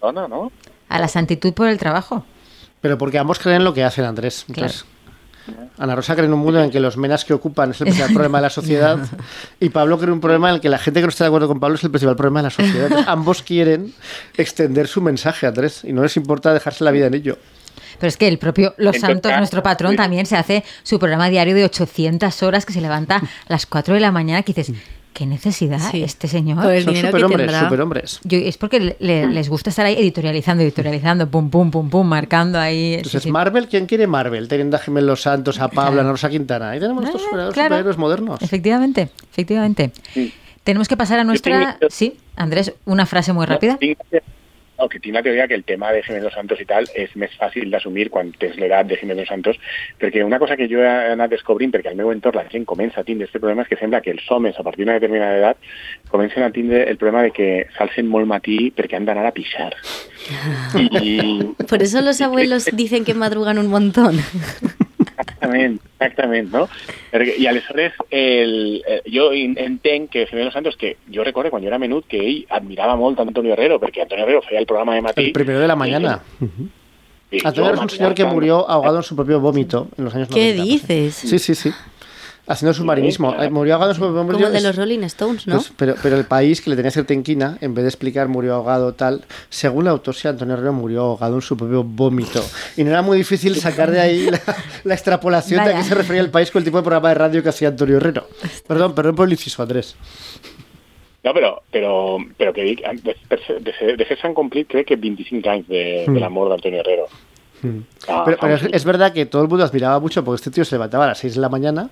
dona, 0.00 0.28
no? 0.28 0.50
A 0.88 1.00
la 1.00 1.08
santitud 1.08 1.52
por 1.54 1.68
el 1.68 1.78
trabajo. 1.78 2.24
Pero 2.80 2.98
porque 2.98 3.18
ambos 3.18 3.38
creen 3.38 3.58
en 3.58 3.64
lo 3.64 3.72
que 3.72 3.82
hacen, 3.82 4.04
Andrés. 4.04 4.44
Entonces, 4.48 4.84
Ana 5.78 5.94
Rosa 5.96 6.14
cree 6.14 6.26
en 6.26 6.32
un 6.32 6.40
mundo 6.40 6.62
en 6.62 6.70
que 6.70 6.80
los 6.80 6.96
menas 6.96 7.24
que 7.24 7.34
ocupan 7.34 7.70
es 7.70 7.80
el 7.80 7.86
principal 7.86 8.12
problema 8.14 8.38
de 8.38 8.42
la 8.42 8.50
sociedad 8.50 8.98
y 9.60 9.68
Pablo 9.70 9.96
cree 9.98 10.08
en 10.08 10.12
un 10.14 10.20
problema 10.20 10.48
en 10.50 10.56
el 10.56 10.60
que 10.60 10.68
la 10.68 10.78
gente 10.78 11.00
que 11.00 11.04
no 11.04 11.08
está 11.10 11.24
de 11.24 11.28
acuerdo 11.28 11.48
con 11.48 11.60
Pablo 11.60 11.76
es 11.76 11.84
el 11.84 11.90
principal 11.90 12.16
problema 12.16 12.40
de 12.40 12.44
la 12.44 12.50
sociedad. 12.50 12.84
Entonces, 12.84 13.08
ambos 13.08 13.42
quieren 13.42 13.92
extender 14.36 14.86
su 14.86 15.00
mensaje, 15.02 15.46
Andrés, 15.46 15.82
y 15.84 15.92
no 15.92 16.02
les 16.02 16.16
importa 16.16 16.52
dejarse 16.54 16.84
la 16.84 16.90
vida 16.90 17.06
en 17.06 17.14
ello. 17.14 17.38
Pero 17.98 18.08
es 18.08 18.16
que 18.16 18.28
el 18.28 18.38
propio 18.38 18.74
Los 18.78 18.96
Entonces, 18.96 19.00
Santos, 19.22 19.32
nuestro 19.38 19.62
patrón, 19.62 19.92
sí. 19.92 19.96
también 19.96 20.26
se 20.26 20.36
hace 20.36 20.64
su 20.82 20.98
programa 20.98 21.28
diario 21.30 21.54
de 21.54 21.64
800 21.64 22.42
horas 22.42 22.64
que 22.66 22.72
se 22.72 22.80
levanta 22.80 23.16
a 23.16 23.22
las 23.48 23.66
4 23.66 23.94
de 23.94 24.00
la 24.00 24.10
mañana 24.10 24.42
que 24.42 24.52
dices, 24.52 24.74
¿qué 25.12 25.26
necesidad 25.26 25.78
Sí. 25.92 26.02
este 26.02 26.26
señor? 26.26 26.60
Por 26.62 26.72
el 26.72 26.84
Son 26.84 26.94
dinero 26.94 27.16
superhombres. 27.18 28.20
Yo, 28.24 28.36
es 28.38 28.58
porque 28.58 28.80
le- 28.80 28.96
le- 28.98 29.28
les 29.28 29.48
gusta 29.48 29.70
estar 29.70 29.86
ahí 29.86 29.94
editorializando, 29.96 30.62
editorializando, 30.64 31.28
pum, 31.30 31.50
pum, 31.50 31.70
pum, 31.70 31.88
pum, 31.88 32.06
marcando 32.06 32.58
ahí. 32.58 32.94
Entonces, 32.94 33.22
sí. 33.22 33.30
Marvel, 33.30 33.68
¿quién 33.68 33.86
quiere 33.86 34.06
Marvel? 34.08 34.48
Teniendo 34.48 34.76
a 34.76 34.80
Jiménez 34.80 35.06
Los 35.06 35.22
Santos, 35.22 35.60
a 35.60 35.68
Pablo, 35.68 35.92
Claro. 35.92 36.08
a 36.08 36.12
Rosa 36.12 36.28
Quintana. 36.30 36.70
Ahí 36.70 36.80
tenemos 36.80 37.04
estos 37.04 37.20
Ah, 37.22 37.24
superhéroes, 37.26 37.54
claro. 37.54 37.68
superhéroes 37.68 37.96
modernos. 37.98 38.42
Efectivamente, 38.42 39.10
efectivamente. 39.30 39.92
Sí. 40.12 40.34
Tenemos 40.64 40.88
que 40.88 40.96
pasar 40.96 41.18
a 41.20 41.24
nuestra... 41.24 41.76
tengo- 41.78 41.90
Sí, 41.92 42.16
Andrés, 42.36 42.72
una 42.86 43.06
frase 43.06 43.32
muy 43.32 43.46
rápida. 43.46 43.78
No, 44.84 44.88
tinc, 44.88 44.92
no, 44.92 44.92
que 44.92 45.00
tinc 45.00 45.14
la 45.14 45.22
teoria 45.22 45.48
que 45.48 45.54
el 45.54 45.64
tema 45.64 45.92
de 45.92 46.02
Jiménez 46.02 46.24
Los 46.24 46.34
Santos 46.34 46.60
i 46.60 46.66
tal 46.66 46.86
és 46.94 47.14
més 47.16 47.32
fàcil 47.40 47.70
d'assumir 47.70 48.10
quan 48.10 48.32
tens 48.38 48.56
l'edat 48.60 48.86
de 48.86 48.96
Jiménez 48.96 49.24
Los 49.24 49.32
Santos, 49.32 49.58
perquè 50.00 50.24
una 50.24 50.38
cosa 50.38 50.56
que 50.56 50.68
jo 50.68 50.82
he 50.82 50.88
anat 50.88 51.30
descobrint, 51.30 51.72
perquè 51.72 51.90
al 51.90 51.96
meu 51.96 52.12
entorn 52.12 52.36
la 52.36 52.48
gent 52.50 52.66
comença 52.68 53.00
a 53.00 53.04
tindre 53.04 53.26
aquest 53.26 53.40
problema, 53.40 53.62
és 53.62 53.68
que 53.68 53.80
sembla 53.80 54.02
que 54.04 54.12
els 54.12 54.30
homes, 54.30 54.58
a 54.58 54.62
partir 54.62 54.84
d'una 54.84 54.98
determinada 54.98 55.38
edat, 55.38 55.56
comencen 56.08 56.42
a 56.42 56.50
tindre 56.50 56.84
el 56.90 56.96
problema 56.96 57.22
de 57.22 57.32
que 57.32 57.66
s'alcen 57.76 58.08
molt 58.08 58.28
matí 58.28 58.72
perquè 58.74 58.96
han 58.96 59.08
d'anar 59.08 59.26
a 59.26 59.34
pixar. 59.34 59.72
I, 60.76 61.54
Por 61.68 61.82
eso 61.82 62.00
los 62.00 62.20
abuelos 62.26 62.68
dicen 62.72 63.04
que 63.04 63.14
madrugan 63.14 63.58
un 63.58 63.68
montón. 63.68 64.20
Exactament, 65.16 65.80
exactament, 65.98 66.50
no? 66.52 66.68
Perquè, 67.12 67.36
I 67.38 67.46
aleshores 67.46 67.92
el, 68.10 68.82
eh, 68.86 69.00
jo 69.06 69.32
in- 69.32 69.56
entenc 69.58 70.10
que 70.10 70.26
Jiménez 70.26 70.46
Los 70.46 70.54
Santos, 70.54 70.76
que 70.76 70.96
jo 71.12 71.22
recordo 71.24 71.50
quan 71.50 71.62
jo 71.62 71.68
era 71.68 71.78
menut 71.78 72.06
que 72.08 72.18
ell 72.18 72.46
admirava 72.50 72.96
molt 72.96 73.18
a 73.18 73.22
Antonio 73.22 73.52
Herrero, 73.52 73.78
perquè 73.80 74.02
Antonio 74.02 74.24
Herrero 74.24 74.42
feia 74.42 74.58
el 74.60 74.66
programa 74.66 74.94
de 74.94 75.02
matí. 75.02 75.24
El 75.26 75.32
primero 75.32 75.60
de 75.60 75.68
la 75.68 75.76
mañana. 75.76 76.20
I 77.30 77.40
Antonio 77.44 77.74
es 77.74 77.80
un 77.80 77.90
señor 77.90 78.14
que 78.14 78.24
murió 78.24 78.68
ahogado 78.68 78.98
en 78.98 79.02
su 79.02 79.16
propio 79.16 79.40
vómito 79.40 79.88
en 79.98 80.04
los 80.04 80.14
años 80.14 80.28
¿Qué 80.28 80.54
90. 80.54 80.64
dices? 80.64 81.14
Sí, 81.14 81.38
sí, 81.38 81.54
sí. 81.54 81.70
Haciendo 82.46 82.74
submarinismo. 82.74 83.28
Sí, 83.30 83.34
claro. 83.36 83.48
Eh, 83.48 83.50
Murió 83.50 83.74
ahogado 83.74 83.92
en 83.92 83.94
su 83.94 84.00
propio 84.02 84.16
vómito. 84.18 84.34
Como 84.34 84.46
el 84.48 84.52
de 84.52 84.60
los 84.60 84.76
Rolling 84.76 84.98
Stones, 85.04 85.46
¿no? 85.46 85.54
Pues, 85.56 85.72
pero, 85.76 85.94
pero 86.02 86.16
el 86.16 86.26
país 86.26 86.60
que 86.60 86.68
le 86.68 86.76
tenía 86.76 86.90
cierta 86.90 87.14
inquina, 87.14 87.56
en 87.62 87.72
vez 87.74 87.84
de 87.84 87.88
explicar 87.88 88.28
murió 88.28 88.54
ahogado 88.56 88.92
tal, 88.92 89.24
según 89.48 89.84
la 89.86 89.92
autopsia, 89.92 90.30
Antonio 90.30 90.52
Herrero 90.54 90.72
murió 90.74 91.00
ahogado 91.02 91.36
en 91.36 91.40
su 91.42 91.56
propio 91.56 91.82
vómito. 91.82 92.44
Y 92.76 92.84
no 92.84 92.90
era 92.90 93.00
muy 93.00 93.16
difícil 93.16 93.56
sacar 93.56 93.90
de 93.90 94.00
ahí 94.00 94.30
la, 94.30 94.40
la 94.84 94.94
extrapolación 94.94 95.64
de 95.64 95.72
a 95.72 95.76
qué 95.78 95.84
se 95.84 95.94
refería 95.94 96.20
el 96.20 96.30
país 96.30 96.50
con 96.50 96.60
el 96.60 96.64
tipo 96.64 96.76
de 96.76 96.82
programa 96.82 97.08
de 97.08 97.14
radio 97.14 97.42
que 97.42 97.48
hacía 97.48 97.68
Antonio 97.68 97.96
Herrero. 97.96 98.28
Perdón, 98.68 98.94
perdón 98.94 99.14
por 99.16 99.26
el 99.26 99.32
inciso, 99.32 99.62
Andrés. 99.62 99.96
No, 101.24 101.32
però, 101.32 101.62
però, 101.72 102.18
però 102.36 102.52
que 102.52 102.62
dic, 102.62 102.82
de, 103.02 103.16
ser- 103.72 103.96
de 103.96 104.34
complit 104.34 104.68
crec 104.68 104.86
que 104.88 104.96
25 104.96 105.48
anys 105.48 105.66
de, 105.68 106.04
de 106.06 106.20
la 106.20 106.28
mort 106.28 106.50
d'Antonio 106.50 106.80
Herrero. 106.80 107.06
Ah, 108.08 108.24
Pero, 108.26 108.36
pero 108.38 108.58
fa 108.58 108.66
es, 108.66 108.74
es 108.74 108.84
verdad 108.84 109.10
que 109.14 109.24
todo 109.24 109.40
el 109.40 109.48
mundo 109.48 109.64
admiraba 109.64 109.98
mucho 109.98 110.22
porque 110.22 110.36
este 110.36 110.50
tío 110.50 110.66
se 110.66 110.74
levantaba 110.74 111.04
a 111.04 111.08
las 111.08 111.18
6 111.20 111.36
de 111.36 111.40
la 111.40 111.48
mañana 111.48 111.88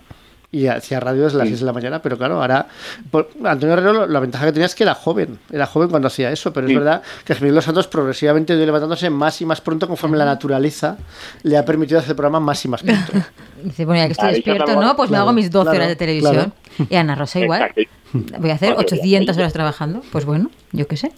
y 0.54 0.66
hacía 0.66 1.00
radio 1.00 1.24
desde 1.24 1.38
las 1.38 1.48
6 1.48 1.60
de 1.60 1.66
la 1.66 1.72
mañana, 1.72 2.02
pero 2.02 2.18
claro, 2.18 2.40
ahora 2.42 2.66
por- 3.10 3.30
Antonio 3.42 3.72
Herrero 3.72 4.06
la 4.06 4.20
ventaja 4.20 4.44
que 4.44 4.52
tenía 4.52 4.66
es 4.66 4.74
que 4.74 4.82
era 4.84 4.94
joven, 4.94 5.38
era 5.50 5.66
joven 5.66 5.88
cuando 5.88 6.08
hacía 6.08 6.30
eso, 6.30 6.52
pero 6.52 6.66
es 6.66 6.70
Sí. 6.72 6.76
verdad 6.76 7.02
que 7.24 7.34
Jiménez 7.34 7.54
Los 7.54 7.64
Santos 7.64 7.88
progresivamente 7.88 8.52
ha 8.52 8.56
ido 8.56 8.66
levantándose 8.66 9.08
más 9.08 9.40
y 9.40 9.46
más 9.46 9.62
pronto 9.62 9.88
conforme 9.88 10.18
la 10.18 10.26
naturaleza 10.26 10.98
le 11.42 11.56
ha 11.56 11.64
permitido 11.64 11.98
hacer 12.00 12.10
el 12.10 12.16
programa 12.16 12.38
más 12.38 12.62
y 12.64 12.68
más 12.68 12.82
pronto. 12.82 13.12
Dice, 13.64 13.84
bueno, 13.86 14.02
ya 14.02 14.06
que 14.06 14.12
estoy 14.12 14.28
Ah, 14.28 14.32
despierto, 14.32 14.80
¿no? 14.80 14.94
Pues 14.94 15.08
me 15.08 15.14
claro, 15.14 15.22
hago 15.24 15.32
mis 15.32 15.50
12 15.50 15.64
claro, 15.64 15.76
horas 15.78 15.88
de 15.88 15.96
televisión. 15.96 16.34
claro. 16.34 16.52
Y 16.90 16.94
Ana 16.96 17.14
Rosa 17.14 17.40
igual. 17.40 17.72
Voy 18.12 18.50
a 18.50 18.54
hacer 18.54 18.74
Vale, 18.74 18.84
800 18.84 19.02
bien. 19.36 19.40
horas 19.40 19.52
trabajando. 19.54 20.02
Pues 20.12 20.24
bueno, 20.26 20.50
yo 20.72 20.86
qué 20.86 20.98
sé. 20.98 21.12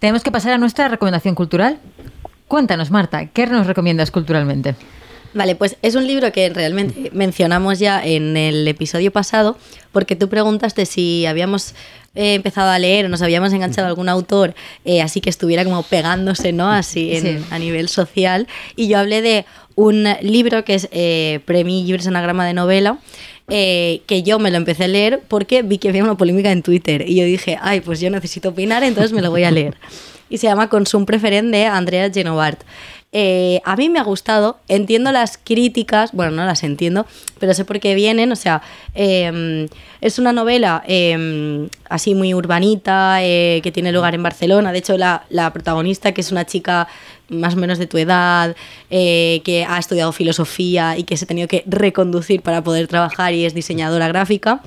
Tenemos 0.00 0.22
que 0.24 0.32
pasar 0.32 0.52
a 0.52 0.58
nuestra 0.58 0.88
recomendación 0.88 1.34
cultural. 1.36 1.78
Cuéntanos, 2.48 2.90
Marta, 2.90 3.26
¿qué 3.26 3.46
nos 3.46 3.66
recomiendas 3.68 4.10
culturalmente? 4.10 4.74
Vale, 5.34 5.56
pues 5.56 5.76
es 5.82 5.94
un 5.96 6.06
libro 6.06 6.30
que 6.32 6.48
realmente 6.50 7.10
mencionamos 7.12 7.78
ya 7.80 8.04
en 8.04 8.36
el 8.36 8.66
episodio 8.68 9.10
pasado, 9.10 9.58
porque 9.92 10.14
tú 10.16 10.28
preguntaste 10.28 10.86
si 10.86 11.26
habíamos 11.26 11.74
eh, 12.14 12.34
empezado 12.34 12.70
a 12.70 12.78
leer 12.78 13.06
o 13.06 13.08
nos 13.08 13.20
habíamos 13.22 13.52
enganchado 13.52 13.86
a 13.86 13.88
algún 13.90 14.08
autor, 14.08 14.54
eh, 14.84 15.02
así 15.02 15.20
que 15.20 15.30
estuviera 15.30 15.64
como 15.64 15.82
pegándose, 15.82 16.52
¿no? 16.52 16.70
Así 16.70 17.16
en- 17.16 17.22
Sí. 17.40 17.44
a 17.50 17.58
nivel 17.58 17.88
social. 17.88 18.46
Y 18.76 18.86
yo 18.86 18.98
hablé 18.98 19.20
de 19.22 19.44
un 19.74 20.06
libro 20.22 20.64
que 20.64 20.74
es 20.76 20.88
eh, 20.92 21.40
Premi 21.44 21.82
Llibres 21.84 22.06
Anagrama 22.06 22.46
de 22.46 22.54
Novela, 22.54 22.98
eh, 23.48 24.02
que 24.06 24.22
yo 24.22 24.38
me 24.38 24.52
lo 24.52 24.56
empecé 24.56 24.84
a 24.84 24.88
leer 24.88 25.20
porque 25.26 25.62
vi 25.62 25.78
que 25.78 25.88
había 25.88 26.04
una 26.04 26.16
polémica 26.16 26.52
en 26.52 26.62
Twitter. 26.62 27.04
Y 27.08 27.16
yo 27.16 27.24
dije, 27.24 27.58
ay, 27.60 27.80
pues 27.80 27.98
yo 27.98 28.08
necesito 28.10 28.50
opinar, 28.50 28.84
entonces 28.84 29.12
me 29.12 29.20
lo 29.20 29.30
voy 29.30 29.42
a 29.42 29.50
leer. 29.50 29.76
Y 30.30 30.38
se 30.38 30.46
llama 30.46 30.68
Consum 30.68 31.04
Preferent 31.06 31.50
de 31.52 31.66
Andrea 31.66 32.08
Genovart. 32.10 32.60
Eh, 33.16 33.60
a 33.64 33.76
mí 33.76 33.88
me 33.88 34.00
ha 34.00 34.02
gustado, 34.02 34.58
entiendo 34.66 35.12
las 35.12 35.38
críticas, 35.38 36.10
bueno, 36.12 36.32
no 36.32 36.44
las 36.44 36.64
entiendo, 36.64 37.06
pero 37.38 37.54
sé 37.54 37.64
por 37.64 37.78
qué 37.78 37.94
vienen, 37.94 38.32
o 38.32 38.36
sea, 38.36 38.60
eh, 38.96 39.68
es 40.00 40.18
una 40.18 40.32
novela 40.32 40.82
eh, 40.88 41.68
así 41.88 42.16
muy 42.16 42.34
urbanita, 42.34 43.22
eh, 43.22 43.60
que 43.62 43.70
tiene 43.70 43.92
lugar 43.92 44.16
en 44.16 44.22
Barcelona, 44.24 44.72
de 44.72 44.78
hecho 44.78 44.98
la, 44.98 45.24
la 45.30 45.52
protagonista, 45.52 46.12
que 46.12 46.22
es 46.22 46.32
una 46.32 46.44
chica 46.44 46.88
más 47.28 47.54
o 47.54 47.56
menos 47.56 47.78
de 47.78 47.86
tu 47.86 47.98
edad, 47.98 48.54
eh, 48.90 49.40
que 49.44 49.64
ha 49.64 49.78
estudiado 49.78 50.12
filosofía 50.12 50.98
y 50.98 51.04
que 51.04 51.16
se 51.16 51.24
ha 51.24 51.28
tenido 51.28 51.48
que 51.48 51.62
reconducir 51.66 52.42
para 52.42 52.62
poder 52.62 52.86
trabajar 52.88 53.32
y 53.32 53.44
es 53.44 53.54
diseñadora 53.54 54.08
gráfica, 54.08 54.60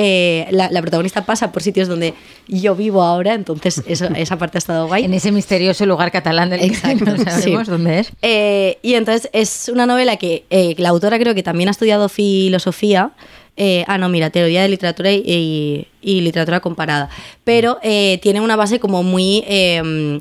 eh, 0.00 0.46
la, 0.52 0.70
la 0.70 0.80
protagonista 0.80 1.26
pasa 1.26 1.50
por 1.50 1.60
sitios 1.60 1.88
donde 1.88 2.14
yo 2.46 2.76
vivo 2.76 3.02
ahora, 3.02 3.34
entonces 3.34 3.82
eso, 3.88 4.06
esa 4.16 4.38
parte 4.38 4.58
ha 4.58 4.60
estado 4.60 4.86
guay. 4.86 5.04
En 5.04 5.12
ese 5.14 5.32
misterioso 5.32 5.84
lugar 5.86 6.12
catalán 6.12 6.50
del 6.50 6.60
Exacto, 6.62 7.04
que 7.04 7.10
no 7.10 7.16
sabemos 7.24 7.66
sí. 7.66 7.70
dónde 7.72 7.98
es. 7.98 8.12
Eh, 8.22 8.78
y 8.82 8.94
entonces 8.94 9.28
es 9.32 9.68
una 9.68 9.86
novela 9.86 10.16
que 10.16 10.44
eh, 10.50 10.74
la 10.78 10.90
autora 10.90 11.18
creo 11.18 11.34
que 11.34 11.42
también 11.42 11.68
ha 11.68 11.72
estudiado 11.72 12.08
filosofía. 12.08 13.10
Eh, 13.56 13.82
ah, 13.88 13.98
no, 13.98 14.08
mira, 14.08 14.30
teoría 14.30 14.62
de 14.62 14.68
literatura 14.68 15.10
y, 15.10 15.22
y- 15.26 15.86
y 16.00 16.20
literatura 16.20 16.60
comparada. 16.60 17.10
Pero 17.42 17.78
eh, 17.82 18.20
tiene 18.22 18.40
una 18.40 18.54
base 18.54 18.78
como 18.78 19.02
muy. 19.02 19.42
eh, 19.48 20.20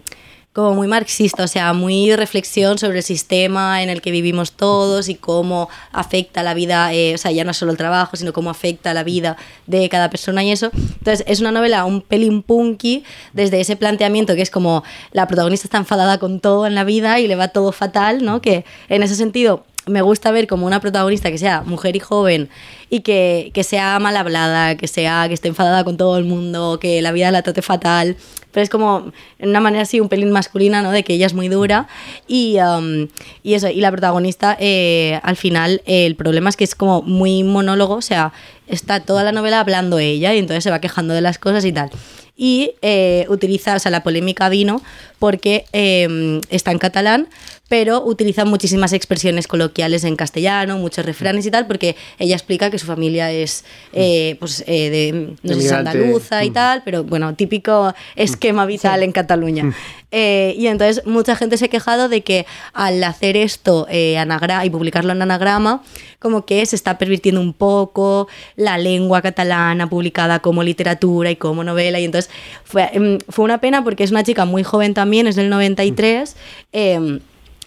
como 0.58 0.74
muy 0.74 0.88
marxista, 0.88 1.44
o 1.44 1.48
sea, 1.48 1.72
muy 1.74 2.16
reflexión 2.16 2.80
sobre 2.80 2.98
el 2.98 3.04
sistema 3.04 3.84
en 3.84 3.90
el 3.90 4.02
que 4.02 4.10
vivimos 4.10 4.54
todos 4.54 5.08
y 5.08 5.14
cómo 5.14 5.70
afecta 5.92 6.42
la 6.42 6.56
vida, 6.56 6.92
eh, 6.96 7.14
o 7.14 7.18
sea, 7.20 7.30
ya 7.30 7.44
no 7.44 7.54
solo 7.54 7.72
el 7.72 7.78
trabajo, 7.78 8.18
sino 8.18 8.34
cómo 8.34 8.50
afecta 8.50 8.92
la 8.96 9.04
vida 9.04 9.38
de 9.68 9.88
cada 9.88 10.10
persona 10.10 10.44
y 10.44 10.52
eso. 10.52 10.72
Entonces, 10.74 11.24
es 11.28 11.42
una 11.42 11.52
novela 11.52 11.86
un 11.86 12.02
pelín 12.02 12.42
punky 12.42 13.04
desde 13.34 13.62
ese 13.62 13.76
planteamiento 13.76 14.34
que 14.34 14.42
es 14.42 14.50
como 14.50 14.84
la 15.12 15.28
protagonista 15.28 15.68
está 15.68 15.78
enfadada 15.78 16.18
con 16.18 16.40
todo 16.40 16.66
en 16.66 16.74
la 16.74 16.84
vida 16.84 17.20
y 17.20 17.28
le 17.28 17.36
va 17.36 17.50
todo 17.50 17.72
fatal, 17.72 18.26
¿no? 18.26 18.42
Que 18.42 18.66
en 18.90 19.04
ese 19.04 19.14
sentido 19.14 19.64
me 19.86 20.02
gusta 20.02 20.32
ver 20.32 20.48
como 20.48 20.66
una 20.66 20.80
protagonista 20.80 21.30
que 21.30 21.38
sea 21.38 21.62
mujer 21.62 21.96
y 21.96 22.00
joven 22.00 22.50
y 22.90 23.02
que, 23.02 23.52
que 23.54 23.64
sea 23.64 24.00
mal 24.00 24.18
hablada, 24.18 24.76
que 24.76 24.88
sea 24.88 25.28
que 25.28 25.36
esté 25.36 25.50
enfadada 25.50 25.84
con 25.84 25.98
todo 25.98 26.18
el 26.18 26.26
mundo, 26.26 26.80
que 26.80 27.02
la 27.04 27.12
vida 27.12 27.30
la 27.32 27.44
trate 27.44 27.62
fatal, 27.62 28.18
pero 28.58 28.64
es 28.64 28.72
como 28.72 29.12
en 29.38 29.50
una 29.50 29.60
manera 29.60 29.84
así 29.84 30.00
un 30.00 30.10
pelín 30.10 30.32
masculina, 30.32 30.82
¿no? 30.82 30.90
De 30.90 31.04
que 31.04 31.14
ella 31.14 31.28
es 31.28 31.36
muy 31.36 31.48
dura 31.48 31.88
y, 32.28 32.58
um, 32.58 33.08
y 33.44 33.54
eso, 33.54 33.68
y 33.68 33.82
la 33.82 33.92
protagonista 33.92 34.58
eh, 34.60 35.20
al 35.22 35.36
final 35.36 35.84
eh, 35.86 36.08
el 36.08 36.16
problema 36.16 36.50
es 36.50 36.58
que 36.58 36.64
es 36.64 36.74
como 36.74 37.04
muy 37.04 37.44
monólogo, 37.44 37.94
o 37.94 38.02
sea, 38.02 38.34
está 38.66 39.00
toda 39.02 39.24
la 39.24 39.32
novela 39.32 39.60
hablando 39.60 40.00
ella 40.00 40.34
y 40.34 40.40
entonces 40.40 40.64
se 40.64 40.72
va 40.72 40.82
quejando 40.82 41.14
de 41.14 41.22
las 41.22 41.38
cosas 41.38 41.66
y 41.66 41.72
tal. 41.72 41.92
Y 42.38 42.74
eh, 42.84 43.26
utiliza, 43.30 43.76
o 43.76 43.80
sea, 43.80 43.90
la 43.92 44.04
polémica 44.04 44.48
vino 44.48 44.82
porque 45.20 45.66
eh, 45.74 46.40
está 46.52 46.72
en 46.72 46.78
catalán, 46.78 47.28
pero 47.68 48.04
utiliza 48.06 48.46
muchísimas 48.46 48.94
expresiones 48.94 49.48
coloquiales 49.48 50.04
en 50.04 50.16
castellano, 50.16 50.78
muchos 50.78 51.04
refranes 51.06 51.46
y 51.48 51.52
tal, 51.52 51.66
porque 51.68 51.96
ella 52.20 52.36
explica 52.36 52.70
que 52.70 52.78
su 52.80 52.86
familia 52.86 53.32
es, 53.32 53.66
eh, 53.92 54.38
pues, 54.40 54.64
eh, 54.68 54.90
de, 54.90 55.34
no 55.44 55.60
sé 55.60 55.74
andaluza 55.74 56.44
y 56.46 56.52
Mm. 56.52 56.54
tal, 56.54 56.82
pero 56.86 57.04
bueno, 57.04 57.34
típico 57.36 57.94
esquema 58.16 58.66
vital 58.66 59.04
en 59.04 59.12
Cataluña. 59.12 59.74
Eh, 60.12 60.54
y 60.58 60.68
entonces 60.68 61.06
mucha 61.06 61.36
gente 61.36 61.58
se 61.58 61.66
ha 61.66 61.68
quejado 61.68 62.08
de 62.08 62.22
que 62.22 62.46
al 62.72 63.04
hacer 63.04 63.36
esto 63.36 63.88
anagra 64.18 64.64
y 64.64 64.70
publicarlo 64.70 65.12
en 65.12 65.22
anagrama, 65.22 65.84
como 66.20 66.46
que 66.46 66.66
se 66.66 66.76
está 66.78 66.98
pervirtiendo 66.98 67.42
un 67.42 67.54
poco 67.54 68.28
la 68.56 68.78
lengua 68.78 69.22
catalana 69.22 69.90
publicada 69.90 70.40
como 70.40 70.64
literatura 70.64 71.32
y 71.32 71.36
como 71.36 71.64
novela. 71.66 72.00
Y 72.00 72.06
entonces 72.06 72.27
fue, 72.64 72.90
em, 72.94 73.20
fue 73.30 73.46
una 73.46 73.60
pena 73.60 73.84
porque 73.84 74.04
es 74.04 74.12
una 74.12 74.24
chica 74.24 74.46
muy 74.46 74.64
joven 74.64 74.94
también, 74.94 75.28
es 75.28 75.36
del 75.36 75.50
93. 75.50 76.36
em, 76.72 77.20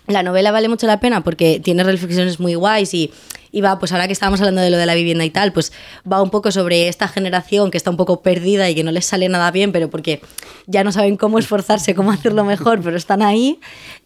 la 0.06 0.22
novela 0.22 0.50
vale 0.50 0.68
mucho 0.68 0.86
la 0.86 0.98
pena 1.00 1.22
porque 1.22 1.60
tiene 1.62 1.84
reflexiones 1.84 2.40
muy 2.40 2.54
guays 2.54 2.94
y, 2.94 3.12
y 3.52 3.60
va, 3.60 3.78
pues 3.78 3.92
ahora 3.92 4.06
que 4.06 4.12
estábamos 4.12 4.40
hablando 4.40 4.60
de 4.60 4.70
lo 4.70 4.76
de 4.76 4.86
la 4.86 4.94
vivienda 4.94 5.24
y 5.24 5.30
tal, 5.30 5.52
pues 5.52 5.72
va 6.10 6.22
un 6.22 6.30
poco 6.30 6.52
sobre 6.52 6.88
esta 6.88 7.08
generación 7.08 7.70
que 7.70 7.76
está 7.76 7.90
un 7.90 7.96
poco 7.96 8.22
perdida 8.22 8.68
y 8.70 8.74
que 8.74 8.84
no 8.84 8.92
les 8.92 9.06
sale 9.06 9.28
nada 9.28 9.50
bien, 9.50 9.72
pero 9.72 9.90
porque 9.90 10.20
ya 10.66 10.84
no 10.84 10.92
saben 10.92 11.16
cómo 11.16 11.38
esforzarse, 11.38 11.94
cómo 11.94 12.12
hacerlo 12.12 12.44
mejor, 12.44 12.80
pero 12.82 12.96
están 12.96 13.22
ahí. 13.22 13.58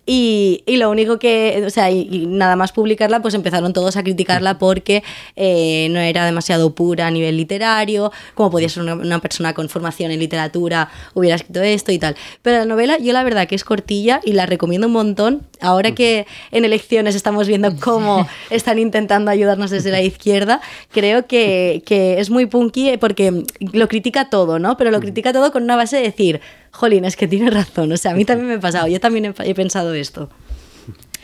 Y, 0.07 0.63
y 0.67 0.77
lo 0.77 0.91
único 0.91 1.19
que, 1.19 1.65
o 1.67 1.71
sea, 1.71 1.91
y, 1.91 2.07
y 2.11 2.27
nada 2.27 2.57
más 2.57 2.73
publicarla, 2.73 3.23
pues 3.23 3.33
empezaron 3.33 3.73
todos 3.73 3.97
a 3.97 4.03
criticarla 4.03 4.59
porque 4.59 5.03
eh, 5.35 5.89
no 5.91 5.99
era 5.99 6.27
demasiado 6.27 6.75
pura 6.75 7.07
a 7.07 7.11
nivel 7.11 7.39
literario, 7.39 8.13
como 8.35 8.51
podía 8.51 8.69
ser 8.69 8.83
una, 8.83 8.95
una 8.95 9.21
persona 9.21 9.55
con 9.55 9.71
formación 9.71 10.11
en 10.11 10.19
literatura, 10.19 10.91
hubiera 11.15 11.37
escrito 11.37 11.63
esto 11.63 11.91
y 11.91 11.99
tal. 11.99 12.17
Pero 12.43 12.59
la 12.59 12.65
novela, 12.67 12.99
yo 12.99 13.15
la 13.15 13.25
verdad 13.25 13.49
que 13.49 13.55
es 13.55 13.65
cortilla 13.65 14.21
y 14.23 14.35
la 14.35 14.45
recomiendo 14.45 14.89
un 14.89 14.93
montón. 14.93 15.47
Ahora 15.61 15.93
que 15.93 16.27
en 16.51 16.67
elecciones 16.67 17.15
estamos 17.15 17.49
viendo 17.49 17.75
cómo 17.81 18.29
están 18.51 18.79
intentando 18.79 19.31
ayudarnos 19.35 19.71
desde 19.71 19.91
la 19.91 20.01
izquierda, 20.01 20.61
creo 20.91 21.27
que, 21.27 21.83
que 21.87 22.21
es 22.21 22.31
muy 22.31 22.47
punky 22.47 22.97
porque 22.99 23.45
lo 23.73 23.89
critica 23.89 24.31
todo, 24.31 24.59
¿no? 24.59 24.77
Pero 24.77 24.91
lo 24.91 25.01
critica 25.01 25.33
todo 25.33 25.53
con 25.53 25.63
una 25.63 25.77
base 25.77 25.97
de 25.97 26.03
decir, 26.03 26.41
jolín, 26.71 27.05
es 27.05 27.17
que 27.17 27.29
tiene 27.29 27.51
razón. 27.51 27.93
O 27.93 27.97
sea, 27.97 28.13
a 28.13 28.15
mí 28.15 28.25
también 28.25 28.49
me 28.49 28.55
ha 28.55 28.61
pasado, 28.61 28.87
yo 28.89 29.01
también 29.01 29.27
he, 29.27 29.51
he 29.51 29.55
pensado 29.55 29.95
esto. 29.95 30.29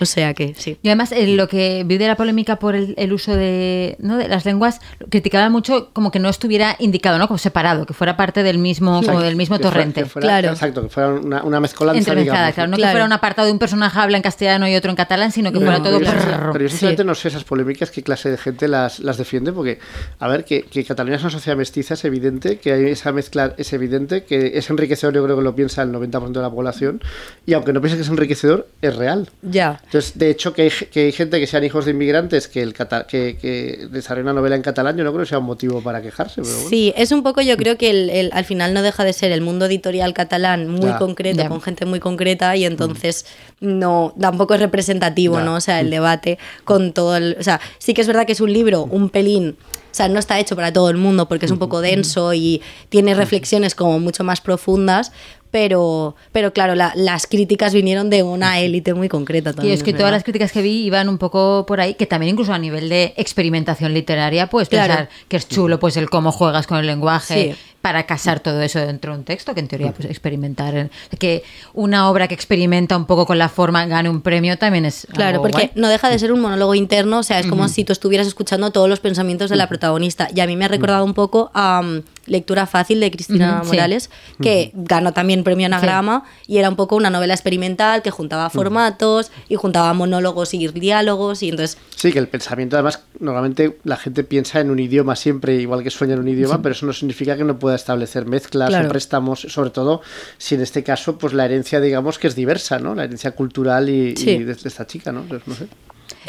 O 0.00 0.06
sea 0.06 0.34
que 0.34 0.54
sí. 0.54 0.78
Y 0.82 0.88
además, 0.88 1.12
eh, 1.12 1.26
lo 1.28 1.48
que 1.48 1.82
vi 1.86 1.98
de 1.98 2.06
la 2.06 2.16
polémica 2.16 2.56
por 2.56 2.74
el, 2.74 2.94
el 2.96 3.12
uso 3.12 3.36
de, 3.36 3.96
¿no? 4.00 4.16
de 4.16 4.28
las 4.28 4.44
lenguas, 4.44 4.80
criticaban 5.10 5.52
mucho 5.52 5.90
como 5.92 6.10
que 6.10 6.18
no 6.18 6.28
estuviera 6.28 6.76
indicado, 6.78 7.18
¿no? 7.18 7.26
Como 7.28 7.38
separado, 7.38 7.86
que 7.86 7.94
fuera 7.94 8.16
parte 8.16 8.42
del 8.42 8.58
mismo, 8.58 9.02
como 9.04 9.20
del 9.20 9.36
mismo 9.36 9.56
Que 9.58 9.62
fuera- 9.64 9.74
torrente. 9.76 10.02
que 10.02 10.08
fuera- 10.08 10.26
Claro. 10.26 10.48
Exacto, 10.50 10.82
que 10.82 10.88
fuera 10.88 11.10
una, 11.10 11.42
una 11.42 11.60
mezcolanza, 11.60 11.98
Entremezclada, 11.98 12.46
digamos. 12.46 12.54
claro. 12.54 12.70
No 12.70 12.76
que 12.76 12.80
Claro. 12.82 12.92
fuera 12.92 13.04
un 13.06 13.12
apartado 13.12 13.46
de 13.46 13.52
un 13.52 13.58
personaje 13.58 13.98
habla 13.98 14.16
en 14.16 14.22
castellano 14.22 14.66
y 14.68 14.74
otro 14.76 14.90
en 14.90 14.96
catalán, 14.96 15.32
sino 15.32 15.52
que 15.52 15.58
No, 15.58 15.66
fuera 15.66 15.82
todo. 15.82 15.98
pero, 15.98 16.10
prrr. 16.12 16.52
pero 16.52 16.62
yo 16.64 16.68
sinceramente 16.68 17.02
Sí. 17.02 17.06
no 17.06 17.14
sé 17.14 17.28
esas 17.28 17.44
polémicas 17.44 17.90
qué 17.90 18.02
clase 18.02 18.30
de 18.30 18.36
gente 18.38 18.68
las, 18.68 19.00
las 19.00 19.16
defiende, 19.18 19.52
porque, 19.52 19.78
a 20.18 20.28
ver, 20.28 20.44
que, 20.44 20.62
que 20.62 20.84
Cataluña 20.84 21.16
es 21.16 21.22
una 21.22 21.30
sociedad 21.30 21.56
mestiza, 21.56 21.94
es 21.94 22.04
evidente, 22.04 22.58
que 22.58 22.72
hay 22.72 22.84
esa 22.86 23.12
mezcla 23.12 23.54
es 23.58 23.72
evidente, 23.72 24.24
que 24.24 24.52
es 24.58 24.70
enriquecedor, 24.70 25.14
yo 25.14 25.24
creo 25.24 25.36
que 25.36 25.42
lo 25.42 25.54
piensa 25.54 25.82
el 25.82 25.92
90% 25.92 26.40
de 26.40 26.40
la 26.42 26.50
población, 26.50 27.02
y 27.46 27.52
aunque 27.54 27.72
no 27.72 27.80
piense 27.80 27.96
que 27.96 28.02
es 28.02 28.08
enriquecedor, 28.08 28.68
es 28.82 28.96
real. 28.96 29.28
Ya. 29.42 29.80
Entonces, 29.90 30.16
de 30.16 30.30
hecho, 30.30 30.52
que 30.52 30.62
hay, 30.62 30.70
que 30.70 31.00
hay 31.06 31.12
gente 31.12 31.40
que 31.40 31.48
sean 31.48 31.64
hijos 31.64 31.84
de 31.84 31.90
inmigrantes 31.90 32.46
que, 32.46 32.62
el 32.62 32.74
cata- 32.74 33.08
que, 33.08 33.36
que 33.42 33.88
desarrolla 33.90 34.22
una 34.30 34.34
novela 34.34 34.54
en 34.54 34.62
catalán, 34.62 34.96
yo 34.96 35.02
no 35.02 35.10
creo 35.10 35.24
que 35.24 35.28
sea 35.28 35.40
un 35.40 35.46
motivo 35.46 35.82
para 35.82 36.00
quejarse. 36.00 36.42
Pero 36.42 36.54
bueno. 36.54 36.68
Sí, 36.70 36.92
es 36.96 37.10
un 37.10 37.24
poco, 37.24 37.40
yo 37.40 37.56
creo 37.56 37.76
que 37.76 37.90
el, 37.90 38.08
el- 38.08 38.30
al 38.32 38.44
final 38.44 38.72
no 38.72 38.82
deja 38.82 39.02
de 39.02 39.12
ser 39.12 39.32
el 39.32 39.40
mundo 39.40 39.66
editorial 39.66 40.14
catalán 40.14 40.68
muy 40.68 40.86
Ya. 40.90 40.98
concreto, 40.98 41.38
Ya. 41.42 41.48
con 41.48 41.60
gente 41.60 41.86
muy 41.86 41.98
concreta, 41.98 42.54
y 42.54 42.66
entonces 42.66 43.26
no, 43.58 44.14
tampoco 44.20 44.54
es 44.54 44.60
representativo, 44.60 45.38
Ya. 45.38 45.44
¿no? 45.44 45.54
O 45.56 45.60
sea, 45.60 45.80
el 45.80 45.90
debate 45.90 46.38
con 46.62 46.92
todo 46.92 47.16
el. 47.16 47.36
O 47.40 47.42
sea, 47.42 47.60
sí 47.78 47.92
que 47.92 48.02
es 48.02 48.06
verdad 48.06 48.26
que 48.26 48.32
es 48.32 48.40
un 48.40 48.52
libro, 48.52 48.84
un 48.84 49.10
pelín. 49.10 49.56
O 49.90 49.92
sea, 49.92 50.08
no 50.08 50.20
está 50.20 50.38
hecho 50.38 50.54
para 50.54 50.72
todo 50.72 50.88
el 50.88 50.98
mundo 50.98 51.26
porque 51.28 51.46
es 51.46 51.50
un 51.52 51.58
poco 51.58 51.80
denso 51.80 52.32
y 52.32 52.62
tiene 52.90 53.12
reflexiones 53.16 53.74
como 53.74 53.98
mucho 53.98 54.22
más 54.22 54.40
profundas, 54.40 55.10
pero, 55.50 56.14
pero 56.32 56.52
claro, 56.52 56.74
la- 56.74 56.92
las 56.94 57.26
críticas 57.26 57.74
vinieron 57.74 58.08
de 58.10 58.22
una 58.22 58.60
élite 58.60 58.94
muy 58.94 59.08
concreta 59.08 59.50
Y 59.50 59.54
también. 59.54 59.74
es 59.74 59.82
que 59.82 59.92
todas 59.92 60.12
las 60.12 60.22
críticas 60.22 60.52
que 60.52 60.62
vi 60.62 60.84
iban 60.84 61.08
un 61.08 61.18
poco 61.18 61.64
por 61.66 61.80
ahí, 61.80 61.94
que 61.94 62.06
también 62.06 62.32
incluso 62.34 62.52
a 62.52 62.58
nivel 62.58 62.88
de 62.88 63.14
experimentación 63.16 63.92
literaria, 63.94 64.46
pues 64.48 64.68
Claro. 64.68 64.94
pensar 64.94 65.08
que 65.28 65.36
es 65.36 65.48
chulo 65.48 65.80
pues 65.80 65.96
el 65.96 66.08
cómo 66.10 66.32
juegas 66.32 66.66
con 66.66 66.78
el 66.78 66.86
lenguaje 66.86 67.54
Sí. 67.54 67.58
Para 67.80 68.04
casar 68.04 68.40
todo 68.40 68.60
eso 68.62 68.78
dentro 68.78 69.12
de 69.12 69.18
un 69.20 69.24
texto, 69.24 69.54
que 69.54 69.60
en 69.60 69.68
teoría 69.68 69.92
pues 69.92 70.08
experimentar, 70.08 70.74
en- 70.76 70.90
que 71.18 71.42
una 71.72 72.10
obra 72.10 72.28
que 72.28 72.34
experimenta 72.34 72.96
un 72.96 73.06
poco 73.06 73.24
con 73.26 73.38
la 73.38 73.48
forma 73.48 73.86
gane 73.86 74.08
un 74.10 74.20
premio 74.20 74.58
también 74.58 74.84
es 74.84 75.06
Claro, 75.12 75.36
algo 75.36 75.42
porque 75.42 75.68
guay. 75.68 75.70
no 75.76 75.88
deja 75.88 76.08
de 76.10 76.18
ser 76.18 76.32
un 76.32 76.40
monólogo 76.40 76.74
interno, 76.74 77.20
o 77.20 77.22
sea, 77.22 77.38
es 77.40 77.46
como 77.46 77.68
si 77.68 77.84
tú 77.84 77.92
estuvieras 77.92 78.26
escuchando 78.26 78.70
todos 78.70 78.88
los 78.88 79.00
pensamientos 79.00 79.48
de 79.50 79.56
la 79.56 79.66
protagonista. 79.68 80.28
Y 80.34 80.40
a 80.40 80.46
mí 80.46 80.56
me 80.56 80.66
ha 80.66 80.68
recordado 80.68 81.04
un 81.04 81.14
poco 81.14 81.50
a 81.54 81.80
um, 81.82 82.02
Lectura 82.26 82.66
Fácil 82.66 83.00
de 83.00 83.10
Cristina 83.10 83.56
Ujú, 83.56 83.64
sí. 83.64 83.70
Morales, 83.76 84.10
que 84.42 84.70
ganó 84.74 85.12
también 85.12 85.42
premio 85.42 85.66
Anagrama, 85.66 86.24
y 86.46 86.58
era 86.58 86.68
un 86.68 86.76
poco 86.76 86.96
una 86.96 87.10
novela 87.10 87.34
experimental 87.34 88.02
que 88.02 88.10
juntaba 88.10 88.50
formatos 88.50 89.32
y 89.48 89.56
juntaba 89.56 89.92
monólogos 89.94 90.54
y 90.54 90.68
diálogos, 90.68 91.42
y 91.42 91.48
entonces 91.48 91.78
Sí, 91.96 92.12
que 92.12 92.18
el 92.18 92.28
pensamiento, 92.28 92.76
además, 92.76 93.00
normalmente 93.18 93.78
la 93.84 93.96
gente 93.96 94.22
piensa 94.24 94.60
en 94.60 94.70
un 94.70 94.78
idioma 94.78 95.16
siempre, 95.16 95.56
igual 95.56 95.82
que 95.82 95.90
sueña 95.90 96.14
en 96.14 96.20
un 96.20 96.28
idioma, 96.28 96.62
pero 96.62 96.72
eso 96.74 96.86
no 96.86 96.92
significa 96.92 97.36
que 97.36 97.44
no 97.44 97.58
pueda 97.58 97.69
pueda 97.70 97.76
establecer 97.76 98.26
mezclas 98.26 98.68
Claro. 98.70 98.86
o 98.88 98.90
préstamos, 98.90 99.40
sobre 99.48 99.70
todo 99.70 100.02
si 100.38 100.56
en 100.56 100.62
este 100.62 100.82
caso 100.82 101.16
pues 101.18 101.32
la 101.32 101.44
herencia 101.44 101.80
digamos 101.80 102.18
que 102.18 102.26
es 102.26 102.34
diversa, 102.34 102.78
¿no? 102.80 102.94
La 102.94 103.04
herencia 103.04 103.30
cultural 103.32 103.88
y, 103.88 104.10
y 104.10 104.16
Sí. 104.16 104.38
de, 104.38 104.54
de 104.54 104.68
esta 104.68 104.86
chica, 104.86 105.12
¿no? 105.12 105.20
Entonces, 105.20 105.46
no 105.46 105.54
sé. 105.54 105.68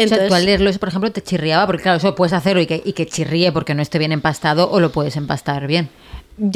o 0.04 0.08
sea, 0.08 0.28
tú 0.28 0.34
al 0.36 0.46
leerlo 0.46 0.70
eso, 0.70 0.80
por 0.80 0.90
ejemplo, 0.90 1.12
te 1.12 1.22
chirriaba, 1.24 1.66
porque 1.66 1.82
claro, 1.84 1.98
eso 1.98 2.14
puedes 2.16 2.34
hacerlo 2.34 2.62
y 2.62 2.68
que, 2.68 2.82
y 2.86 2.94
que 2.94 3.08
chirríe 3.08 3.52
porque 3.52 3.74
no 3.74 3.82
esté 3.82 3.98
bien 3.98 4.12
empastado 4.12 4.70
o 4.70 4.80
lo 4.80 4.92
puedes 4.92 5.16
empastar 5.18 5.66
bien. 5.68 5.90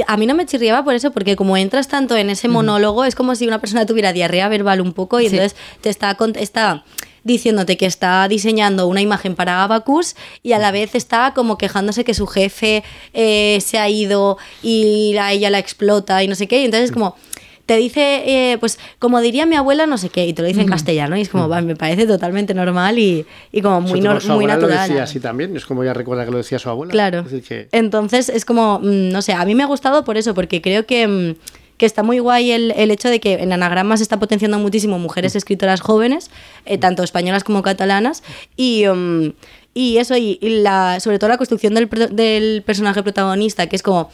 A 0.08 0.18
mí 0.18 0.26
no 0.28 0.36
me 0.36 0.46
chirriaba 0.46 0.84
por 0.84 0.94
eso, 0.94 1.12
porque 1.12 1.36
como 1.36 1.58
entras 1.58 1.88
tanto 1.88 2.16
en 2.16 2.30
ese 2.30 2.48
monólogo, 2.48 3.04
es 3.06 3.14
como 3.16 3.36
si 3.36 3.48
una 3.48 3.60
persona 3.60 3.86
tuviera 3.86 4.14
diarrea 4.14 4.48
verbal 4.50 4.82
un 4.82 4.94
poco 4.94 5.20
y 5.20 5.30
Sí. 5.30 5.36
entonces 5.36 5.58
te 5.82 5.90
está, 5.90 6.16
está 6.36 6.84
diciéndote 7.26 7.76
que 7.76 7.86
está 7.88 8.26
diseñando 8.30 8.88
una 8.88 9.02
imagen 9.02 9.36
para 9.36 9.64
Abacus 9.64 10.16
y 10.44 10.54
a 10.54 10.60
la 10.60 10.72
vez 10.72 10.96
está 10.96 11.34
como 11.36 11.58
quejándose 11.58 12.06
que 12.06 12.14
su 12.14 12.28
jefe 12.28 12.84
eh, 13.14 13.60
se 13.62 13.78
ha 13.80 13.90
ido 13.90 14.38
y 14.64 15.18
a 15.18 15.34
ella 15.34 15.50
la 15.50 15.60
explota 15.60 16.24
y 16.24 16.28
no 16.30 16.36
sé 16.36 16.48
qué. 16.48 16.62
Y 16.62 16.66
entonces 16.66 16.92
como 16.94 17.18
te 17.66 17.78
dice, 17.78 18.22
eh, 18.52 18.58
pues 18.60 18.78
como 19.00 19.20
diría 19.22 19.48
mi 19.48 19.56
abuela, 19.56 19.88
no 19.88 19.98
sé 19.98 20.10
qué, 20.10 20.28
y 20.28 20.34
te 20.34 20.44
lo 20.44 20.48
dice 20.48 20.62
en 20.62 20.68
castellano 20.68 21.18
y 21.18 21.22
es 21.22 21.30
como, 21.30 21.50
va, 21.50 21.62
me 21.62 21.76
parece 21.76 22.06
totalmente 22.06 22.54
normal 22.54 23.00
y, 23.00 23.26
y 23.52 23.62
como 23.64 23.82
muy, 23.82 24.02
nor- 24.02 24.20
su 24.22 24.28
muy 24.28 24.46
abuela 24.46 24.54
natural. 24.58 24.78
lo 24.78 24.84
decía 24.84 25.04
así 25.04 25.20
también, 25.20 25.58
es 25.58 25.66
como 25.66 25.82
ella 25.82 25.96
recuerda 25.96 26.26
que 26.26 26.32
lo 26.32 26.38
decía 26.38 26.60
su 26.60 26.70
abuela. 26.70 26.92
Claro. 26.92 27.22
Es 27.22 27.32
decir, 27.32 27.68
que 27.70 27.78
Entonces 27.78 28.30
es 28.30 28.46
como, 28.46 28.78
mm, 28.84 29.10
no 29.10 29.24
sé, 29.24 29.34
a 29.34 29.44
mí 29.46 29.56
me 29.56 29.64
ha 29.64 29.66
gustado 29.66 30.04
por 30.06 30.16
eso, 30.16 30.36
porque 30.36 30.62
creo 30.62 30.86
que, 30.86 31.08
mm, 31.08 31.36
que 31.78 31.86
está 31.86 32.04
muy 32.04 32.20
guay 32.20 32.52
el, 32.52 32.72
el 32.72 32.92
hecho 32.92 33.10
de 33.10 33.20
que 33.20 33.34
en 33.34 33.54
anagrama 33.54 33.98
se 33.98 34.04
está 34.04 34.20
potenciando 34.20 34.60
muchísimo 34.60 35.00
mujeres 35.00 35.36
escritoras 35.36 35.82
jóvenes, 35.82 36.32
eh, 36.66 36.78
tanto 36.78 37.04
españolas 37.04 37.44
como 37.44 37.62
catalanas, 37.62 38.24
y, 38.56 38.86
mm, 38.88 39.34
y 39.74 39.98
eso, 39.98 40.16
y, 40.16 40.38
y 40.42 40.62
la, 40.62 41.00
sobre 41.00 41.20
todo 41.20 41.30
la 41.30 41.38
construcción 41.38 41.74
del, 41.74 41.90
del 42.12 42.64
personaje 42.64 43.04
protagonista, 43.04 43.68
que 43.68 43.76
es 43.76 43.84
como 43.84 44.10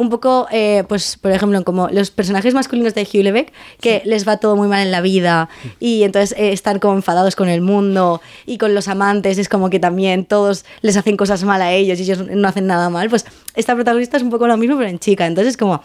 un 0.00 0.08
poco, 0.08 0.46
eh, 0.50 0.84
pues, 0.88 1.18
por 1.18 1.30
ejemplo, 1.30 1.62
como 1.62 1.88
los 1.88 2.10
personajes 2.10 2.54
masculinos 2.54 2.94
de 2.94 3.02
Hugh 3.02 3.22
Lebeck, 3.22 3.52
que 3.82 4.00
les 4.06 4.26
va 4.26 4.38
todo 4.38 4.56
muy 4.56 4.66
mal 4.66 4.80
en 4.80 4.90
la 4.90 5.02
vida 5.02 5.50
y 5.78 6.04
entonces 6.04 6.34
eh, 6.38 6.52
están 6.52 6.78
como 6.78 6.94
enfadados 6.94 7.36
con 7.36 7.50
el 7.50 7.60
mundo 7.60 8.22
y 8.46 8.56
con 8.56 8.74
los 8.74 8.88
amantes, 8.88 9.36
es 9.36 9.50
como 9.50 9.68
que 9.68 9.78
también 9.78 10.24
todos 10.24 10.64
les 10.80 10.96
hacen 10.96 11.18
cosas 11.18 11.44
mal 11.44 11.60
a 11.60 11.72
ellos 11.72 11.98
y 11.98 12.04
ellos 12.04 12.26
no 12.26 12.48
hacen 12.48 12.66
nada 12.66 12.88
mal. 12.88 13.10
Pues 13.10 13.26
esta 13.54 13.74
protagonista 13.74 14.16
es 14.16 14.22
un 14.22 14.30
poco 14.30 14.46
lo 14.46 14.56
mismo, 14.56 14.78
pero 14.78 14.88
en 14.88 14.98
chica. 14.98 15.26
Entonces, 15.26 15.58
como. 15.58 15.82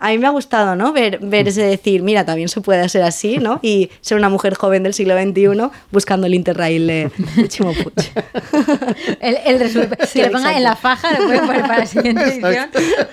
A 0.00 0.10
mí 0.10 0.18
me 0.18 0.28
ha 0.28 0.30
gustado, 0.30 0.76
¿no? 0.76 0.92
Ver, 0.92 1.18
ver 1.20 1.48
ese 1.48 1.62
decir, 1.62 2.02
mira, 2.02 2.24
también 2.24 2.48
se 2.48 2.60
puede 2.60 2.80
hacer 2.82 3.02
así, 3.02 3.38
¿no? 3.38 3.58
Y 3.62 3.90
ser 4.00 4.16
una 4.16 4.28
mujer 4.28 4.54
joven 4.54 4.84
del 4.84 4.94
siglo 4.94 5.14
XXI 5.20 5.70
buscando 5.90 6.26
el 6.28 6.34
interrail 6.34 6.86
de, 6.86 7.10
de 7.36 7.48
Chimo 7.48 7.72
Puig. 7.72 7.94
El, 9.20 9.36
el 9.44 9.58
resu- 9.60 9.88
Sí, 10.06 10.20
que 10.20 10.26
le 10.26 10.30
ponga 10.30 10.56
en 10.56 10.62
la 10.62 10.76
faja, 10.76 11.18
lo 11.18 11.26
pueden 11.26 11.46
poner 11.46 11.62
para 11.62 11.78
la 11.78 11.86
siguiente 11.86 12.22
edición. 12.22 12.68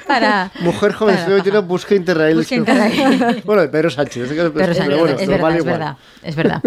Para, 0.08 0.52
mujer 0.60 0.94
joven, 0.94 1.16
para 1.16 1.26
siglo 1.42 1.44
XXI, 1.62 1.68
busca 1.68 1.96
Interrail. 1.96 2.36
Busca 2.38 2.56
Interrail. 2.56 3.42
bueno, 3.46 3.62
de 3.64 3.70
Pedro 3.70 3.90
Sánchez. 3.90 4.30
Pero, 4.30 4.54
pero 4.54 4.72
es, 4.72 4.86
bueno, 4.86 5.06
es 5.18 5.28
verdad, 5.28 5.58
es 5.58 5.66
verdad, 5.66 5.98
es 6.24 6.36
verdad. 6.36 6.62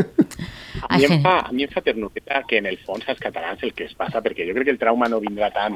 A 0.88 0.96
mi, 0.96 1.04
em 1.04 1.22
fa, 1.22 1.40
a 1.40 1.52
mi 1.52 1.64
em 1.66 1.70
fa 1.70 1.80
ternureta 1.82 2.44
que 2.46 2.58
en 2.60 2.66
el 2.70 2.78
fons 2.78 3.02
als 3.10 3.18
catalans 3.18 3.62
el 3.66 3.72
que 3.74 3.84
es 3.88 3.94
passa, 3.98 4.20
perquè 4.22 4.44
jo 4.46 4.54
crec 4.54 4.68
que 4.68 4.74
el 4.76 4.78
trauma 4.78 5.08
no 5.10 5.18
vindrà 5.20 5.48
tant 5.50 5.74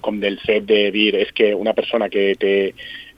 com 0.00 0.20
del 0.22 0.38
fet 0.44 0.62
de 0.68 0.92
dir 0.94 1.10
és 1.18 1.32
que 1.34 1.50
una 1.58 1.74
persona 1.74 2.06
que 2.08 2.36
té 2.38 2.52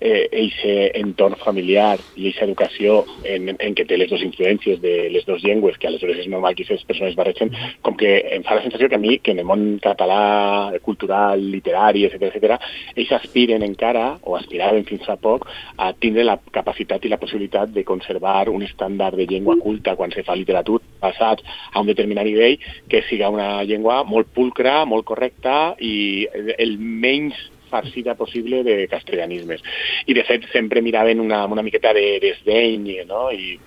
eh, 0.01 0.93
entorn 0.95 1.37
familiar 1.41 1.99
i 2.17 2.29
eixa 2.31 2.45
educació 2.45 3.05
en, 3.25 3.49
en 3.55 3.77
què 3.77 3.87
té 3.89 3.97
les 3.97 4.11
dues 4.11 4.25
influències 4.27 4.81
de 4.83 5.09
les 5.13 5.25
dues 5.27 5.43
llengües, 5.45 5.79
que 5.79 5.89
aleshores 5.89 6.21
és 6.23 6.29
normal 6.31 6.55
que 6.55 6.67
aquestes 6.67 6.87
persones 6.89 7.15
es 7.15 7.19
barregen, 7.19 7.53
com 7.83 7.97
que 7.97 8.13
em 8.37 8.45
fa 8.47 8.59
la 8.59 8.65
sensació 8.65 8.89
que 8.89 8.99
a 8.99 9.03
mi, 9.03 9.19
que 9.19 9.33
en 9.33 9.43
el 9.43 9.49
món 9.49 9.65
català, 9.83 10.77
cultural, 10.85 11.41
literari, 11.41 12.05
etc 12.09 12.29
etc, 12.31 12.59
ells 12.95 13.15
aspiren 13.17 13.65
encara, 13.67 14.07
o 14.23 14.37
aspiraven 14.37 14.87
fins 14.89 15.07
fa 15.07 15.17
poc, 15.21 15.49
a 15.79 15.93
tindre 15.97 16.27
la 16.27 16.39
capacitat 16.53 17.05
i 17.05 17.13
la 17.13 17.21
possibilitat 17.23 17.73
de 17.73 17.85
conservar 17.85 18.49
un 18.53 18.65
estàndard 18.67 19.17
de 19.17 19.29
llengua 19.31 19.57
culta 19.63 19.97
quan 19.97 20.13
se 20.13 20.25
fa 20.27 20.37
literatura 20.37 20.85
passats 21.01 21.45
a 21.73 21.81
un 21.81 21.91
determinat 21.91 22.27
nivell, 22.27 22.59
que 22.89 23.03
siga 23.09 23.31
una 23.33 23.63
llengua 23.65 24.03
molt 24.05 24.33
pulcra, 24.35 24.85
molt 24.85 25.07
correcta 25.07 25.75
i 25.81 26.27
el 26.59 26.77
menys 26.79 27.37
farcida 27.71 28.15
possible 28.17 28.63
de 28.67 28.87
castellanismes. 28.89 29.63
I 30.07 30.15
de 30.15 30.25
fet 30.25 30.45
sempre 30.53 30.83
miraven 30.83 31.21
una, 31.21 31.45
una 31.47 31.63
miqueta 31.63 31.93
de 31.97 32.19
desdeny, 32.23 33.03
no? 33.07 33.31
I, 33.33 33.59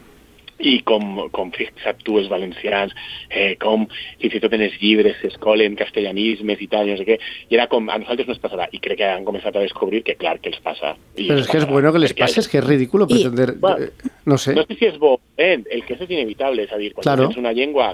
i 0.59 0.81
com, 0.83 1.29
com 1.31 1.53
fixa't 1.55 2.01
tu 2.03 2.17
els 2.19 2.27
valencians, 2.27 2.91
eh, 3.31 3.53
com 3.61 3.85
fins 4.19 4.33
i 4.35 4.41
tot 4.43 4.51
en 4.57 4.65
els 4.65 4.75
llibres 4.81 5.15
s'escolen 5.21 5.77
castellanismes 5.79 6.59
i 6.59 6.67
tal, 6.67 6.89
i 6.89 6.91
no 6.91 6.99
sé 6.99 7.05
què, 7.07 7.15
i 7.47 7.55
era 7.55 7.69
com, 7.71 7.87
a 7.87 7.95
nosaltres 8.01 8.27
no 8.27 8.35
ens 8.35 8.43
passarà, 8.43 8.67
i 8.75 8.81
crec 8.83 8.99
que 8.99 9.07
han 9.07 9.23
començat 9.23 9.55
a 9.55 9.63
descobrir 9.63 10.03
que 10.03 10.17
clar 10.19 10.37
que 10.43 10.51
els 10.51 10.59
passa. 10.59 10.97
I 11.15 11.29
Pero 11.29 11.39
els 11.39 11.45
es 11.45 11.51
que 11.51 11.57
es 11.57 11.63
passarà, 11.63 11.71
bueno 11.77 11.93
que 11.95 12.03
les 12.03 12.11
perquè 12.11 12.27
pase, 12.27 12.39
es 12.43 12.51
que 12.51 12.59
es 12.59 12.67
ridículo 12.67 13.07
pretender. 13.07 13.53
Bueno, 13.57 13.85
eh, 13.87 14.13
no 14.25 14.37
sé. 14.37 14.53
no 14.55 14.65
sé 14.67 14.75
si 14.75 14.85
és 14.91 14.99
bo, 14.99 15.15
eh? 15.37 15.61
el 15.63 15.85
que 15.87 15.95
és, 15.95 16.01
és 16.03 16.11
inevitable, 16.11 16.67
és 16.67 16.73
a 16.75 16.77
dir, 16.81 16.91
quan 16.93 17.07
Claro. 17.07 17.29
tens 17.29 17.39
una 17.39 17.53
llengua 17.55 17.93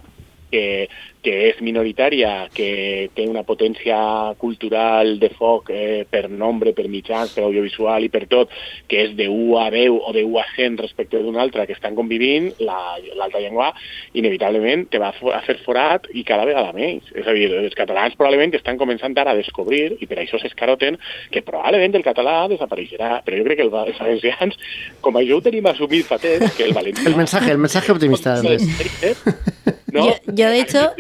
que, 0.51 0.87
que 1.25 1.33
és 1.49 1.57
minoritària, 1.65 2.47
que 2.53 3.09
té 3.15 3.25
una 3.27 3.41
potència 3.43 3.97
cultural 4.37 5.15
de 5.19 5.29
foc 5.33 5.71
eh, 5.73 6.05
per 6.09 6.29
nombre, 6.29 6.71
per 6.77 6.85
mitjans, 6.87 7.33
per 7.33 7.43
audiovisual 7.47 8.05
i 8.05 8.11
per 8.13 8.25
tot, 8.29 8.51
que 8.87 9.01
és 9.07 9.15
de 9.17 9.25
1 9.27 9.57
a 9.57 9.69
10 9.73 9.89
o 10.05 10.13
de 10.13 10.23
1 10.23 10.37
a 10.39 10.45
100 10.55 10.77
respecte 10.83 11.21
d'una 11.23 11.41
altra 11.41 11.65
que 11.65 11.73
estan 11.73 11.95
convivint, 11.97 12.51
la- 12.59 12.97
l'altra 13.17 13.41
llengua 13.41 13.71
inevitablement 14.13 14.85
te 14.89 14.99
va 15.01 15.09
a 15.11 15.41
fer 15.45 15.57
forat 15.65 16.05
i 16.13 16.23
cada 16.23 16.45
vegada 16.45 16.71
menys. 16.73 17.09
És 17.15 17.25
a 17.27 17.33
dir, 17.33 17.49
els 17.51 17.75
catalans 17.77 18.15
probablement 18.15 18.53
estan 18.55 18.77
començant 18.77 19.17
ara 19.17 19.33
a 19.33 19.39
descobrir, 19.39 19.97
i 19.99 20.05
per 20.05 20.19
això 20.21 20.39
s'escaroten, 20.41 20.99
que 21.31 21.41
probablement 21.41 21.95
el 21.97 22.05
català 22.05 22.45
desapareixerà. 22.51 23.21
Però 23.25 23.37
jo 23.39 23.47
crec 23.47 23.59
que 23.59 23.65
el, 23.67 23.73
els 23.73 23.99
valencians, 23.99 24.57
com 25.01 25.17
això 25.19 25.39
ho 25.39 25.41
tenim 25.45 25.65
assumit 25.73 26.05
fa 26.05 26.19
temps, 26.21 26.53
que 26.55 26.63
el 26.69 26.73
valencià... 26.77 27.09
El 27.09 27.17
mensaje, 27.17 27.51
el 27.51 27.57
mensaje 27.65 27.91
optimista, 27.91 28.35
Andrés. 28.39 29.74
¿No? 29.95 30.05
Yo- 30.07 30.13
yo, 30.27 30.49
de 30.49 30.59
hecho, 30.61 30.91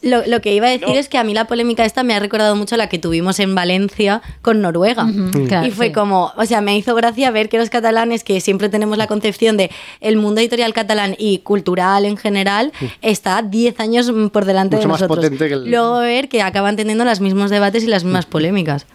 Lo, 0.00 0.24
lo 0.28 0.40
que 0.40 0.54
iba 0.54 0.68
a 0.68 0.70
decir 0.70 0.86
No. 0.86 0.94
es 0.94 1.08
que 1.08 1.18
a 1.18 1.24
mí 1.24 1.34
la 1.34 1.46
polémica 1.46 1.84
esta 1.84 2.04
me 2.04 2.14
ha 2.14 2.20
recordado 2.20 2.54
mucho 2.54 2.76
a 2.76 2.78
la 2.78 2.88
que 2.88 3.00
tuvimos 3.00 3.40
en 3.40 3.56
Valencia 3.56 4.22
con 4.42 4.60
Noruega. 4.60 5.04
Claro, 5.48 5.66
y 5.66 5.72
fue 5.72 5.86
sí. 5.88 5.92
como, 5.92 6.32
o 6.36 6.46
sea, 6.46 6.60
me 6.60 6.76
hizo 6.78 6.94
gracia 6.94 7.32
ver 7.32 7.48
que 7.48 7.58
los 7.58 7.68
catalanes, 7.68 8.22
que 8.22 8.40
siempre 8.40 8.68
tenemos 8.68 8.96
la 8.96 9.08
concepción 9.08 9.56
de 9.56 9.72
el 10.00 10.16
mundo 10.16 10.40
editorial 10.40 10.72
catalán 10.72 11.16
y 11.18 11.38
cultural 11.38 12.04
en 12.04 12.16
general, 12.16 12.70
está 13.02 13.42
10 13.42 13.80
años 13.80 14.12
mm, 14.12 14.28
por 14.28 14.44
delante 14.44 14.76
Mucho 14.76 14.86
de 14.86 14.92
más 14.92 15.00
nosotros. 15.00 15.24
potente 15.24 15.48
que 15.48 15.54
el- 15.54 15.68
Luego 15.68 15.98
ver 15.98 16.28
que 16.28 16.42
acaban 16.42 16.76
teniendo 16.76 17.04
los 17.04 17.20
mismos 17.20 17.50
debates 17.50 17.82
y 17.82 17.88
las 17.88 18.04
mismas 18.04 18.24
polémicas. 18.26 18.86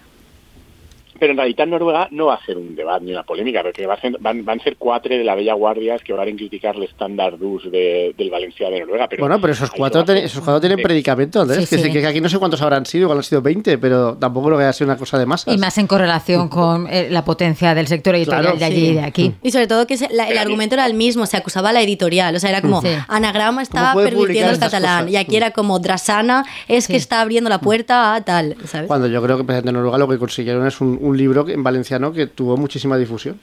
Però 1.20 1.32
en 1.32 1.38
realitat 1.38 1.68
Noruega 1.68 2.08
no 2.12 2.26
va 2.28 2.40
ser 2.46 2.58
un 2.58 2.76
debat 2.76 3.02
ni 3.02 3.12
una 3.12 3.24
polèmica, 3.24 3.62
perquè 3.64 3.86
va 3.88 4.00
ser, 4.00 4.16
van, 4.20 4.44
van 4.46 4.60
ser 4.62 4.76
quatre 4.78 5.18
de 5.18 5.24
la 5.24 5.36
Bella 5.36 5.54
Guàrdia 5.56 5.98
que 6.04 6.14
van 6.14 6.36
criticar 6.36 6.76
l'estàndard 6.76 7.38
d'ús 7.40 7.70
de, 7.72 8.14
del 8.18 8.30
valencià 8.32 8.70
de 8.70 8.80
Noruega. 8.82 9.08
Bueno, 9.20 9.40
pero 9.40 9.54
esos 9.54 9.70
cuatro, 9.72 10.04
ten- 10.04 10.18
esos 10.18 10.44
cuatro 10.44 10.60
tienen 10.60 10.82
predicamento, 10.82 11.42
Andrés. 11.42 11.68
Sí, 11.70 11.76
que, 11.78 11.84
sí. 11.84 11.92
que 11.92 12.06
aquí 12.08 12.22
no 12.22 12.30
sé 12.30 12.40
cuántos 12.40 12.62
habrán 12.62 12.86
sido, 12.86 13.04
igual 13.04 13.18
han 13.20 13.24
sido 13.24 13.42
20, 13.42 13.78
pero 13.78 14.16
tampoco 14.18 14.50
lo 14.50 14.58
que 14.58 14.64
haya 14.64 14.74
sido 14.74 14.88
una 14.90 14.98
cosa 14.98 15.18
de 15.20 15.26
masas. 15.26 15.54
Y 15.54 15.58
más 15.58 15.78
en 15.78 15.88
correlación 15.88 16.50
con 16.50 16.88
eh, 16.90 17.08
la 17.10 17.24
potencia 17.24 17.74
del 17.76 17.88
sector 17.88 18.16
editorial 18.16 18.44
Claro, 18.44 18.58
de 18.60 18.66
allí 18.66 18.76
sí. 18.86 18.88
y 18.88 18.94
de 18.96 19.02
aquí. 19.04 19.34
Y 19.44 19.52
sobre 19.52 19.68
todo 19.68 19.86
que 19.88 19.98
se- 19.98 20.10
la- 20.14 20.24
el 20.24 20.30
Pero- 20.30 20.42
argumento 20.42 20.76
era 20.76 20.86
el 20.86 20.94
mismo, 20.94 21.26
se 21.26 21.38
acusaba 21.38 21.70
a 21.70 21.74
la 21.74 21.82
editorial, 21.82 22.36
o 22.36 22.40
sea, 22.40 22.50
era 22.50 22.62
como 22.62 22.82
Sí. 22.82 22.88
anagrama 23.08 23.62
pervirtiendo 23.64 24.20
publicar 24.20 24.54
el 24.54 24.60
catalán 24.60 25.00
cosas? 25.06 25.12
y 25.14 25.16
aquí 25.18 25.36
era 25.36 25.52
como 25.52 25.80
Drasana 25.80 26.46
es 26.68 26.88
que 26.88 26.96
está 26.96 27.22
abriendo 27.22 27.50
la 27.50 27.60
puerta 27.60 28.16
a 28.16 28.22
tal, 28.24 28.56
¿sabes? 28.66 28.88
Cuando 28.88 29.08
yo 29.08 29.22
creo 29.22 29.38
que 29.38 29.44
precisamente 29.44 29.70
en 29.70 29.76
Noruega 29.76 29.98
lo 29.98 30.08
que 30.08 30.18
consiguieron 30.18 30.66
es 30.68 30.82
un, 30.82 30.98
un 31.04 31.18
libro 31.18 31.48
en 31.48 31.64
valenciano 31.64 32.12
que 32.14 32.28
tuvo 32.28 32.58
muchísima 32.58 32.98
difusión. 32.98 33.40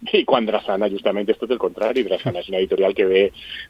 I 0.20 0.24
quan 0.24 0.46
Drassana 0.48 0.88
justament 0.88 1.28
és 1.28 1.38
tot 1.40 1.50
el 1.52 1.58
contrari. 1.60 2.02
Drassana 2.06 2.40
és 2.40 2.48
una 2.48 2.58
editorial 2.62 2.94
que 2.96 3.04
ve 3.06 3.22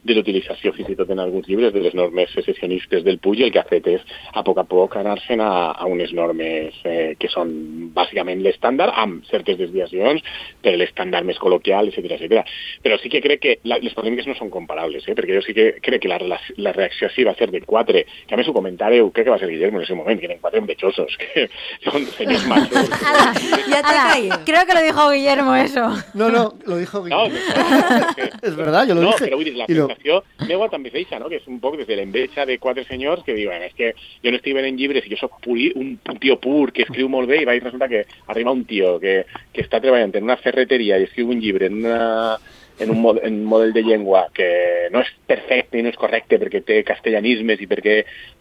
de 0.07 0.15
l'utilització 0.15 0.73
fins 0.77 0.91
i 0.93 0.97
tot 0.99 1.11
en 1.11 1.19
alguns 1.23 1.49
llibres 1.49 1.73
de 1.75 1.81
les 1.83 1.95
normes 1.95 2.31
secessionistes 2.35 3.03
del 3.05 3.19
Puig 3.19 3.41
i 3.41 3.47
el 3.49 3.53
que 3.55 3.59
ha 3.63 3.67
fet 3.69 3.87
és 3.91 4.05
a 4.35 4.43
poc 4.47 4.59
a 4.63 4.65
poc 4.69 4.97
anar-se'n 5.01 5.41
a, 5.43 5.51
a 5.73 5.87
unes 5.91 6.13
normes 6.17 6.75
eh, 6.85 7.15
que 7.19 7.29
són 7.33 7.51
bàsicament 7.95 8.43
l'estàndard 8.45 8.95
amb 8.97 9.25
certes 9.31 9.59
desviacions 9.59 10.23
per 10.63 10.77
l'estàndard 10.79 11.27
més 11.27 11.39
col·loquial, 11.43 11.91
etc 11.91 12.15
etc. 12.17 12.45
Però 12.85 12.99
sí 13.03 13.11
que 13.13 13.21
crec 13.25 13.41
que 13.43 13.57
la, 13.65 13.81
les 13.83 13.95
polèmiques 13.97 14.27
no 14.31 14.37
són 14.39 14.51
comparables, 14.55 15.07
eh? 15.09 15.17
perquè 15.19 15.35
jo 15.39 15.43
sí 15.47 15.55
que 15.57 15.67
crec 15.83 16.03
que 16.05 16.09
la, 16.13 16.19
relac- 16.23 16.53
la 16.59 16.73
reacció 16.77 17.11
sí 17.15 17.25
va 17.27 17.35
ser 17.39 17.51
de 17.51 17.61
quatre, 17.67 18.05
que 18.27 18.35
a 18.35 18.39
més 18.39 18.49
ho 18.49 18.55
comentàreu, 18.57 19.11
crec 19.11 19.27
que 19.27 19.35
va 19.35 19.39
ser 19.43 19.51
Guillermo 19.51 19.79
en 19.81 19.85
ese 19.89 19.95
moment, 19.99 20.19
que 20.23 20.31
eren 20.31 20.39
quatre 20.43 20.63
envejosos, 20.63 21.17
que 21.21 21.49
són 21.85 22.07
senyors 22.17 22.47
majors. 22.53 22.91
Te 22.91 23.77
Ala, 23.81 24.09
caído. 24.13 24.39
creo 24.45 24.67
que 24.67 24.75
lo 24.75 24.83
dijo 24.83 25.11
Guillermo 25.11 25.55
eso. 25.57 25.89
No, 26.21 26.29
no, 26.31 26.55
lo 26.67 26.77
dijo 26.77 27.01
No, 27.09 27.29
no, 27.29 27.35
Es 28.43 28.57
verdad, 28.57 28.87
yo 28.87 28.95
lo 28.95 29.03
no, 29.03 29.13
dije. 29.13 29.25
però 29.25 29.37
vull 29.37 29.49
dir, 29.49 29.57
la 29.57 29.65
Y 29.69 29.75
sensació 29.75 30.23
meua 30.47 30.69
també 30.69 30.93
és 30.93 31.09
no? 31.19 31.29
que 31.29 31.41
és 31.41 31.47
un 31.49 31.59
poc 31.61 31.79
des 31.81 31.89
de 31.89 31.97
l'enveja 31.97 32.45
de 32.47 32.59
quatre 32.59 32.85
senyors 32.85 33.25
que 33.25 33.35
diuen 33.35 33.63
és 33.63 33.75
que 33.75 33.95
jo 34.23 34.31
no 34.31 34.37
estic 34.37 34.55
venent 34.55 34.77
llibres 34.77 35.07
i 35.07 35.15
jo 35.15 35.21
sóc 35.21 35.41
puri, 35.41 35.71
un 35.75 35.99
tio 36.21 36.37
pur 36.41 36.73
que 36.73 36.83
escriu 36.83 37.09
molt 37.09 37.29
bé 37.29 37.41
i 37.43 37.49
va, 37.49 37.55
i 37.57 37.65
resulta 37.65 37.89
que 37.89 38.05
arriba 38.27 38.53
un 38.53 38.65
tio 38.69 38.99
que, 39.01 39.25
que 39.53 39.65
està 39.65 39.81
treballant 39.81 40.15
en 40.15 40.29
una 40.29 40.37
ferreteria 40.37 40.99
i 40.99 41.09
escriu 41.09 41.31
un 41.31 41.41
llibre 41.41 41.67
en 41.67 41.81
una 41.85 42.39
en 42.81 42.91
un, 42.91 43.01
mod, 43.01 43.21
en 43.23 43.41
un 43.41 43.45
model 43.45 43.73
de 43.73 43.83
llengua 43.85 44.27
que 44.35 44.89
no 44.91 45.03
és 45.05 45.11
perfecte 45.29 45.79
i 45.79 45.85
no 45.85 45.93
és 45.93 45.99
correcte 46.01 46.39
perquè 46.41 46.63
té 46.67 46.81
castellanismes 46.89 47.61
i 47.61 47.69
perquè 47.71 47.97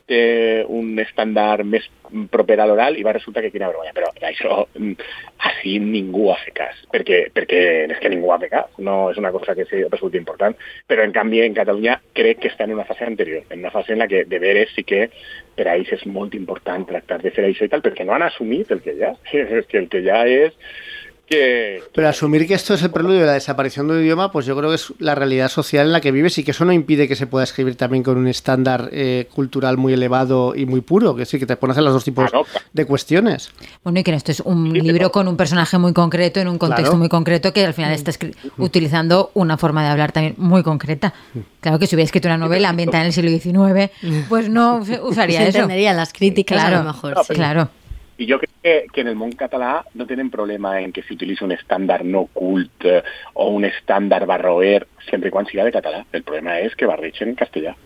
té 0.09 0.21
un 0.65 0.97
estàndard 1.03 1.67
més 1.67 1.85
proper 2.33 2.57
a 2.59 2.65
l'oral 2.65 2.97
i 2.97 3.03
va 3.05 3.13
resultar 3.13 3.43
que 3.43 3.51
quina 3.53 3.69
vergonya. 3.69 3.93
Però 3.93 4.09
això 4.25 4.63
mm, 4.65 5.09
així 5.49 5.75
ningú 5.83 6.29
ha 6.31 6.39
fet 6.41 6.55
cas, 6.57 6.79
perquè, 6.93 7.21
perquè 7.35 7.61
és 7.91 8.01
que 8.01 8.11
ningú 8.11 8.31
ha 8.33 8.39
fet 8.41 8.53
cas, 8.55 8.71
no 8.81 9.11
és 9.11 9.19
una 9.21 9.33
cosa 9.35 9.55
que 9.57 9.67
sí, 9.69 9.83
resulta 9.91 10.17
important. 10.17 10.57
Però 10.89 11.05
en 11.05 11.13
canvi 11.15 11.43
en 11.43 11.57
Catalunya 11.57 11.99
crec 12.17 12.41
que 12.43 12.53
està 12.53 12.65
en 12.65 12.77
una 12.77 12.87
fase 12.89 13.05
anterior, 13.05 13.45
en 13.49 13.61
una 13.61 13.73
fase 13.75 13.93
en 13.93 14.01
la 14.01 14.09
que 14.09 14.23
de 14.25 14.41
veres 14.41 14.73
sí 14.75 14.87
que 14.87 15.07
per 15.59 15.67
a 15.67 15.75
ells 15.75 15.91
és 15.99 16.05
molt 16.07 16.33
important 16.37 16.87
tractar 16.87 17.19
de 17.21 17.33
fer 17.35 17.45
això 17.45 17.67
i 17.67 17.71
tal, 17.71 17.83
perquè 17.85 18.07
no 18.07 18.15
han 18.15 18.25
assumit 18.25 18.71
el 18.71 18.81
que 18.85 18.95
ha. 19.03 19.13
És 19.59 19.67
que 19.67 19.83
el 19.83 19.91
que 19.91 20.05
ha 20.09 20.23
és 20.25 20.55
que... 21.30 21.82
Pero 21.93 22.07
asumir 22.09 22.47
que 22.47 22.53
esto 22.55 22.73
es 22.73 22.82
el 22.82 22.91
preludio 22.91 23.19
de 23.21 23.25
la 23.27 23.34
desaparición 23.34 23.88
de 23.88 23.93
un 23.95 24.01
idioma, 24.01 24.32
pues 24.32 24.45
yo 24.45 24.57
creo 24.57 24.69
que 24.69 24.75
es 24.75 24.91
la 24.99 25.15
realidad 25.15 25.47
social 25.49 25.86
en 25.86 25.91
la 25.93 26.01
que 26.01 26.11
vives 26.11 26.38
y 26.38 26.43
que 26.43 26.51
eso 26.51 26.65
no 26.65 26.73
impide 26.73 27.07
que 27.07 27.15
se 27.15 27.27
pueda 27.27 27.43
escribir 27.43 27.75
también 27.75 28.03
con 28.03 28.17
un 28.17 28.27
estándar 28.27 28.89
eh, 28.91 29.27
cultural 29.34 29.77
muy 29.77 29.93
elevado 29.93 30.55
y 30.55 30.65
muy 30.65 30.82
puro, 30.82 31.15
que 31.15 31.25
sí, 31.25 31.38
que 31.39 31.45
te 31.45 31.55
pones 31.55 31.77
en 31.77 31.86
los 31.86 31.93
dos 31.93 32.03
tipos 32.03 32.30
Ah, 32.34 32.41
de 32.73 32.86
cuestiones. 32.86 33.51
Bueno, 33.84 33.99
y 33.99 34.03
que 34.03 34.13
esto 34.13 34.32
es 34.32 34.39
un 34.41 34.71
Sí, 34.71 34.82
libro 34.82 35.11
con 35.11 35.27
un 35.27 35.38
personaje 35.38 35.77
muy 35.77 35.93
concreto, 35.93 36.39
en 36.39 36.47
un 36.47 36.57
contexto 36.57 36.84
Claro. 36.91 36.97
muy 36.97 37.09
concreto, 37.09 37.53
que 37.53 37.65
al 37.65 37.73
final 37.73 37.91
está 37.93 38.11
utilizando 38.57 39.32
una 39.34 39.57
forma 39.57 39.84
de 39.84 39.89
hablar 39.89 40.11
también 40.11 40.36
muy 40.38 40.63
concreta. 40.63 41.13
Claro 41.61 41.80
que 41.80 41.88
si 41.88 41.95
hubiera 41.95 42.05
escrito 42.05 42.27
una 42.27 42.38
novela 42.38 42.69
ambientada 42.69 43.01
en 43.03 43.07
el 43.07 43.13
siglo 43.13 43.30
XIX, 43.32 43.91
pues 44.30 44.49
no 44.49 44.77
us- 44.77 44.89
usaría 45.03 45.39
Se 45.41 45.49
eso. 45.49 45.57
entendería 45.59 45.93
las 45.93 46.13
críticas 46.13 46.57
Claro, 46.59 46.77
a 46.77 46.80
lo 46.80 46.86
mejor. 46.93 47.15
No, 47.15 47.23
sí. 47.23 47.34
claro. 47.34 47.69
I 48.20 48.28
jo 48.28 48.38
crec 48.39 48.51
que, 48.61 48.74
que 48.91 49.01
en 49.01 49.07
el 49.07 49.15
món 49.15 49.32
català 49.39 49.86
no 49.95 50.05
tenen 50.07 50.30
problema 50.32 50.74
en 50.82 50.91
que 50.91 51.05
s'utilitzi 51.07 51.45
un 51.45 51.53
estàndard 51.55 52.03
no 52.03 52.26
cult 52.36 52.84
eh, 52.84 52.99
o 53.39 53.47
un 53.55 53.63
estàndard 53.67 54.28
barroer, 54.28 54.84
sempre 55.07 55.32
i 55.32 55.36
quan 55.36 55.47
siga 55.47 55.63
de 55.63 55.72
català. 55.76 56.03
El 56.11 56.26
problema 56.28 56.57
és 56.59 56.76
que 56.76 56.89
barregen 56.89 57.38
castellà. 57.39 57.78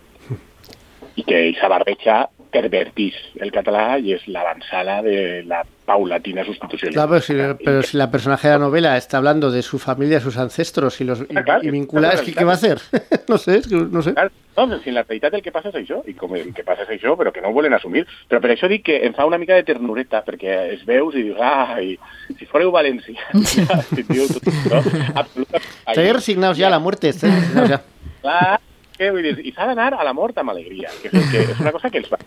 I 1.14 1.22
que 1.22 1.38
aquesta 1.38 1.70
barreja 1.70 2.16
pervertís 2.50 3.14
el 3.38 3.54
català 3.54 3.94
i 4.02 4.16
és 4.16 4.26
l'avançada 4.26 5.00
de 5.06 5.16
la 5.46 5.62
paulatina 5.84 6.44
sustitució. 6.44 6.90
Claro, 6.90 7.10
pero 7.10 7.20
si, 7.20 7.34
pero 7.64 7.82
si 7.82 7.96
la 7.96 8.10
personaje 8.10 8.48
de 8.48 8.54
la 8.54 8.58
novela 8.58 8.96
está 8.96 9.18
hablando 9.18 9.50
de 9.50 9.62
su 9.62 9.78
familia, 9.78 10.20
sus 10.20 10.36
ancestros 10.36 11.00
y 11.00 11.04
los 11.04 11.20
y, 11.20 11.26
claro, 11.26 11.62
y 11.62 11.70
vincula, 11.70 12.08
claro, 12.08 12.18
es 12.18 12.22
que 12.22 12.32
¿qué 12.34 12.44
va 12.44 12.52
a 12.52 12.54
hacer? 12.54 12.80
no 13.28 13.38
sé, 13.38 13.58
es 13.58 13.66
que 13.66 13.76
no 13.76 14.02
sé. 14.02 14.14
Clar, 14.14 14.30
No, 14.56 14.78
si 14.78 14.90
en 14.90 14.94
la 14.94 15.02
realitat 15.02 15.34
el 15.34 15.42
que 15.42 15.50
passa 15.50 15.72
és 15.72 15.80
això, 15.80 15.96
i 16.06 16.12
com 16.14 16.30
el 16.38 16.52
que 16.54 16.62
passa 16.62 16.84
és 16.84 16.92
això, 16.94 17.16
però 17.18 17.32
que 17.34 17.42
no 17.42 17.50
volen 17.52 17.74
assumir. 17.74 18.04
Però 18.30 18.38
per 18.38 18.52
això 18.54 18.68
dic 18.70 18.84
que 18.86 19.00
em 19.06 19.14
fa 19.16 19.26
una 19.26 19.38
mica 19.42 19.56
de 19.58 19.64
ternureta, 19.66 20.20
perquè 20.22 20.54
es 20.76 20.84
veus 20.86 21.16
i 21.18 21.24
dius, 21.26 21.40
ai, 21.42 21.96
si 22.38 22.46
fóreu 22.46 22.70
valencians, 22.70 23.56
ja, 23.58 23.80
si 23.88 24.04
diu 24.06 24.28
tot 24.30 24.46
això, 24.52 24.78
absolutament. 25.24 25.66
Estáis 25.88 26.12
resignados 26.12 26.58
ya 26.58 26.68
a 26.68 26.70
la 26.70 26.78
muerte. 26.78 27.08
estáis 27.08 27.34
resignados 27.34 27.70
ya. 27.70 27.82
Clar, 28.22 28.60
que 28.96 29.10
vull 29.10 29.22
dir, 29.22 29.38
i 29.44 29.52
s'ha 29.52 29.66
d'anar 29.66 29.94
a 29.94 30.04
la 30.04 30.12
mort 30.12 30.36
amb 30.38 30.50
alegria, 30.50 30.90
que 31.02 31.08
és, 31.12 31.30
que 31.30 31.40
és 31.42 31.60
una 31.60 31.72
cosa 31.72 31.90
que 31.90 31.98
els 31.98 32.10
va 32.12 32.18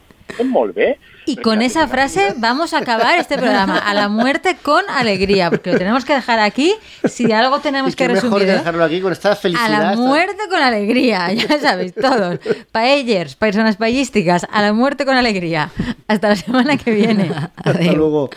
molt 0.43 0.75
bé. 0.75 0.99
Y 1.25 1.35
con 1.37 1.61
esa 1.61 1.87
frase 1.87 2.33
vamos 2.37 2.73
a 2.73 2.77
acabar 2.79 3.17
este 3.17 3.37
programa. 3.37 3.79
A 3.79 3.93
la 3.93 4.07
muerte 4.07 4.55
con 4.61 4.83
alegría, 4.89 5.49
porque 5.49 5.71
lo 5.71 5.77
tenemos 5.79 6.05
que 6.05 6.13
dejar 6.13 6.39
aquí. 6.39 6.75
Si 7.05 7.31
algo 7.31 7.59
tenemos 7.59 7.95
que 7.95 8.05
qué 8.05 8.13
mejor 8.13 8.23
resumir. 8.29 8.45
que 8.45 8.51
¿eh? 8.51 8.57
dejarlo 8.57 8.83
aquí 8.83 9.01
con 9.01 9.11
esta 9.13 9.31
A 9.31 9.35
felicidad. 9.35 9.69
la 9.69 9.91
esta- 9.93 9.95
muerte 10.01 10.43
con 10.49 10.61
alegría, 10.61 11.31
ya 11.33 11.59
sabéis, 11.59 11.93
todos. 11.95 12.39
Paellers, 12.71 13.35
personas 13.35 13.77
payísticas, 13.77 14.45
a 14.51 14.61
la 14.61 14.73
muerte 14.73 15.05
con 15.05 15.15
alegría. 15.15 15.71
Hasta 16.07 16.29
la 16.29 16.35
semana 16.35 16.77
que 16.77 16.91
viene. 16.91 17.31
Hasta 17.55 17.69
Adeu. 17.71 17.95
luego. 17.95 18.29